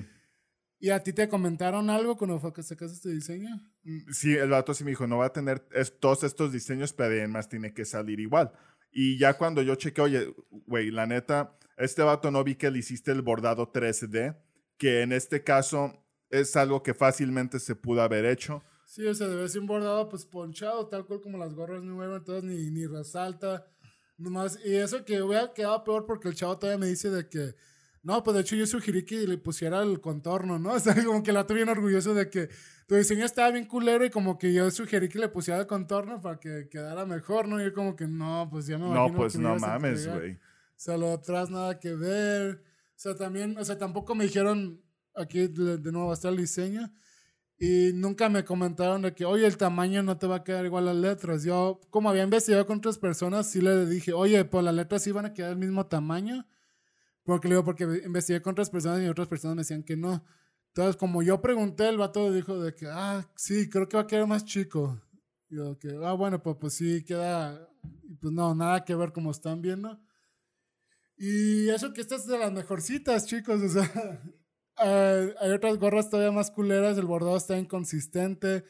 ¿Y 0.80 0.90
a 0.92 1.02
ti 1.02 1.12
te 1.12 1.28
comentaron 1.28 1.90
algo 1.90 2.18
cuando 2.18 2.40
fue 2.40 2.54
que 2.54 2.62
sacaste 2.62 2.94
este 2.96 3.10
diseño? 3.10 3.50
Mm, 3.84 4.12
Sí, 4.12 4.36
el 4.36 4.50
vato 4.50 4.74
sí 4.74 4.84
me 4.84 4.92
dijo, 4.92 5.08
no 5.08 5.18
va 5.18 5.26
a 5.28 5.34
tener 5.34 5.60
todos 6.00 6.24
estos 6.24 6.52
diseños, 6.52 6.94
pero 6.94 7.10
además 7.16 7.50
tiene 7.50 7.74
que 7.74 7.84
salir 7.84 8.20
igual. 8.20 8.52
Y 9.00 9.20
ya 9.20 9.38
cuando 9.38 9.62
yo 9.62 9.76
chequé, 9.76 10.02
oye, 10.02 10.34
güey, 10.50 10.90
la 10.90 11.06
neta, 11.06 11.56
este 11.78 12.02
vato 12.02 12.32
no 12.32 12.44
vi 12.44 12.56
que 12.56 12.72
le 12.72 12.80
hiciste 12.80 13.12
el 13.12 13.22
bordado 13.22 13.72
3D, 13.72 14.36
que 14.76 15.04
en 15.04 15.12
este 15.12 15.44
caso 15.44 16.04
es 16.32 16.56
algo 16.56 16.82
que 16.82 16.96
fácilmente 16.96 17.60
se 17.60 17.76
pudo 17.76 18.02
haber 18.02 18.26
hecho. 18.26 18.64
Sí, 18.88 19.06
o 19.06 19.14
sea, 19.14 19.28
debe 19.28 19.48
ser 19.50 19.62
un 19.62 19.68
bordado 19.68 20.10
pues 20.10 20.26
ponchado, 20.26 20.88
tal 20.88 21.06
cual 21.06 21.22
como 21.22 21.38
las 21.38 21.54
gorras 21.54 21.84
nuevas, 21.84 22.22
entonces 22.22 22.44
ni, 22.46 22.72
ni 22.72 22.88
resalta. 22.88 23.68
Nomás, 24.18 24.58
y 24.66 24.74
eso 24.74 25.06
que 25.06 25.22
hubiera 25.22 25.54
quedado 25.54 25.84
peor 25.84 26.08
porque 26.08 26.30
el 26.30 26.34
chavo 26.34 26.58
todavía 26.58 26.80
me 26.80 26.88
dice 26.88 27.12
de 27.12 27.30
que, 27.30 27.54
no, 28.02 28.24
pues 28.24 28.34
de 28.34 28.42
hecho 28.42 28.56
yo 28.56 28.66
sugerí 28.66 29.06
que 29.06 29.28
le 29.28 29.38
pusiera 29.38 29.84
el 29.84 30.02
contorno, 30.02 30.58
¿no? 30.58 30.72
O 30.74 30.80
sea, 30.80 30.96
como 31.06 31.22
que 31.22 31.32
la 31.32 31.46
tuve 31.46 31.58
bien 31.58 31.70
orgulloso 31.70 32.16
de 32.16 32.32
que 32.32 32.50
tu 32.88 32.95
diseño 32.95 33.26
estaba 33.26 33.52
bien 33.52 33.65
culero 33.65 34.06
y 34.06 34.10
como 34.10 34.38
que 34.38 34.54
yo 34.54 34.71
sugerí 34.71 35.10
que 35.10 35.19
le 35.19 35.28
pusiera 35.30 35.60
el 35.60 35.67
contorno 35.67 36.21
para 36.21 36.39
que 36.39 36.67
quedara 36.69 37.06
mejor, 37.06 37.47
¿no? 37.47 37.62
Y 37.62 37.65
yo 37.65 37.73
como 37.73 37.95
que, 37.95 38.08
no, 38.08 38.47
pues 38.50 38.65
ya 38.65 38.78
me 38.78 38.89
No, 38.89 39.13
pues 39.13 39.34
que 39.34 39.39
no 39.39 39.58
mames, 39.58 40.00
entregar". 40.00 40.19
güey. 40.19 40.34
O 40.34 40.39
sea, 40.80 40.97
lo 40.97 41.12
atrás 41.12 41.50
nada 41.50 41.80
que 41.80 41.93
ver. 41.93 42.63
O 42.95 43.00
sea, 43.00 43.15
también, 43.15 43.58
o 43.58 43.65
sea, 43.65 43.78
tampoco 43.78 44.15
me 44.15 44.23
dijeron, 44.23 44.82
aquí 45.15 45.47
de, 45.47 45.78
de 45.78 45.91
nuevo 45.91 46.08
va 46.08 46.13
a 46.13 46.15
estar 46.15 46.32
el 46.32 46.38
diseño. 46.38 46.91
Y 47.60 47.91
nunca 47.93 48.30
me 48.30 48.45
comentaron 48.45 49.02
de 49.02 49.13
que, 49.15 49.26
oye, 49.26 49.45
el 49.47 49.58
tamaño 49.58 50.04
no 50.04 50.17
te 50.17 50.28
va 50.28 50.38
a 50.38 50.43
quedar 50.43 50.63
igual 50.65 50.88
a 50.88 50.93
las 50.93 51.02
letras. 51.02 51.43
Yo, 51.43 51.82
como 51.89 52.10
había 52.10 52.23
investigado 52.23 52.65
con 52.67 52.78
otras 52.78 53.00
personas, 53.00 53.50
sí 53.50 53.62
le 53.62 53.86
dije, 53.88 54.13
oye, 54.13 54.45
pues 54.45 54.63
las 54.63 54.76
letras 54.76 55.02
sí 55.04 55.12
van 55.12 55.26
a 55.26 55.34
quedar 55.34 55.50
del 55.50 55.58
mismo 55.60 55.88
tamaño. 55.88 56.47
Porque 57.23 57.47
le 57.50 57.56
digo, 57.56 57.65
porque 57.65 57.84
investigué 58.06 58.41
con 58.41 58.52
otras 58.52 58.69
personas 58.69 59.02
y 59.02 59.08
otras 59.08 59.28
personas 59.28 59.56
me 59.56 59.62
decían 59.62 59.84
que 59.84 59.97
no. 59.97 60.23
Entonces, 60.78 60.96
como 60.96 61.24
yo 61.24 61.42
pregunté, 61.42 61.90
el 61.90 61.98
vato 61.98 62.32
dijo 62.32 62.60
de 62.60 62.76
que, 62.76 62.86
ah, 62.86 63.28
sí, 63.36 63.68
creo 63.68 63.90
que 63.90 63.98
va 63.98 64.04
a 64.04 64.08
quedar 64.08 64.28
más 64.28 64.46
chico. 64.46 65.02
Y 65.50 65.56
yo, 65.56 65.80
que, 65.80 65.90
ah, 66.04 66.13
bueno, 66.13 66.44
pues, 66.44 66.56
pues 66.62 66.76
sí, 66.76 67.04
queda, 67.04 67.68
pues 68.22 68.32
no, 68.32 68.54
nada 68.54 68.86
que 68.86 68.94
ver 68.94 69.12
como 69.12 69.32
están 69.32 69.60
viendo. 69.60 70.00
Y 71.18 71.68
eso 71.70 71.94
que 71.94 72.02
esta 72.02 72.18
es 72.18 72.28
de 72.28 72.38
las 72.38 72.52
mejorcitas, 72.52 73.26
chicos, 73.26 73.60
o 73.60 73.70
sea, 73.70 74.22
hay 75.42 75.50
otras 75.50 75.80
gorras 75.80 76.12
todavía 76.12 76.32
más 76.32 76.52
culeras, 76.52 76.96
el 77.00 77.08
bordado 77.08 77.38
está 77.38 77.58
inconsistente. 77.58 78.63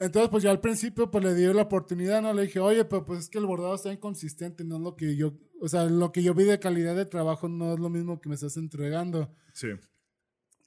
Entonces, 0.00 0.30
pues 0.30 0.42
yo 0.42 0.50
al 0.50 0.60
principio 0.60 1.08
pues 1.08 1.22
le 1.22 1.34
di 1.34 1.44
la 1.54 1.62
oportunidad, 1.62 2.20
¿no? 2.20 2.32
Le 2.32 2.42
dije, 2.42 2.58
oye, 2.58 2.84
pero 2.84 3.04
pues 3.04 3.20
es 3.20 3.28
que 3.28 3.38
el 3.38 3.46
bordado 3.46 3.76
está 3.76 3.92
inconsistente, 3.92 4.64
no 4.64 4.78
es 4.78 4.82
lo 4.82 4.96
que 4.96 5.14
yo, 5.14 5.38
o 5.60 5.68
sea, 5.68 5.84
lo 5.84 6.10
que 6.10 6.24
yo 6.24 6.34
vi 6.34 6.42
de 6.42 6.58
calidad 6.58 6.96
de 6.96 7.06
trabajo 7.06 7.48
no 7.48 7.74
es 7.74 7.78
lo 7.78 7.90
mismo 7.90 8.20
que 8.20 8.28
me 8.28 8.34
estás 8.34 8.56
entregando. 8.56 9.32
Sí. 9.52 9.68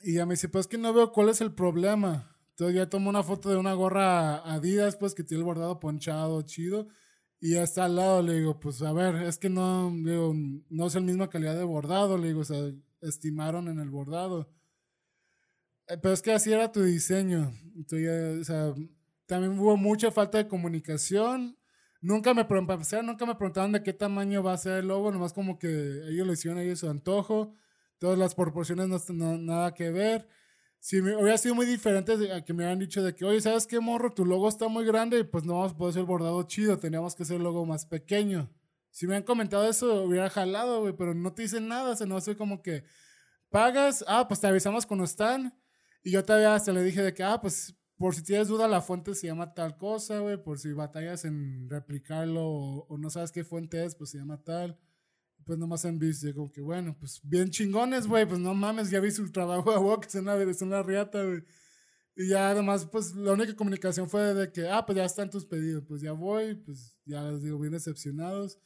Y 0.04 0.16
ya 0.16 0.26
me 0.26 0.34
dice, 0.34 0.50
pues 0.50 0.66
es 0.66 0.68
que 0.70 0.78
no 0.78 0.94
veo 0.94 1.12
cuál 1.12 1.30
es 1.30 1.42
el 1.42 1.54
problema. 1.54 2.36
Entonces 2.52 2.76
ya 2.76 2.90
tomo 2.90 3.10
una 3.10 3.24
foto 3.24 3.50
de 3.50 3.58
una 3.58 3.74
gorra 3.74 4.38
Adidas, 4.54 4.96
pues 4.96 5.16
que 5.16 5.24
tiene 5.24 5.42
el 5.42 5.46
bordado 5.46 5.80
ponchado, 5.80 6.42
chido. 6.44 6.88
Y 7.40 7.56
ya 7.56 7.64
está 7.64 7.86
al 7.86 7.96
lado, 7.96 8.22
le 8.22 8.36
digo, 8.36 8.60
pues 8.60 8.82
a 8.84 8.94
ver, 8.94 9.16
es 9.24 9.38
que 9.40 9.50
no, 9.50 9.92
digo, 9.92 10.34
no 10.70 10.88
es 10.88 10.96
la 10.96 11.02
misma 11.02 11.30
calidad 11.30 11.56
de 11.56 11.64
bordado, 11.64 12.18
le 12.18 12.28
digo, 12.28 12.42
o 12.42 12.46
sea, 12.46 12.72
estimaron 13.02 13.68
en 13.68 13.80
el 13.80 13.90
bordado. 13.90 14.52
Eh, 15.88 15.98
Pero 16.02 16.14
es 16.14 16.22
que 16.22 16.32
así 16.32 16.52
era 16.52 16.72
tu 16.72 16.84
diseño. 16.84 17.52
Entonces, 17.76 18.42
o 18.42 18.44
sea, 18.44 18.74
también 19.26 19.58
hubo 19.60 19.78
mucha 19.78 20.12
falta 20.12 20.38
de 20.38 20.48
comunicación. 20.48 21.58
Nunca 22.02 22.34
me, 22.34 22.44
nunca 23.04 23.26
me 23.26 23.36
preguntaron 23.36 23.72
de 23.72 23.84
qué 23.84 23.94
tamaño 23.94 24.44
va 24.44 24.54
a 24.54 24.58
ser 24.58 24.80
el 24.80 24.88
logo, 24.88 25.12
nomás 25.12 25.34
como 25.34 25.60
que 25.60 25.68
ellos 26.10 26.26
lo 26.26 26.34
hicieron 26.34 26.60
a 26.60 26.64
ellos 26.64 26.80
su 26.80 26.90
antojo. 26.90 27.56
Todas 28.02 28.18
las 28.18 28.34
proporciones 28.36 28.88
no, 28.90 29.00
no- 29.14 29.38
nada 29.38 29.76
que 29.76 29.92
ver. 29.92 30.28
Si 30.80 31.00
hubiera 31.00 31.38
sido 31.38 31.54
muy 31.54 31.68
diferente 31.68 32.14
a 32.34 32.44
que 32.44 32.54
me 32.54 32.64
hubieran 32.64 32.80
dicho 32.80 33.04
de 33.04 33.14
que, 33.16 33.26
oye, 33.26 33.40
¿sabes 33.42 33.68
qué, 33.68 33.80
morro? 33.80 34.12
Tu 34.14 34.26
logo 34.26 34.50
está 34.50 34.68
muy 34.70 34.84
grande 34.86 35.20
y 35.20 35.24
pues 35.24 35.46
no 35.46 35.54
vamos 35.60 35.74
a 35.74 35.78
poder 35.78 35.92
hacer 35.92 36.06
bordado 36.06 36.42
chido, 36.44 36.80
teníamos 36.80 37.14
que 37.16 37.22
hacer 37.24 37.38
el 37.38 37.44
logo 37.44 37.64
más 37.68 37.86
pequeño. 37.86 38.50
Si 38.90 39.06
me 39.06 39.12
hubieran 39.12 39.24
comentado 39.26 39.70
eso, 39.70 40.04
hubiera 40.04 40.32
jalado, 40.32 40.82
güey, 40.82 40.94
pero 40.98 41.14
no 41.14 41.34
te 41.34 41.44
dicen 41.44 41.68
nada, 41.68 41.92
o 41.92 41.96
sea, 41.96 42.08
no 42.08 42.20
sé 42.22 42.36
como 42.36 42.64
que 42.64 42.84
pagas, 43.50 44.04
ah, 44.08 44.28
pues 44.28 44.40
te 44.42 44.48
avisamos 44.48 44.86
cuando 44.88 45.06
están. 45.06 45.54
Y 46.04 46.12
yo 46.12 46.24
todavía 46.26 46.56
hasta 46.56 46.74
le 46.74 46.84
dije 46.84 47.04
de 47.04 47.14
que, 47.14 47.24
ah, 47.24 47.40
pues 47.42 47.76
por 47.98 48.16
si 48.16 48.24
tienes 48.24 48.48
duda, 48.48 48.68
la 48.68 48.82
fuente 48.82 49.14
se 49.16 49.28
llama 49.28 49.54
tal 49.54 49.78
cosa, 49.78 50.20
güey, 50.20 50.38
por 50.44 50.58
si 50.60 50.74
batallas 50.74 51.26
en 51.26 51.70
replicarlo 51.70 52.44
o 52.48 52.98
no 52.98 53.10
sabes 53.12 53.32
qué 53.32 53.44
fuente 53.44 53.86
es, 53.86 53.96
pues 53.96 54.10
se 54.12 54.18
llama 54.18 54.44
tal. 54.44 54.80
Pues 55.46 55.58
nomás 55.58 55.86
en 55.86 56.00
yo 56.00 56.36
como 56.36 56.52
que 56.52 56.62
bueno, 56.62 56.96
pues 57.00 57.20
bien 57.24 57.50
chingones, 57.50 58.08
güey, 58.08 58.26
pues 58.26 58.40
no 58.40 58.54
mames, 58.54 58.90
ya 58.90 59.00
vi 59.00 59.12
su 59.12 59.32
trabajo 59.32 59.72
a 59.72 59.80
huevo, 59.80 60.00
que 60.00 60.08
es 60.08 60.16
una, 60.16 60.36
es 60.36 60.62
una 60.62 60.84
riata, 60.84 61.24
güey. 61.24 61.44
Y 62.16 62.28
ya 62.28 62.50
además, 62.50 62.86
pues 62.86 63.16
la 63.16 63.32
única 63.34 63.56
comunicación 63.56 64.10
fue 64.10 64.34
de 64.34 64.52
que, 64.52 64.68
ah, 64.70 64.86
pues 64.86 64.98
ya 64.98 65.06
están 65.06 65.30
tus 65.30 65.46
pedidos, 65.46 65.84
pues 65.88 66.02
ya 66.02 66.12
voy, 66.12 66.56
pues 66.56 66.98
ya 67.06 67.24
les 67.24 67.42
digo, 67.42 67.58
bien 67.58 67.74
decepcionados. 67.74 68.60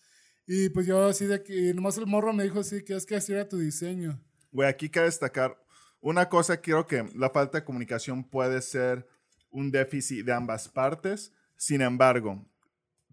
Y 0.47 0.69
pues 0.69 0.85
yo 0.85 1.05
así 1.05 1.25
de 1.25 1.43
que, 1.43 1.73
nomás 1.73 1.97
el 1.97 2.07
morro 2.07 2.33
me 2.33 2.43
dijo 2.43 2.59
así, 2.59 2.83
que 2.83 2.95
es 2.95 3.05
que 3.05 3.15
así 3.15 3.33
era 3.33 3.47
tu 3.47 3.57
diseño. 3.57 4.21
Güey, 4.51 4.67
aquí 4.67 4.89
cabe 4.89 5.07
destacar 5.07 5.57
una 6.01 6.29
cosa, 6.29 6.61
creo 6.61 6.85
que 6.85 7.03
la 7.15 7.29
falta 7.29 7.59
de 7.59 7.63
comunicación 7.63 8.23
puede 8.23 8.61
ser 8.61 9.07
un 9.49 9.71
déficit 9.71 10.25
de 10.25 10.33
ambas 10.33 10.69
partes. 10.69 11.31
Sin 11.57 11.81
embargo, 11.81 12.45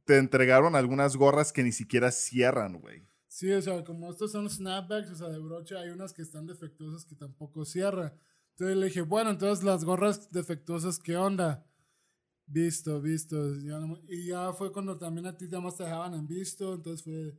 te 0.05 0.19
entregaron 0.19 0.77
algunas 0.77 1.17
gorras 1.17 1.53
que 1.53 1.63
ni 1.63 1.73
siquiera 1.73 2.11
cierran, 2.11 2.81
güey. 2.81 3.07
Sí, 3.33 3.51
o 3.51 3.63
sea, 3.63 3.83
como 3.83 4.11
estos 4.11 4.31
son 4.31 4.49
snapbacks, 4.51 5.11
o 5.11 5.17
sea, 5.17 5.31
de 5.31 5.39
brocha, 5.39 5.81
hay 5.81 5.89
unas 5.89 6.13
que 6.13 6.21
están 6.21 6.47
defectuosas 6.47 7.07
que 7.07 7.15
tampoco 7.15 7.65
cierra. 7.65 8.15
Entonces 8.51 8.77
le 8.77 8.87
dije, 8.87 9.01
bueno, 9.01 9.31
entonces 9.31 9.65
las 9.65 9.87
gorras 9.87 10.31
defectuosas, 10.31 10.99
¿qué 10.99 11.17
onda? 11.17 11.67
Visto, 12.47 13.01
visto. 13.01 13.57
Y 14.07 14.27
ya 14.27 14.53
fue 14.53 14.71
cuando 14.71 14.99
también 14.99 15.27
a 15.27 15.35
ti 15.35 15.47
además 15.47 15.79
te 15.79 15.85
dejaban 15.85 16.13
en 16.13 16.27
visto, 16.29 16.75
entonces 16.75 17.03
fue... 17.03 17.39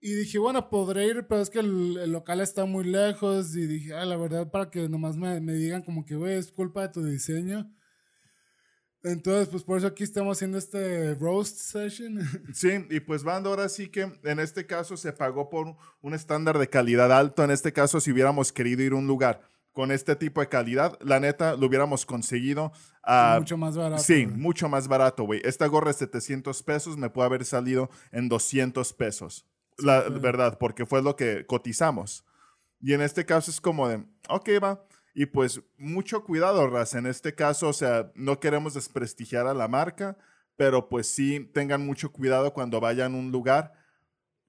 Y 0.00 0.14
dije, 0.14 0.38
bueno, 0.38 0.70
podré 0.70 1.06
ir, 1.06 1.26
pero 1.28 1.42
es 1.42 1.50
que 1.50 1.58
el, 1.60 1.98
el 1.98 2.10
local 2.10 2.40
está 2.40 2.64
muy 2.64 2.84
lejos. 2.84 3.54
Y 3.56 3.66
dije, 3.66 3.92
ah, 3.92 4.06
la 4.06 4.16
verdad, 4.16 4.50
para 4.50 4.70
que 4.70 4.88
nomás 4.88 5.18
me, 5.18 5.38
me 5.42 5.52
digan 5.52 5.82
como 5.82 6.06
que, 6.06 6.16
güey, 6.16 6.36
es 6.38 6.50
culpa 6.50 6.80
de 6.80 6.88
tu 6.88 7.04
diseño. 7.04 7.70
Entonces, 9.04 9.48
pues 9.48 9.62
por 9.62 9.76
eso 9.76 9.86
aquí 9.86 10.02
estamos 10.02 10.38
haciendo 10.38 10.56
este 10.56 11.14
roast 11.14 11.58
session. 11.58 12.18
Sí, 12.54 12.86
y 12.88 13.00
pues 13.00 13.22
banda, 13.22 13.50
ahora 13.50 13.68
sí 13.68 13.88
que 13.88 14.10
en 14.24 14.40
este 14.40 14.64
caso 14.64 14.96
se 14.96 15.12
pagó 15.12 15.50
por 15.50 15.76
un 16.00 16.14
estándar 16.14 16.58
de 16.58 16.68
calidad 16.68 17.12
alto. 17.12 17.44
En 17.44 17.50
este 17.50 17.72
caso, 17.72 18.00
si 18.00 18.10
hubiéramos 18.12 18.50
querido 18.50 18.82
ir 18.82 18.92
a 18.92 18.96
un 18.96 19.06
lugar 19.06 19.42
con 19.72 19.92
este 19.92 20.16
tipo 20.16 20.40
de 20.40 20.48
calidad, 20.48 20.98
la 21.02 21.20
neta, 21.20 21.54
lo 21.54 21.66
hubiéramos 21.66 22.06
conseguido 22.06 22.72
a... 23.02 23.36
mucho 23.40 23.58
más 23.58 23.76
barato. 23.76 24.02
Sí, 24.02 24.24
güey. 24.24 24.36
mucho 24.38 24.68
más 24.70 24.88
barato, 24.88 25.24
güey. 25.24 25.42
Esta 25.44 25.66
gorra 25.66 25.90
es 25.90 25.96
700 25.96 26.62
pesos, 26.62 26.96
me 26.96 27.10
puede 27.10 27.26
haber 27.26 27.44
salido 27.44 27.90
en 28.10 28.30
200 28.30 28.90
pesos. 28.94 29.46
La 29.76 30.00
claro. 30.04 30.20
verdad, 30.20 30.58
porque 30.58 30.86
fue 30.86 31.02
lo 31.02 31.14
que 31.14 31.44
cotizamos. 31.44 32.24
Y 32.80 32.94
en 32.94 33.02
este 33.02 33.26
caso 33.26 33.50
es 33.50 33.60
como 33.60 33.86
de, 33.88 34.04
ok, 34.28 34.48
va. 34.62 34.82
Y 35.14 35.26
pues 35.26 35.62
mucho 35.78 36.24
cuidado, 36.24 36.68
Raz. 36.68 36.94
En 36.94 37.06
este 37.06 37.34
caso, 37.34 37.68
o 37.68 37.72
sea, 37.72 38.10
no 38.16 38.40
queremos 38.40 38.74
desprestigiar 38.74 39.46
a 39.46 39.54
la 39.54 39.68
marca, 39.68 40.18
pero 40.56 40.88
pues 40.88 41.06
sí 41.06 41.48
tengan 41.54 41.86
mucho 41.86 42.10
cuidado 42.10 42.52
cuando 42.52 42.80
vayan 42.80 43.14
a 43.14 43.18
un 43.18 43.30
lugar. 43.30 43.72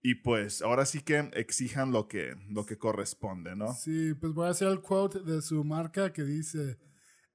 Y 0.01 0.15
pues 0.15 0.61
ahora 0.61 0.85
sí 0.85 1.01
que 1.01 1.29
exijan 1.33 1.91
lo 1.91 2.07
que, 2.07 2.35
lo 2.49 2.65
que 2.65 2.77
corresponde, 2.77 3.55
¿no? 3.55 3.73
Sí, 3.73 4.13
pues 4.15 4.33
voy 4.33 4.47
a 4.47 4.51
hacer 4.51 4.67
el 4.67 4.81
quote 4.81 5.19
de 5.19 5.41
su 5.41 5.63
marca 5.63 6.11
que 6.11 6.23
dice: 6.23 6.77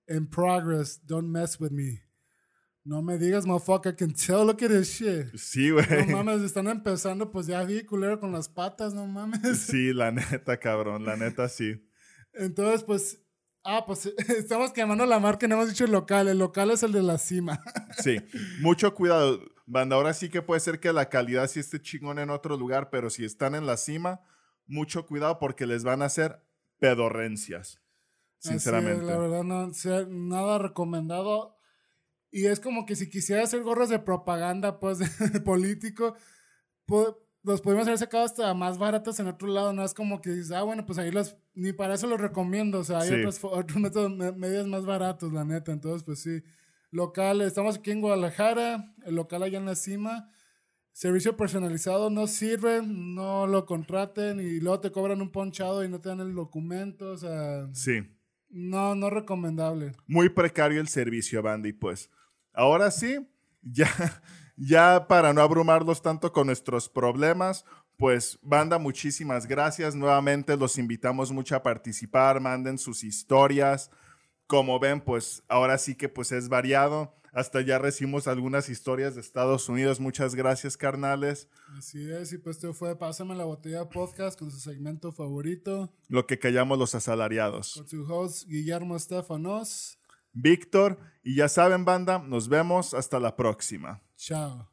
In 0.09 0.29
progress, 0.29 1.01
don't 1.05 1.29
mess 1.29 1.59
with 1.61 1.71
me. 1.71 2.03
No 2.83 3.03
me 3.03 3.19
digas, 3.19 3.45
motherfucker, 3.45 3.93
I 3.93 3.97
can 3.97 4.15
tell, 4.15 4.47
look 4.47 4.63
at 4.63 4.71
this 4.71 4.89
shit. 4.89 5.37
Sí, 5.37 5.71
güey. 5.71 5.85
No 6.09 6.25
mames, 6.25 6.43
están 6.43 6.67
empezando, 6.67 7.31
pues 7.31 7.47
ya 7.47 7.63
vi 7.63 7.85
culero 7.85 8.19
con 8.19 8.33
las 8.33 8.49
patas, 8.49 8.95
no 8.95 9.07
mames. 9.07 9.59
Sí, 9.59 9.93
la 9.93 10.11
neta, 10.11 10.59
cabrón, 10.59 11.05
la 11.05 11.17
neta 11.17 11.49
sí. 11.49 11.90
Entonces, 12.35 12.85
pues, 12.85 13.23
ah, 13.65 13.85
pues 13.87 14.07
estamos 14.29 14.73
quemando 14.73 15.07
la 15.07 15.19
marca 15.19 15.47
y 15.47 15.49
no 15.49 15.57
hemos 15.57 15.69
dicho 15.69 15.85
el 15.85 15.93
local. 15.93 16.29
El 16.29 16.39
local 16.39 16.71
es 16.71 16.83
el 16.83 16.93
de 16.93 17.03
la 17.03 17.19
cima. 17.19 17.63
Sí, 17.99 18.17
mucho 18.61 18.95
cuidado. 18.95 19.41
Banda, 19.67 19.97
ahora 19.97 20.15
sí 20.15 20.31
que 20.31 20.43
puede 20.43 20.61
ser 20.61 20.81
que 20.81 20.93
la 20.93 21.09
calidad 21.09 21.47
sí 21.49 21.61
esté 21.61 21.81
chingón 21.81 22.19
en 22.19 22.31
otro 22.31 22.57
lugar, 22.57 22.89
pero 22.91 23.11
si 23.11 23.25
están 23.25 23.55
en 23.55 23.67
la 23.67 23.77
cima, 23.77 24.21
mucho 24.67 25.07
cuidado 25.07 25.39
porque 25.39 25.67
les 25.67 25.85
van 25.85 26.03
a 26.03 26.07
hacer 26.07 26.43
pedorrencias. 26.79 27.81
Sinceramente. 28.39 29.03
Es, 29.03 29.07
la 29.07 29.19
verdad, 29.19 29.43
no, 29.45 29.71
nada 30.09 30.59
recomendado. 30.59 31.57
Y 32.31 32.47
es 32.47 32.59
como 32.61 32.87
que 32.87 32.97
si 32.97 33.11
quisiera 33.11 33.43
hacer 33.43 33.63
gorras 33.63 33.91
de 33.91 33.99
propaganda, 33.99 34.81
pues, 34.81 34.99
de 35.33 35.41
político, 35.41 36.15
po- 36.87 37.19
los 37.43 37.61
podemos 37.61 37.87
haber 37.87 37.99
sacado 37.99 38.25
hasta 38.25 38.53
más 38.55 38.77
baratos 38.79 39.19
en 39.21 39.27
otro 39.29 39.49
lado. 39.49 39.73
No 39.73 39.85
es 39.85 39.95
como 39.95 40.21
que 40.21 40.31
dices, 40.31 40.53
ah, 40.53 40.63
bueno, 40.63 40.85
pues 40.87 40.99
ahí 40.99 41.11
los, 41.11 41.37
ni 41.55 41.73
para 41.73 41.95
eso 41.95 42.07
los 42.07 42.21
recomiendo. 42.21 42.79
O 42.81 42.85
sea, 42.85 43.01
hay 43.01 43.09
Sí. 43.09 43.15
otros, 43.15 43.41
otros 43.45 43.79
métodos, 43.79 44.11
me- 44.11 44.33
medios 44.33 44.67
más 44.67 44.85
baratos, 44.85 45.33
la 45.33 45.45
neta. 45.45 45.73
Entonces, 45.73 46.03
pues 46.05 46.21
sí. 46.23 46.43
Local, 46.91 47.41
estamos 47.43 47.77
aquí 47.77 47.93
en 47.93 48.01
Guadalajara, 48.01 48.95
el 49.07 49.15
local 49.15 49.43
allá 49.45 49.59
en 49.59 49.65
la 49.67 49.75
cima. 49.77 50.29
Servicio 50.93 51.37
personalizado 51.37 52.11
no 52.11 52.27
sirve, 52.27 52.83
no 52.85 53.47
lo 53.47 53.65
contraten 53.65 54.41
y 54.41 54.59
luego 54.61 54.81
te 54.81 54.91
cobran 54.91 55.23
un 55.23 55.31
ponchado 55.31 55.85
y 55.85 55.89
no 55.89 56.01
te 56.01 56.09
dan 56.09 56.21
el 56.21 56.35
documento. 56.35 57.13
O 57.13 57.17
sea, 57.17 57.69
Sí. 57.73 58.01
no, 58.49 58.97
no 58.97 59.09
recomendable. 59.09 59.93
Muy 60.09 60.29
precario 60.31 60.81
el 60.81 60.89
servicio, 60.89 61.41
banda. 61.43 61.69
Y 61.69 61.73
pues, 61.73 62.11
ahora 62.53 62.91
sí, 62.91 63.25
ya, 63.63 63.87
ya 64.61 65.07
para 65.09 65.33
no 65.33 65.41
abrumarlos 65.41 66.03
tanto 66.03 66.33
con 66.33 66.47
nuestros 66.47 66.89
problemas, 66.89 67.65
pues, 67.97 68.39
banda, 68.43 68.79
muchísimas 68.79 69.47
gracias. 69.47 69.95
Nuevamente 69.95 70.57
los 70.57 70.79
invitamos 70.79 71.33
mucho 71.33 71.57
a 71.57 71.63
participar, 71.63 72.41
manden 72.41 72.79
sus 72.79 73.05
historias. 73.05 73.91
Como 74.47 74.79
ven, 74.79 75.01
pues 75.01 75.43
ahora 75.49 75.79
sí 75.79 75.95
que 75.95 76.09
pues 76.09 76.33
es 76.33 76.49
variado. 76.49 77.15
Hasta 77.33 77.61
ya 77.61 77.79
recibimos 77.79 78.27
algunas 78.27 78.69
historias 78.69 79.15
de 79.15 79.21
Estados 79.21 79.69
Unidos. 79.69 80.01
Muchas 80.01 80.35
gracias, 80.35 80.77
carnales. 80.77 81.49
Así 81.79 82.11
es, 82.11 82.33
y 82.33 82.39
pues 82.39 82.57
esto 82.57 82.75
fue 82.75 82.99
Pásame 82.99 83.37
la 83.37 83.45
botella 83.45 83.89
podcast 83.89 84.37
con 84.39 84.51
su 84.51 84.59
segmento 84.59 85.13
favorito, 85.13 85.93
Lo 86.09 86.27
que 86.27 86.39
callamos 86.39 86.79
los 86.79 86.95
asalariados. 86.95 87.75
con 87.75 87.87
su 87.87 88.03
host 88.13 88.49
Guillermo 88.49 88.97
Estefanos. 88.97 89.99
Víctor, 90.33 90.99
y 91.23 91.37
ya 91.37 91.49
saben, 91.49 91.85
banda, 91.85 92.19
nos 92.19 92.49
vemos 92.49 92.95
hasta 92.95 93.21
la 93.21 93.37
próxima. 93.37 94.03
Ciao。 94.21 94.69